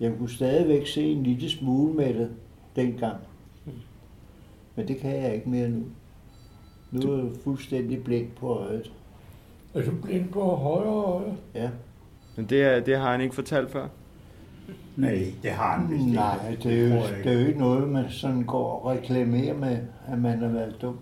Jeg 0.00 0.12
kunne 0.18 0.30
stadigvæk 0.30 0.86
se 0.86 1.02
en 1.02 1.22
lille 1.22 1.50
smule 1.50 1.94
med 1.94 2.14
det 2.14 2.30
dengang. 2.76 3.20
Men 4.76 4.88
det 4.88 4.96
kan 4.96 5.22
jeg 5.22 5.34
ikke 5.34 5.48
mere 5.48 5.68
nu. 5.68 5.84
Nu 6.90 7.12
er 7.12 7.16
jeg 7.24 7.32
fuldstændig 7.44 8.04
blind 8.04 8.30
på 8.30 8.48
øjet. 8.48 8.92
Er 9.74 9.82
du 9.82 9.90
blind 10.02 10.28
på 10.28 10.56
højre 10.56 11.04
øje? 11.04 11.36
Ja. 11.54 11.70
Men 12.36 12.46
det, 12.46 12.62
er, 12.62 12.80
det 12.80 12.98
har 12.98 13.12
han 13.12 13.20
ikke 13.20 13.34
fortalt 13.34 13.70
før? 13.70 13.88
Nej, 14.96 15.32
det 15.42 15.50
har 15.50 15.76
han 15.78 15.90
vist 15.90 16.00
ikke. 16.00 16.12
Nej, 16.14 16.56
det 16.62 16.72
er, 16.72 16.88
jo, 16.88 17.06
ikke. 17.06 17.22
det 17.24 17.32
er 17.32 17.40
jo 17.40 17.46
ikke 17.46 17.58
noget, 17.58 17.88
man 17.88 18.10
sådan 18.10 18.42
går 18.42 18.80
og 18.80 18.86
reklamerer 18.86 19.54
med, 19.54 19.78
at 20.08 20.18
man 20.18 20.38
har 20.38 20.48
været 20.48 20.76
dum. 20.82 20.98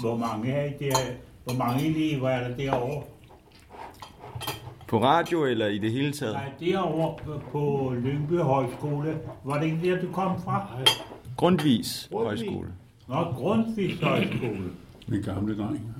Hvor 0.00 0.16
mange, 0.16 0.52
er 0.52 0.78
der, 0.78 0.96
hvor 1.44 1.54
mange 1.54 1.86
elever 1.86 2.28
er 2.28 2.48
der 2.48 2.56
derovre? 2.56 3.02
På 4.92 4.98
radio 5.02 5.44
eller 5.44 5.66
i 5.66 5.78
det 5.78 5.92
hele 5.92 6.12
taget? 6.12 6.34
Nej, 6.34 6.50
derovre 6.60 7.14
på- 7.24 7.40
på 7.52 7.92
Lyngby 8.04 8.38
Højskole. 8.38 9.18
Var 9.44 9.58
det 9.58 9.64
ikke 9.66 9.90
der, 9.94 10.00
du 10.00 10.12
kom 10.12 10.42
fra? 10.44 10.66
Grundvis 11.36 12.08
Grundtvig. 12.12 12.48
Højskole. 12.48 12.68
Nå, 13.08 13.14
Grundtvigs 13.24 14.00
Højskole. 14.02 14.70
Min 15.08 15.22
gamle 15.22 15.56
dreng. 15.58 15.94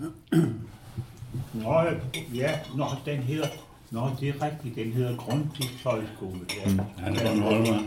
Nå, 1.53 1.81
ja, 2.35 2.51
nå, 2.77 2.85
den 3.07 3.17
hedder... 3.19 3.47
Nå, 3.91 4.01
det 4.21 4.29
er 4.29 4.33
rigtigt, 4.45 4.75
den 4.77 4.93
hedder 4.93 5.17
Grundtvigs 5.17 5.83
Højskole. 5.85 6.41
Ja. 6.67 6.71
Mm. 6.73 6.81
Han 6.99 7.17
er 7.17 7.35
Bornholmer. 7.35 7.79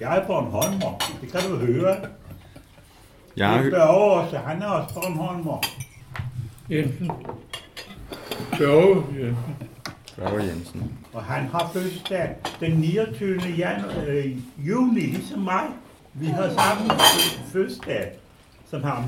Jeg 0.00 0.18
er 0.18 0.26
Bornholmer, 0.26 0.98
det 1.20 1.32
kan 1.32 1.40
du 1.50 1.56
høre. 1.56 1.96
Jeg 3.36 3.48
har 3.48 3.62
Det 3.62 3.74
også, 3.82 4.38
han 4.38 4.62
er 4.62 4.66
også 4.66 4.94
Bornholmer. 4.94 5.60
Jensen. 6.70 7.10
Børge 8.58 8.88
Jensen. 8.92 9.36
Børge 10.16 10.42
Jensen. 10.44 10.92
Og 11.12 11.24
han 11.24 11.46
har 11.46 11.70
fødselsdag 11.72 12.36
den 12.60 12.72
29. 12.72 13.40
Jan, 13.58 13.84
øh, 14.08 14.36
juni, 14.68 15.00
ligesom 15.00 15.38
mig. 15.40 15.62
Vi 16.14 16.26
har 16.26 16.42
samme 16.48 16.92
fø- 16.92 17.52
fødselsdag 17.52 18.12
som 18.70 18.82
ham. 18.82 19.04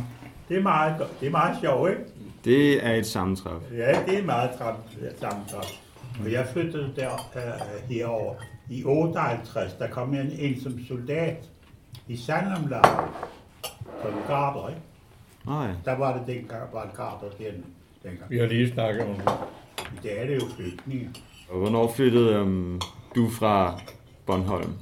Det 0.49 0.57
er 0.57 0.63
meget, 0.63 0.99
godt. 0.99 1.21
det 1.21 1.27
er 1.27 1.31
meget 1.31 1.59
sjovt, 1.61 1.91
ikke? 1.91 2.03
Det 2.45 2.87
er 2.87 2.93
et 2.93 3.07
sammentræf. 3.07 3.53
Ja, 3.77 3.99
det 4.07 4.19
er 4.19 4.25
meget 4.25 4.51
sammentræf. 5.21 5.65
Og 6.25 6.33
jeg 6.33 6.47
flyttede 6.53 6.93
der 6.97 7.11
øh, 7.37 7.91
herover 7.91 8.35
i 8.71 8.85
58. 8.85 9.73
Der 9.73 9.89
kom 9.89 10.15
jeg 10.15 10.33
ind 10.41 10.61
som 10.63 10.79
soldat 10.89 11.45
i 12.09 12.17
Sandhamlaget. 12.17 12.87
Som 14.03 14.13
garder, 14.29 14.69
ikke? 14.69 14.81
Nej. 15.47 15.71
Der 15.85 15.97
var 15.97 16.19
det 16.19 16.27
dengang, 16.27 16.63
var 16.73 16.83
det 16.85 16.97
garder 16.97 17.27
den, 17.39 17.65
dengang. 18.07 18.31
Vi 18.31 18.39
har 18.39 18.47
lige 18.47 18.73
snakket 18.73 19.05
om 19.05 19.15
det. 19.15 19.33
I 19.79 19.99
dag 20.03 20.23
er 20.23 20.27
det 20.27 20.35
jo 20.35 20.49
flygtninge. 20.57 21.11
Og 21.49 21.59
hvornår 21.59 21.93
flyttede 21.93 22.41
um, 22.41 22.81
du 23.15 23.31
fra 23.31 23.81
Bornholm? 24.27 24.73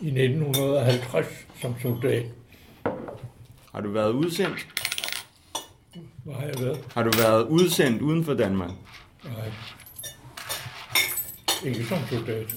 I 0.00 0.06
1950 0.06 1.46
som 1.60 1.74
soldat. 1.82 2.24
Har 3.72 3.80
du 3.80 3.90
været 3.90 4.12
udsendt? 4.12 4.66
Hvor 6.24 6.32
har 6.32 6.46
jeg 6.46 6.54
været? 6.60 6.84
Har 6.94 7.02
du 7.02 7.10
været 7.18 7.48
udsendt 7.48 8.02
uden 8.02 8.24
for 8.24 8.34
Danmark? 8.34 8.70
Nej. 9.24 9.50
Ikke 11.64 11.84
som 11.84 11.98
soldat. 12.10 12.54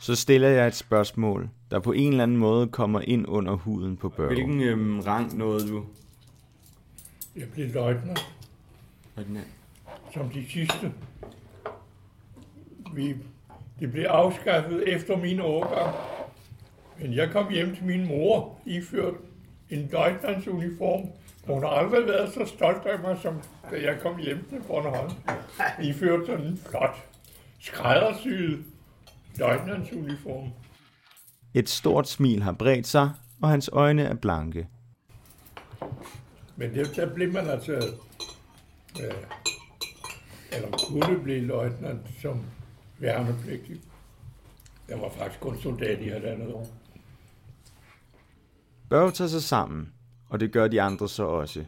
Så 0.00 0.14
stiller 0.14 0.48
jeg 0.48 0.66
et 0.66 0.74
spørgsmål, 0.74 1.48
der 1.70 1.80
på 1.80 1.92
en 1.92 2.10
eller 2.10 2.22
anden 2.22 2.36
måde 2.36 2.68
kommer 2.68 3.00
ind 3.00 3.24
under 3.28 3.52
huden 3.52 3.96
på 3.96 4.08
Børge. 4.08 4.34
Hvilken 4.34 4.60
øhm, 4.60 5.00
rang 5.00 5.38
nåede 5.38 5.68
du? 5.68 5.84
Jeg 7.36 7.48
blev 7.54 7.72
løjtnant. 7.74 8.26
Løjtnant. 9.16 9.46
Som 10.14 10.30
de 10.30 10.50
sidste. 10.50 10.92
Vi, 12.94 13.16
det 13.80 13.92
blev 13.92 14.04
afskaffet 14.04 14.88
efter 14.88 15.16
min 15.16 15.40
overgang. 15.40 15.96
Men 17.00 17.14
jeg 17.14 17.30
kom 17.30 17.52
hjem 17.52 17.76
til 17.76 17.84
min 17.84 18.06
mor, 18.06 18.58
iført 18.66 19.14
en 19.70 19.88
løjtnantsuniform. 19.92 21.08
Hun 21.46 21.62
har 21.62 21.70
aldrig 21.70 22.06
været 22.06 22.32
så 22.32 22.46
stolt 22.46 22.86
af 22.86 22.98
mig, 22.98 23.18
som 23.22 23.42
da 23.70 23.82
jeg 23.82 24.00
kom 24.00 24.18
hjem 24.18 24.46
til 24.48 24.60
Bornholm. 24.66 25.12
Iført 25.82 26.26
sådan 26.26 26.46
en 26.46 26.58
flot, 26.58 26.96
skræddersyet 27.60 28.64
løjtnantsuniform. 29.38 30.50
Et 31.54 31.68
stort 31.68 32.08
smil 32.08 32.42
har 32.42 32.52
bredt 32.52 32.86
sig, 32.86 33.10
og 33.42 33.48
hans 33.48 33.70
øjne 33.72 34.02
er 34.02 34.14
blanke. 34.14 34.68
Men 36.56 36.74
det, 36.74 36.96
der 36.96 37.14
blev 37.14 37.32
man 37.32 37.48
altså, 37.50 37.82
øh, 39.00 39.14
eller 40.52 40.68
kunne 40.88 41.22
blive 41.22 41.40
løjtnant 41.40 42.00
som 42.22 42.40
værnepligtig. 42.98 43.80
Jeg 44.88 45.00
var 45.00 45.10
faktisk 45.10 45.40
kun 45.40 45.58
soldat 45.58 46.00
i 46.00 46.08
halvandet 46.08 46.52
år. 46.52 46.66
Børge 48.88 49.10
tager 49.10 49.28
sig 49.28 49.42
sammen, 49.42 49.92
og 50.28 50.40
det 50.40 50.52
gør 50.52 50.68
de 50.68 50.82
andre 50.82 51.08
så 51.08 51.24
også. 51.24 51.64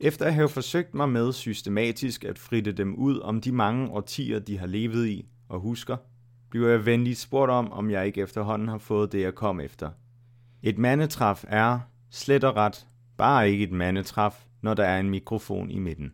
Efter 0.00 0.26
at 0.26 0.34
have 0.34 0.48
forsøgt 0.48 0.94
mig 0.94 1.08
med 1.08 1.32
systematisk 1.32 2.24
at 2.24 2.38
fritte 2.38 2.72
dem 2.72 2.94
ud 2.94 3.20
om 3.20 3.40
de 3.40 3.52
mange 3.52 3.90
årtier, 3.90 4.38
de 4.38 4.58
har 4.58 4.66
levet 4.66 5.06
i 5.06 5.28
og 5.48 5.60
husker, 5.60 5.96
bliver 6.50 6.68
jeg 6.68 6.86
venligt 6.86 7.18
spurgt 7.18 7.50
om, 7.50 7.72
om 7.72 7.90
jeg 7.90 8.06
ikke 8.06 8.20
efterhånden 8.20 8.68
har 8.68 8.78
fået 8.78 9.12
det, 9.12 9.20
jeg 9.20 9.34
kom 9.34 9.60
efter. 9.60 9.90
Et 10.62 10.78
mandetræf 10.78 11.44
er, 11.48 11.78
slet 12.10 12.44
og 12.44 12.56
ret, 12.56 12.86
bare 13.16 13.50
ikke 13.50 13.64
et 13.64 13.72
mandetræf, 13.72 14.44
når 14.62 14.74
der 14.74 14.84
er 14.84 15.00
en 15.00 15.10
mikrofon 15.10 15.70
i 15.70 15.78
midten. 15.78 16.12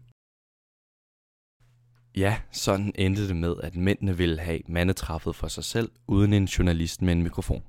Ja, 2.16 2.36
sådan 2.52 2.92
endte 2.94 3.28
det 3.28 3.36
med, 3.36 3.54
at 3.62 3.76
mændene 3.76 4.16
ville 4.16 4.40
have 4.40 4.60
mandetræffet 4.68 5.36
for 5.36 5.48
sig 5.48 5.64
selv, 5.64 5.90
uden 6.06 6.32
en 6.32 6.44
journalist 6.44 7.02
med 7.02 7.12
en 7.12 7.22
mikrofon. 7.22 7.62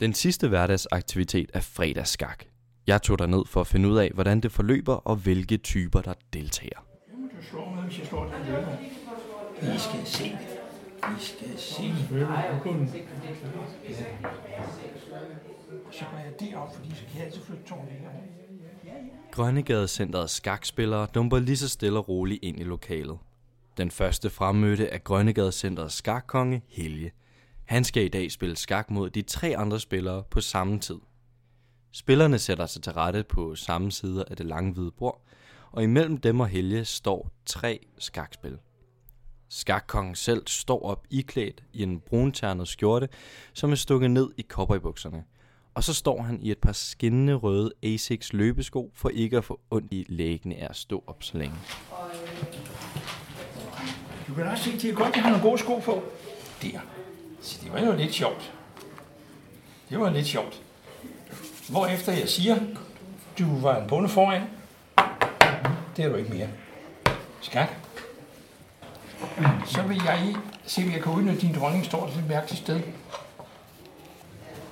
Den 0.00 0.14
sidste 0.14 0.48
hverdagsaktivitet 0.48 1.50
er 1.54 1.60
fredagsskak. 1.60 2.44
Jeg 2.86 3.02
tog 3.02 3.28
ned 3.28 3.46
for 3.46 3.60
at 3.60 3.66
finde 3.66 3.88
ud 3.88 3.98
af, 3.98 4.10
hvordan 4.14 4.40
det 4.40 4.52
forløber 4.52 4.94
og 4.94 5.16
hvilke 5.16 5.56
typer, 5.56 6.00
der 6.00 6.14
deltager. 6.32 6.86
Du 7.10 7.42
slår 7.42 7.74
mig, 7.74 7.84
hvis 7.84 7.98
jeg 7.98 8.06
slår 8.06 8.24
den 8.24 8.46
løber. 8.46 8.76
I 9.74 9.78
skal 9.78 10.06
se. 10.06 10.24
I 10.24 11.20
skal 11.20 11.58
se 11.58 11.82
det. 11.82 12.28
Så 15.90 16.04
går 16.10 16.18
jeg 16.18 16.32
derop, 16.40 16.74
fordi 16.74 16.90
så 16.94 17.02
kan 17.10 17.18
jeg 17.18 17.26
altid 17.26 17.42
flytte 17.42 17.64
tårnet 17.64 17.92
herovre. 17.92 18.41
Grønnegadecenterets 19.32 20.32
skakspillere 20.32 21.06
dumper 21.14 21.38
lige 21.38 21.56
så 21.56 21.68
stille 21.68 21.98
og 21.98 22.08
roligt 22.08 22.44
ind 22.44 22.60
i 22.60 22.64
lokalet. 22.64 23.18
Den 23.76 23.90
første 23.90 24.30
fremmødte 24.30 24.86
er 24.86 24.98
Grønnegadecenterets 24.98 25.94
skakkonge 25.94 26.62
Helge. 26.68 27.12
Han 27.64 27.84
skal 27.84 28.04
i 28.04 28.08
dag 28.08 28.32
spille 28.32 28.56
skak 28.56 28.90
mod 28.90 29.10
de 29.10 29.22
tre 29.22 29.56
andre 29.56 29.80
spillere 29.80 30.22
på 30.30 30.40
samme 30.40 30.78
tid. 30.78 30.98
Spillerne 31.92 32.38
sætter 32.38 32.66
sig 32.66 32.82
til 32.82 32.92
rette 32.92 33.22
på 33.22 33.54
samme 33.54 33.92
side 33.92 34.24
af 34.30 34.36
det 34.36 34.46
lange 34.46 34.72
hvide 34.72 34.90
bord, 34.90 35.24
og 35.70 35.82
imellem 35.82 36.16
dem 36.16 36.40
og 36.40 36.48
Helge 36.48 36.84
står 36.84 37.30
tre 37.46 37.86
skakspil. 37.98 38.58
Skakkongen 39.48 40.14
selv 40.14 40.42
står 40.46 40.82
op 40.82 41.06
iklædt 41.10 41.64
i 41.72 41.82
en 41.82 42.00
brunternet 42.00 42.68
skjorte, 42.68 43.08
som 43.52 43.70
er 43.70 43.76
stukket 43.76 44.10
ned 44.10 44.30
i 44.36 44.42
cowboybukserne. 44.48 45.24
Og 45.74 45.84
så 45.84 45.94
står 45.94 46.22
han 46.22 46.38
i 46.42 46.50
et 46.50 46.58
par 46.58 46.72
skinnende 46.72 47.34
røde 47.34 47.72
Asics 47.82 48.32
løbesko, 48.32 48.90
for 48.94 49.08
ikke 49.08 49.36
at 49.36 49.44
få 49.44 49.60
ondt 49.70 49.92
i 49.92 50.06
læggene 50.08 50.56
af 50.56 50.66
at 50.70 50.76
stå 50.76 51.04
op 51.06 51.22
så 51.22 51.38
længe. 51.38 51.56
Du 54.28 54.34
kan 54.34 54.46
også 54.46 54.64
se, 54.64 54.72
det 54.72 54.90
er 54.90 54.94
godt, 54.94 55.14
jeg 55.14 55.22
har 55.22 55.30
nogle 55.30 55.44
gode 55.44 55.58
sko 55.58 55.78
på. 55.78 56.02
Der. 56.62 56.80
Så 57.40 57.58
det 57.64 57.72
var 57.72 57.80
jo 57.80 57.96
lidt 57.96 58.14
sjovt. 58.14 58.52
Det 59.90 60.00
var 60.00 60.10
lidt 60.10 60.26
sjovt. 60.26 60.62
Hvorefter 61.68 62.12
jeg 62.12 62.28
siger, 62.28 62.58
du 63.38 63.60
var 63.60 63.80
en 63.82 63.88
bonde 63.88 64.08
foran. 64.08 64.42
Det 65.96 66.04
er 66.04 66.08
du 66.08 66.14
ikke 66.14 66.30
mere. 66.30 66.48
Skat. 67.40 67.68
Så 69.66 69.82
vil 69.82 70.00
jeg 70.04 70.34
se, 70.66 70.82
om 70.82 70.92
jeg 70.92 71.02
kan 71.02 71.12
udnytte 71.12 71.40
din 71.40 71.54
dronning, 71.54 71.84
står 71.84 72.08
til 72.10 72.18
et 72.18 72.28
mærkeligt 72.28 72.62
sted. 72.62 72.80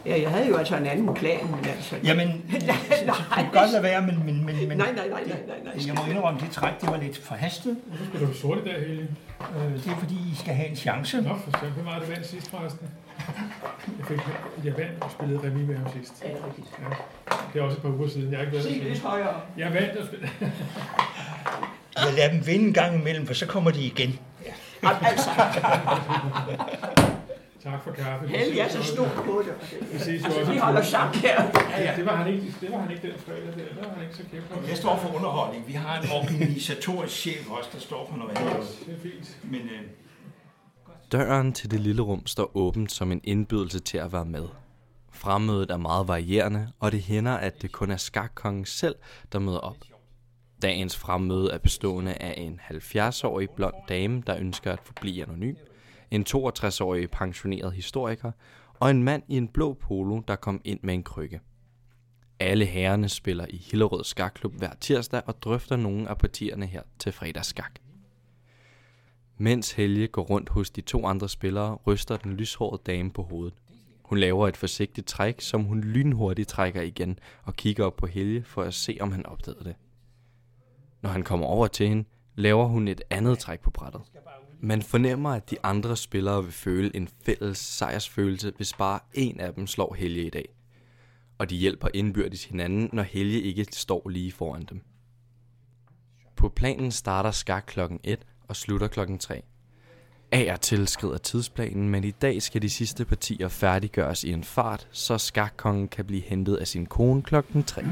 Ja, 0.06 0.20
jeg 0.22 0.30
havde 0.30 0.48
jo 0.48 0.56
altså 0.56 0.76
en 0.76 0.86
anden 0.86 1.14
plan, 1.14 1.46
men 1.46 1.64
altså... 1.64 1.96
Jamen, 2.04 2.28
det 2.50 2.62
kan 3.34 3.46
godt 3.52 3.70
lade 3.72 3.82
være, 3.82 4.02
men... 4.02 4.22
men, 4.26 4.46
men, 4.46 4.68
men 4.68 4.78
Nej, 4.78 4.92
nej, 4.92 5.08
nej, 5.08 5.24
nej, 5.26 5.40
nej, 5.46 5.56
nej. 5.64 5.86
Jeg 5.86 5.94
må 5.94 6.12
indrømme, 6.12 6.40
det 6.40 6.50
træk, 6.50 6.80
det 6.80 6.90
var 6.90 6.96
lidt 6.96 7.18
forhastet. 7.18 7.76
Hvorfor 7.86 8.04
spiller 8.04 8.28
du 8.28 8.34
sort 8.34 8.58
i 8.58 8.64
dag, 8.64 8.80
Helge? 8.80 9.08
Øh, 9.56 9.72
det 9.84 9.86
er 9.86 9.96
fordi, 9.96 10.14
I 10.14 10.34
skal 10.38 10.54
have 10.54 10.68
en 10.68 10.76
chance. 10.76 11.20
Nå, 11.20 11.28
for 11.28 11.50
eksempel. 11.50 11.70
Hvor 11.70 11.82
meget 11.82 12.02
du 12.02 12.12
vandt 12.12 12.26
sidst, 12.26 12.50
forresten? 12.50 12.88
Jeg, 13.98 14.06
fik, 14.06 14.18
jeg 14.64 14.72
vandt 14.76 15.02
og 15.02 15.10
spillede 15.10 15.40
remi 15.44 15.62
med 15.62 15.76
ham 15.76 15.86
sidst. 15.92 16.22
Ja, 16.24 16.28
det 16.28 16.36
er 16.36 16.46
rigtigt. 16.46 16.66
Ja. 16.78 16.84
Det 17.52 17.60
er 17.60 17.64
også 17.64 17.76
et 17.76 17.82
par 17.82 17.88
uger 17.88 18.08
siden. 18.08 18.30
Jeg 18.30 18.38
har 18.38 18.44
ikke 18.44 18.56
været 18.56 18.66
Se 18.66 18.72
lidt 18.72 19.00
højere. 19.00 19.40
Jeg 19.58 19.74
vandt 19.74 19.96
og 19.96 20.06
spillede. 20.06 20.30
Jeg 21.96 22.12
lader 22.16 22.30
dem 22.32 22.46
vinde 22.46 22.66
en 22.66 22.72
gang 22.72 22.94
imellem, 23.00 23.26
for 23.26 23.34
så 23.34 23.46
kommer 23.46 23.70
de 23.70 23.80
igen. 23.80 24.18
Jamen, 24.82 25.04
altså. 25.06 25.30
Tak 27.62 27.82
for 27.84 27.90
kaffe. 27.92 28.26
Vi 28.26 28.32
Helge 28.32 28.60
er 28.60 28.68
så 28.68 28.82
stor 28.82 29.08
på 29.16 29.42
det. 29.46 29.80
Vi 29.92 29.98
ses 29.98 30.22
jo 30.22 30.28
også. 30.28 30.52
vi 30.52 30.58
holder 30.58 30.82
sammen 30.82 31.14
her. 31.14 31.42
Ja, 31.70 31.82
ja. 31.82 31.96
Det 31.96 32.06
var 32.06 32.16
han 32.16 32.34
ikke, 32.34 32.54
det 32.60 32.72
var 32.72 32.78
han 32.78 32.90
ikke 32.90 33.08
den 33.12 33.18
fredag 33.18 33.46
der. 33.46 33.74
Der 33.82 33.88
var 33.88 33.94
han 33.94 34.02
ikke 34.04 34.16
så 34.16 34.22
kæft 34.30 34.48
på. 34.48 34.60
Jeg 34.68 34.76
står 34.76 34.96
for 34.96 35.14
underholdning. 35.16 35.66
Vi 35.66 35.72
har 35.72 36.00
en 36.00 36.08
organisatorisk 36.10 37.14
chef 37.16 37.50
også, 37.50 37.70
der 37.72 37.78
står 37.78 38.06
for 38.10 38.16
noget 38.16 38.38
andet. 38.38 38.68
Det 38.86 38.94
er 38.94 39.00
fint. 39.00 39.38
Men 39.44 39.60
øh, 39.60 39.80
Døren 41.12 41.52
til 41.52 41.70
det 41.70 41.80
lille 41.80 42.02
rum 42.02 42.26
står 42.26 42.50
åbent 42.56 42.92
som 42.92 43.12
en 43.12 43.20
indbydelse 43.24 43.78
til 43.80 43.98
at 43.98 44.12
være 44.12 44.24
med. 44.24 44.44
Fremmødet 45.12 45.70
er 45.70 45.76
meget 45.76 46.08
varierende, 46.08 46.68
og 46.80 46.92
det 46.92 47.02
hænder, 47.02 47.32
at 47.32 47.62
det 47.62 47.72
kun 47.72 47.90
er 47.90 47.96
skakkongen 47.96 48.64
selv, 48.64 48.94
der 49.32 49.38
møder 49.38 49.58
op. 49.58 49.76
Dagens 50.62 50.96
fremmøde 50.96 51.50
er 51.52 51.58
bestående 51.58 52.14
af 52.14 52.34
en 52.36 52.60
70-årig 52.70 53.50
blond 53.50 53.74
dame, 53.88 54.22
der 54.26 54.36
ønsker 54.36 54.72
at 54.72 54.80
forblive 54.84 55.22
anonym, 55.22 55.54
en 56.10 56.24
62-årig 56.28 57.10
pensioneret 57.10 57.72
historiker 57.72 58.32
og 58.80 58.90
en 58.90 59.02
mand 59.02 59.22
i 59.28 59.36
en 59.36 59.48
blå 59.48 59.74
polo, 59.74 60.20
der 60.28 60.36
kom 60.36 60.60
ind 60.64 60.80
med 60.82 60.94
en 60.94 61.02
krykke. 61.02 61.40
Alle 62.40 62.64
herrerne 62.64 63.08
spiller 63.08 63.46
i 63.50 63.56
Hillerød 63.56 64.04
Skakklub 64.04 64.54
hver 64.54 64.74
tirsdag 64.80 65.22
og 65.26 65.42
drøfter 65.42 65.76
nogle 65.76 66.08
af 66.08 66.18
partierne 66.18 66.66
her 66.66 66.82
til 66.98 67.12
fredagsskak. 67.12 67.78
Mens 69.36 69.72
Helge 69.72 70.06
går 70.06 70.22
rundt 70.22 70.48
hos 70.48 70.70
de 70.70 70.80
to 70.80 71.06
andre 71.06 71.28
spillere, 71.28 71.74
ryster 71.74 72.16
den 72.16 72.32
lyshårede 72.32 72.82
dame 72.86 73.10
på 73.10 73.22
hovedet. 73.22 73.54
Hun 74.02 74.18
laver 74.18 74.48
et 74.48 74.56
forsigtigt 74.56 75.06
træk, 75.06 75.40
som 75.40 75.64
hun 75.64 75.80
lynhurtigt 75.80 76.48
trækker 76.48 76.82
igen 76.82 77.18
og 77.42 77.56
kigger 77.56 77.84
op 77.84 77.96
på 77.96 78.06
Helge 78.06 78.44
for 78.44 78.62
at 78.62 78.74
se, 78.74 78.98
om 79.00 79.12
han 79.12 79.26
opdagede 79.26 79.64
det. 79.64 79.76
Når 81.02 81.10
han 81.10 81.22
kommer 81.22 81.46
over 81.46 81.66
til 81.66 81.88
hende, 81.88 82.04
laver 82.34 82.64
hun 82.64 82.88
et 82.88 83.02
andet 83.10 83.38
træk 83.38 83.60
på 83.60 83.70
brættet. 83.70 84.02
Man 84.62 84.82
fornemmer, 84.82 85.30
at 85.30 85.50
de 85.50 85.56
andre 85.62 85.96
spillere 85.96 86.42
vil 86.42 86.52
føle 86.52 86.96
en 86.96 87.08
fælles 87.24 87.58
sejrsfølelse, 87.58 88.52
hvis 88.56 88.72
bare 88.72 89.00
en 89.14 89.40
af 89.40 89.54
dem 89.54 89.66
slår 89.66 89.94
Helge 89.94 90.26
i 90.26 90.30
dag. 90.30 90.48
Og 91.38 91.50
de 91.50 91.56
hjælper 91.56 91.88
indbyrdes 91.94 92.44
hinanden, 92.44 92.90
når 92.92 93.02
Helge 93.02 93.40
ikke 93.40 93.66
står 93.72 94.08
lige 94.08 94.32
foran 94.32 94.66
dem. 94.70 94.80
På 96.36 96.48
planen 96.48 96.92
starter 96.92 97.30
skak 97.30 97.64
klokken 97.66 98.00
1 98.04 98.26
og 98.48 98.56
slutter 98.56 98.86
klokken 98.88 99.18
3. 99.18 99.42
Af 100.32 100.52
og 100.52 100.60
til 100.60 100.88
skrider 100.88 101.18
tidsplanen, 101.18 101.88
men 101.88 102.04
i 102.04 102.10
dag 102.10 102.42
skal 102.42 102.62
de 102.62 102.70
sidste 102.70 103.04
partier 103.04 103.48
færdiggøres 103.48 104.24
i 104.24 104.32
en 104.32 104.44
fart, 104.44 104.88
så 104.90 105.18
skakkongen 105.18 105.88
kan 105.88 106.04
blive 106.04 106.22
hentet 106.22 106.56
af 106.56 106.68
sin 106.68 106.86
kone 106.86 107.22
klokken 107.22 107.64
3. 107.64 107.84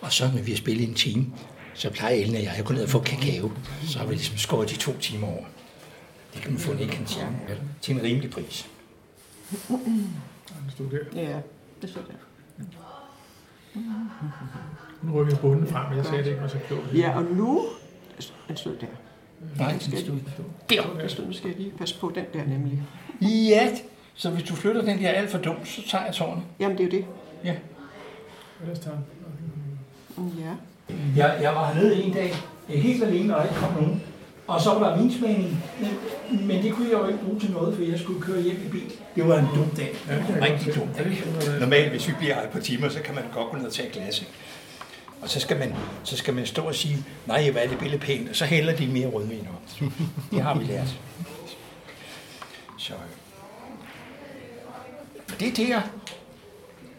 Og 0.00 0.12
så 0.12 0.30
når 0.34 0.42
vi 0.42 0.50
har 0.50 0.58
spillet 0.58 0.88
en 0.88 0.94
time, 0.94 1.26
så 1.74 1.90
plejer 1.90 2.14
Ellen 2.14 2.36
og 2.36 2.42
jeg 2.42 2.52
at 2.52 2.64
gå 2.64 2.72
ned 2.72 2.82
og 2.82 2.88
få 2.88 3.00
kakao. 3.00 3.52
Så 3.82 3.98
har 3.98 4.06
vi 4.06 4.14
ligesom 4.14 4.36
skåret 4.36 4.70
de 4.70 4.76
to 4.76 4.98
timer 4.98 5.26
over. 5.26 5.44
Det 6.34 6.42
kan 6.42 6.50
man 6.50 6.60
få 6.60 6.72
i 6.72 6.86
kantinen 6.86 7.36
til 7.80 7.94
en 7.96 8.02
rimelig 8.02 8.30
pris. 8.30 8.68
Ja, 11.14 11.40
det 11.82 11.90
så 11.90 11.98
der. 12.08 12.14
Nu 15.02 15.12
rykker 15.12 15.32
jeg 15.32 15.40
bunden 15.40 15.66
frem, 15.66 15.96
jeg 15.96 16.04
sagde 16.04 16.18
det 16.18 16.30
ikke 16.30 16.42
var 16.42 16.48
så 16.48 16.58
klogt. 16.66 16.94
Ja, 16.94 17.16
og 17.16 17.22
nu... 17.22 17.66
Den 18.48 18.56
stod 18.56 18.76
der. 18.76 18.86
Nej, 19.58 19.70
den 19.70 19.80
stod 19.80 20.18
der. 20.70 20.82
Den 21.00 21.08
stod, 21.08 21.26
nu 21.26 21.32
skal 21.32 21.48
jeg 21.48 21.58
lige 21.58 21.72
passe 21.78 22.00
på 22.00 22.12
den 22.14 22.24
der 22.32 22.44
nemlig. 22.46 22.82
Ja, 23.20 23.76
så 24.14 24.30
hvis 24.30 24.42
du 24.42 24.54
flytter 24.54 24.82
den 24.82 24.98
der 24.98 25.08
alt 25.08 25.30
for 25.30 25.38
dumt, 25.38 25.68
så 25.68 25.82
tager 25.90 26.04
jeg 26.04 26.14
tårnet. 26.14 26.44
Jamen, 26.60 26.78
det 26.78 26.84
er 26.84 26.98
jo 26.98 27.02
det. 27.02 27.06
Ja. 27.44 27.54
Ellers 28.60 28.78
tager 28.78 28.96
Ja. 30.18 30.54
Jeg, 31.16 31.38
jeg 31.42 31.54
var 31.54 31.72
hernede 31.72 32.02
en 32.02 32.12
dag, 32.12 32.34
helt 32.68 33.04
alene, 33.04 33.36
og 33.36 33.42
der 33.42 33.48
ikke 33.48 33.60
kom 33.60 33.72
nogen. 33.82 34.02
Og 34.50 34.60
så 34.60 34.74
var 34.74 34.90
der 34.90 35.02
vinsmagning, 35.02 35.64
men, 35.80 36.46
men 36.46 36.62
det 36.62 36.72
kunne 36.72 36.86
jeg 36.90 36.98
jo 36.98 37.06
ikke 37.06 37.24
bruge 37.24 37.40
til 37.40 37.50
noget, 37.50 37.76
for 37.76 37.82
jeg 37.82 37.98
skulle 37.98 38.22
køre 38.22 38.40
hjem 38.40 38.62
i 38.66 38.68
bil. 38.68 38.92
Det 39.14 39.28
var 39.28 39.38
en 39.38 39.46
dum 39.54 39.68
dag. 39.76 39.94
Ja, 40.08 40.14
det 40.14 40.28
jeg 40.28 40.42
Rigtig 40.42 40.74
dum 40.74 40.88
dag. 40.88 41.60
Normalt, 41.60 41.90
hvis 41.90 42.08
vi 42.08 42.12
bliver 42.18 42.34
her 42.34 42.42
et 42.42 42.48
par 42.48 42.60
timer, 42.60 42.88
så 42.88 43.00
kan 43.02 43.14
man 43.14 43.24
godt 43.34 43.50
gå 43.50 43.56
ned 43.56 43.66
og 43.66 43.72
tage 43.72 43.88
et 43.88 43.94
glas. 43.94 44.20
ikke? 44.20 44.32
Og 45.22 45.28
så 45.28 45.40
skal, 45.40 45.58
man, 45.58 45.74
så 46.04 46.16
skal 46.16 46.34
man 46.34 46.46
stå 46.46 46.62
og 46.62 46.74
sige, 46.74 46.96
nej, 47.26 47.50
hvad 47.50 47.62
er 47.62 47.68
det 47.68 47.78
billede 47.78 48.00
pænt, 48.00 48.28
og 48.28 48.36
så 48.36 48.44
hælder 48.44 48.76
de 48.76 48.86
mere 48.86 49.06
rødvin 49.06 49.46
op. 49.48 49.90
Det 50.30 50.42
har 50.42 50.58
vi 50.58 50.64
lært. 50.64 50.98
Så 52.78 52.92
øh. 52.92 53.00
det 55.40 55.56
der, 55.56 55.80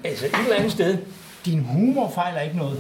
altså 0.04 0.26
et 0.26 0.34
eller 0.43 0.56
andet 0.56 0.72
sted, 0.72 0.97
din 1.45 1.60
humor 1.60 2.12
fejler 2.16 2.41
ikke 2.41 2.58
noget. 2.58 2.80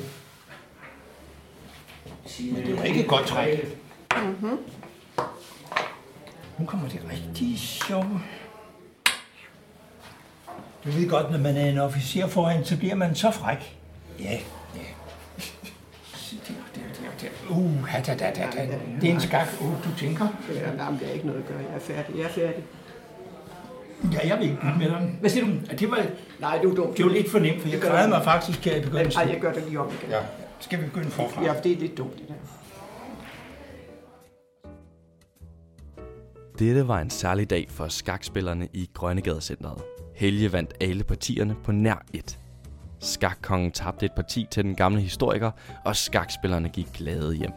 Men 2.39 2.65
det 2.65 2.77
var 2.77 2.83
ikke 2.83 2.99
et 2.99 3.07
godt 3.07 3.27
træk. 3.27 3.77
Mm-hmm. 4.17 4.57
Nu 6.59 6.65
kommer 6.65 6.89
det 6.89 7.01
rigtig 7.11 7.59
sjovt. 7.59 8.05
Du 10.85 10.91
ved 10.91 11.09
godt, 11.09 11.31
når 11.31 11.37
man 11.37 11.57
er 11.57 11.65
en 11.65 11.77
officer 11.77 12.27
foran, 12.27 12.65
så 12.65 12.77
bliver 12.77 12.95
man 12.95 13.15
så 13.15 13.31
fræk. 13.31 13.77
Ja, 14.19 14.31
ja. 14.75 14.81
Der, 16.47 16.53
der, 16.75 16.81
der, 17.21 17.29
der. 17.49 17.55
Uh, 17.55 17.89
da, 18.07 18.15
da, 18.15 18.31
da, 18.35 18.47
da. 18.55 18.67
Det 19.01 19.09
er 19.09 19.13
en 19.13 19.21
skak. 19.21 19.47
Uh, 19.61 19.67
du 19.83 19.89
tænker. 19.97 20.27
Ja, 20.55 20.71
nej, 20.75 20.91
det 20.99 21.07
er 21.09 21.13
ikke 21.13 21.25
noget 21.25 21.39
at 21.41 21.47
gøre. 21.47 21.57
Jeg 21.57 21.75
er 21.75 21.79
færdig. 21.79 22.17
Jeg 22.17 22.23
er 22.25 22.29
færdig. 22.29 22.63
Ja, 24.13 24.27
jeg 24.27 24.37
vil 24.39 24.43
ikke 24.49 24.61
bytte 24.61 24.77
med 24.77 24.89
dig. 24.89 25.11
Hvad 25.19 25.29
siger 25.29 25.45
du? 25.45 25.51
Ja, 25.69 25.75
det 25.75 25.91
var, 25.91 26.05
Nej, 26.39 26.59
du 26.63 26.71
er 26.71 26.75
dumt. 26.75 26.97
det 26.97 27.05
var 27.05 27.11
lidt 27.11 27.31
for 27.31 27.39
nemt, 27.39 27.61
for 27.61 27.67
jeg 27.67 27.73
Det 27.73 27.81
gør 27.81 27.89
klarede 27.89 28.09
mig 28.09 28.23
faktisk 28.23 28.65
her 28.65 28.75
i 28.75 28.81
begyndelsen. 28.81 29.21
Nej, 29.23 29.33
jeg 29.33 29.41
gør 29.41 29.53
det 29.53 29.63
lige 29.67 29.79
om 29.79 29.87
igen. 29.87 30.09
Ja. 30.09 30.19
Skal 30.59 30.79
vi 30.79 30.85
begynde 30.85 31.11
forfra? 31.11 31.43
Ja, 31.43 31.53
det 31.63 31.71
er 31.71 31.77
lidt 31.77 31.97
dumt, 31.97 32.17
det 32.19 32.27
der. 32.27 32.33
Dette 36.61 36.87
var 36.87 36.99
en 36.99 37.09
særlig 37.09 37.49
dag 37.49 37.65
for 37.69 37.87
skakspillerne 37.87 38.67
i 38.73 38.89
Grønnegade-centret. 38.93 39.83
Helge 40.15 40.53
vandt 40.53 40.73
alle 40.81 41.03
partierne 41.03 41.55
på 41.63 41.71
nær 41.71 42.05
et. 42.13 42.39
Skakkongen 42.99 43.71
tabte 43.71 44.05
et 44.05 44.11
parti 44.15 44.45
til 44.51 44.63
den 44.63 44.75
gamle 44.75 45.01
historiker, 45.01 45.51
og 45.85 45.95
skakspillerne 45.95 46.69
gik 46.69 46.87
glade 46.93 47.33
hjem. 47.33 47.51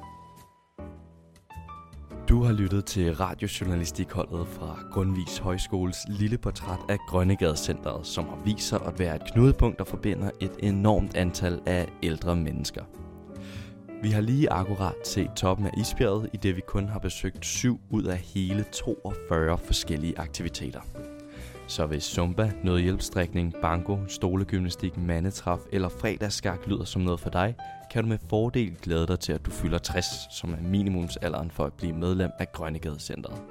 Du 2.29 2.43
har 2.43 2.53
lyttet 2.53 2.85
til 2.85 3.15
radiojournalistikholdet 3.15 4.49
fra 4.49 4.79
Grundvis 4.93 5.39
Højskoles 5.39 5.97
lille 6.09 6.39
portræt 6.39 6.81
af 6.89 6.99
Grønnegade-centret, 7.09 8.07
som 8.07 8.25
har 8.25 8.39
vist 8.45 8.69
sig 8.69 8.81
at 8.87 8.99
være 8.99 9.17
et 9.17 9.33
knudepunkt, 9.33 9.79
der 9.79 9.85
forbinder 9.85 10.31
et 10.41 10.53
enormt 10.59 11.17
antal 11.17 11.61
af 11.67 11.89
ældre 12.03 12.37
mennesker. 12.37 12.85
Vi 14.03 14.11
har 14.11 14.21
lige 14.21 14.53
akkurat 14.53 14.95
set 15.05 15.31
toppen 15.37 15.67
af 15.67 15.71
isbjerget, 15.79 16.31
i 16.33 16.37
det 16.37 16.57
vi 16.57 16.63
kun 16.67 16.89
har 16.89 16.99
besøgt 16.99 17.45
7 17.47 17.81
ud 17.91 18.05
af 18.05 18.17
hele 18.17 18.65
42 18.73 19.59
forskellige 19.59 20.19
aktiviteter. 20.19 20.81
Så 21.67 21.87
hvis 21.87 22.03
zumba, 22.03 22.53
nødhjælpstrækning, 22.63 23.55
banko, 23.63 23.99
stolegymnastik, 24.09 24.97
mandetræf 24.97 25.59
eller 25.73 25.89
fredagsskak 25.89 26.67
lyder 26.67 26.85
som 26.85 27.03
noget 27.03 27.21
for 27.21 27.31
dig, 27.31 27.55
kan 27.91 28.03
du 28.03 28.09
med 28.09 28.19
fordel 28.29 28.77
glæde 28.83 29.07
dig 29.07 29.21
til, 29.21 29.33
at 29.33 29.47
du 29.47 29.51
fylder 29.51 29.79
60, 29.79 30.07
som 30.31 30.53
er 30.53 30.63
minimumsalderen 30.63 31.51
for 31.51 31.65
at 31.65 31.73
blive 31.73 31.93
medlem 31.93 32.31
af 32.39 32.53
Grønnegade 32.53 33.01
Centret. 33.01 33.43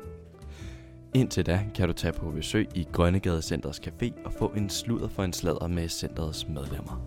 Indtil 1.13 1.45
da 1.45 1.59
kan 1.75 1.87
du 1.87 1.93
tage 1.93 2.13
på 2.13 2.31
besøg 2.31 2.67
i 2.75 2.87
Grønnegade 2.91 3.41
Centrets 3.41 3.81
Café 3.87 4.25
og 4.25 4.33
få 4.33 4.47
en 4.47 4.69
sludder 4.69 5.07
for 5.07 5.23
en 5.23 5.33
sladder 5.33 5.67
med 5.67 5.89
centrets 5.89 6.47
medlemmer. 6.47 7.01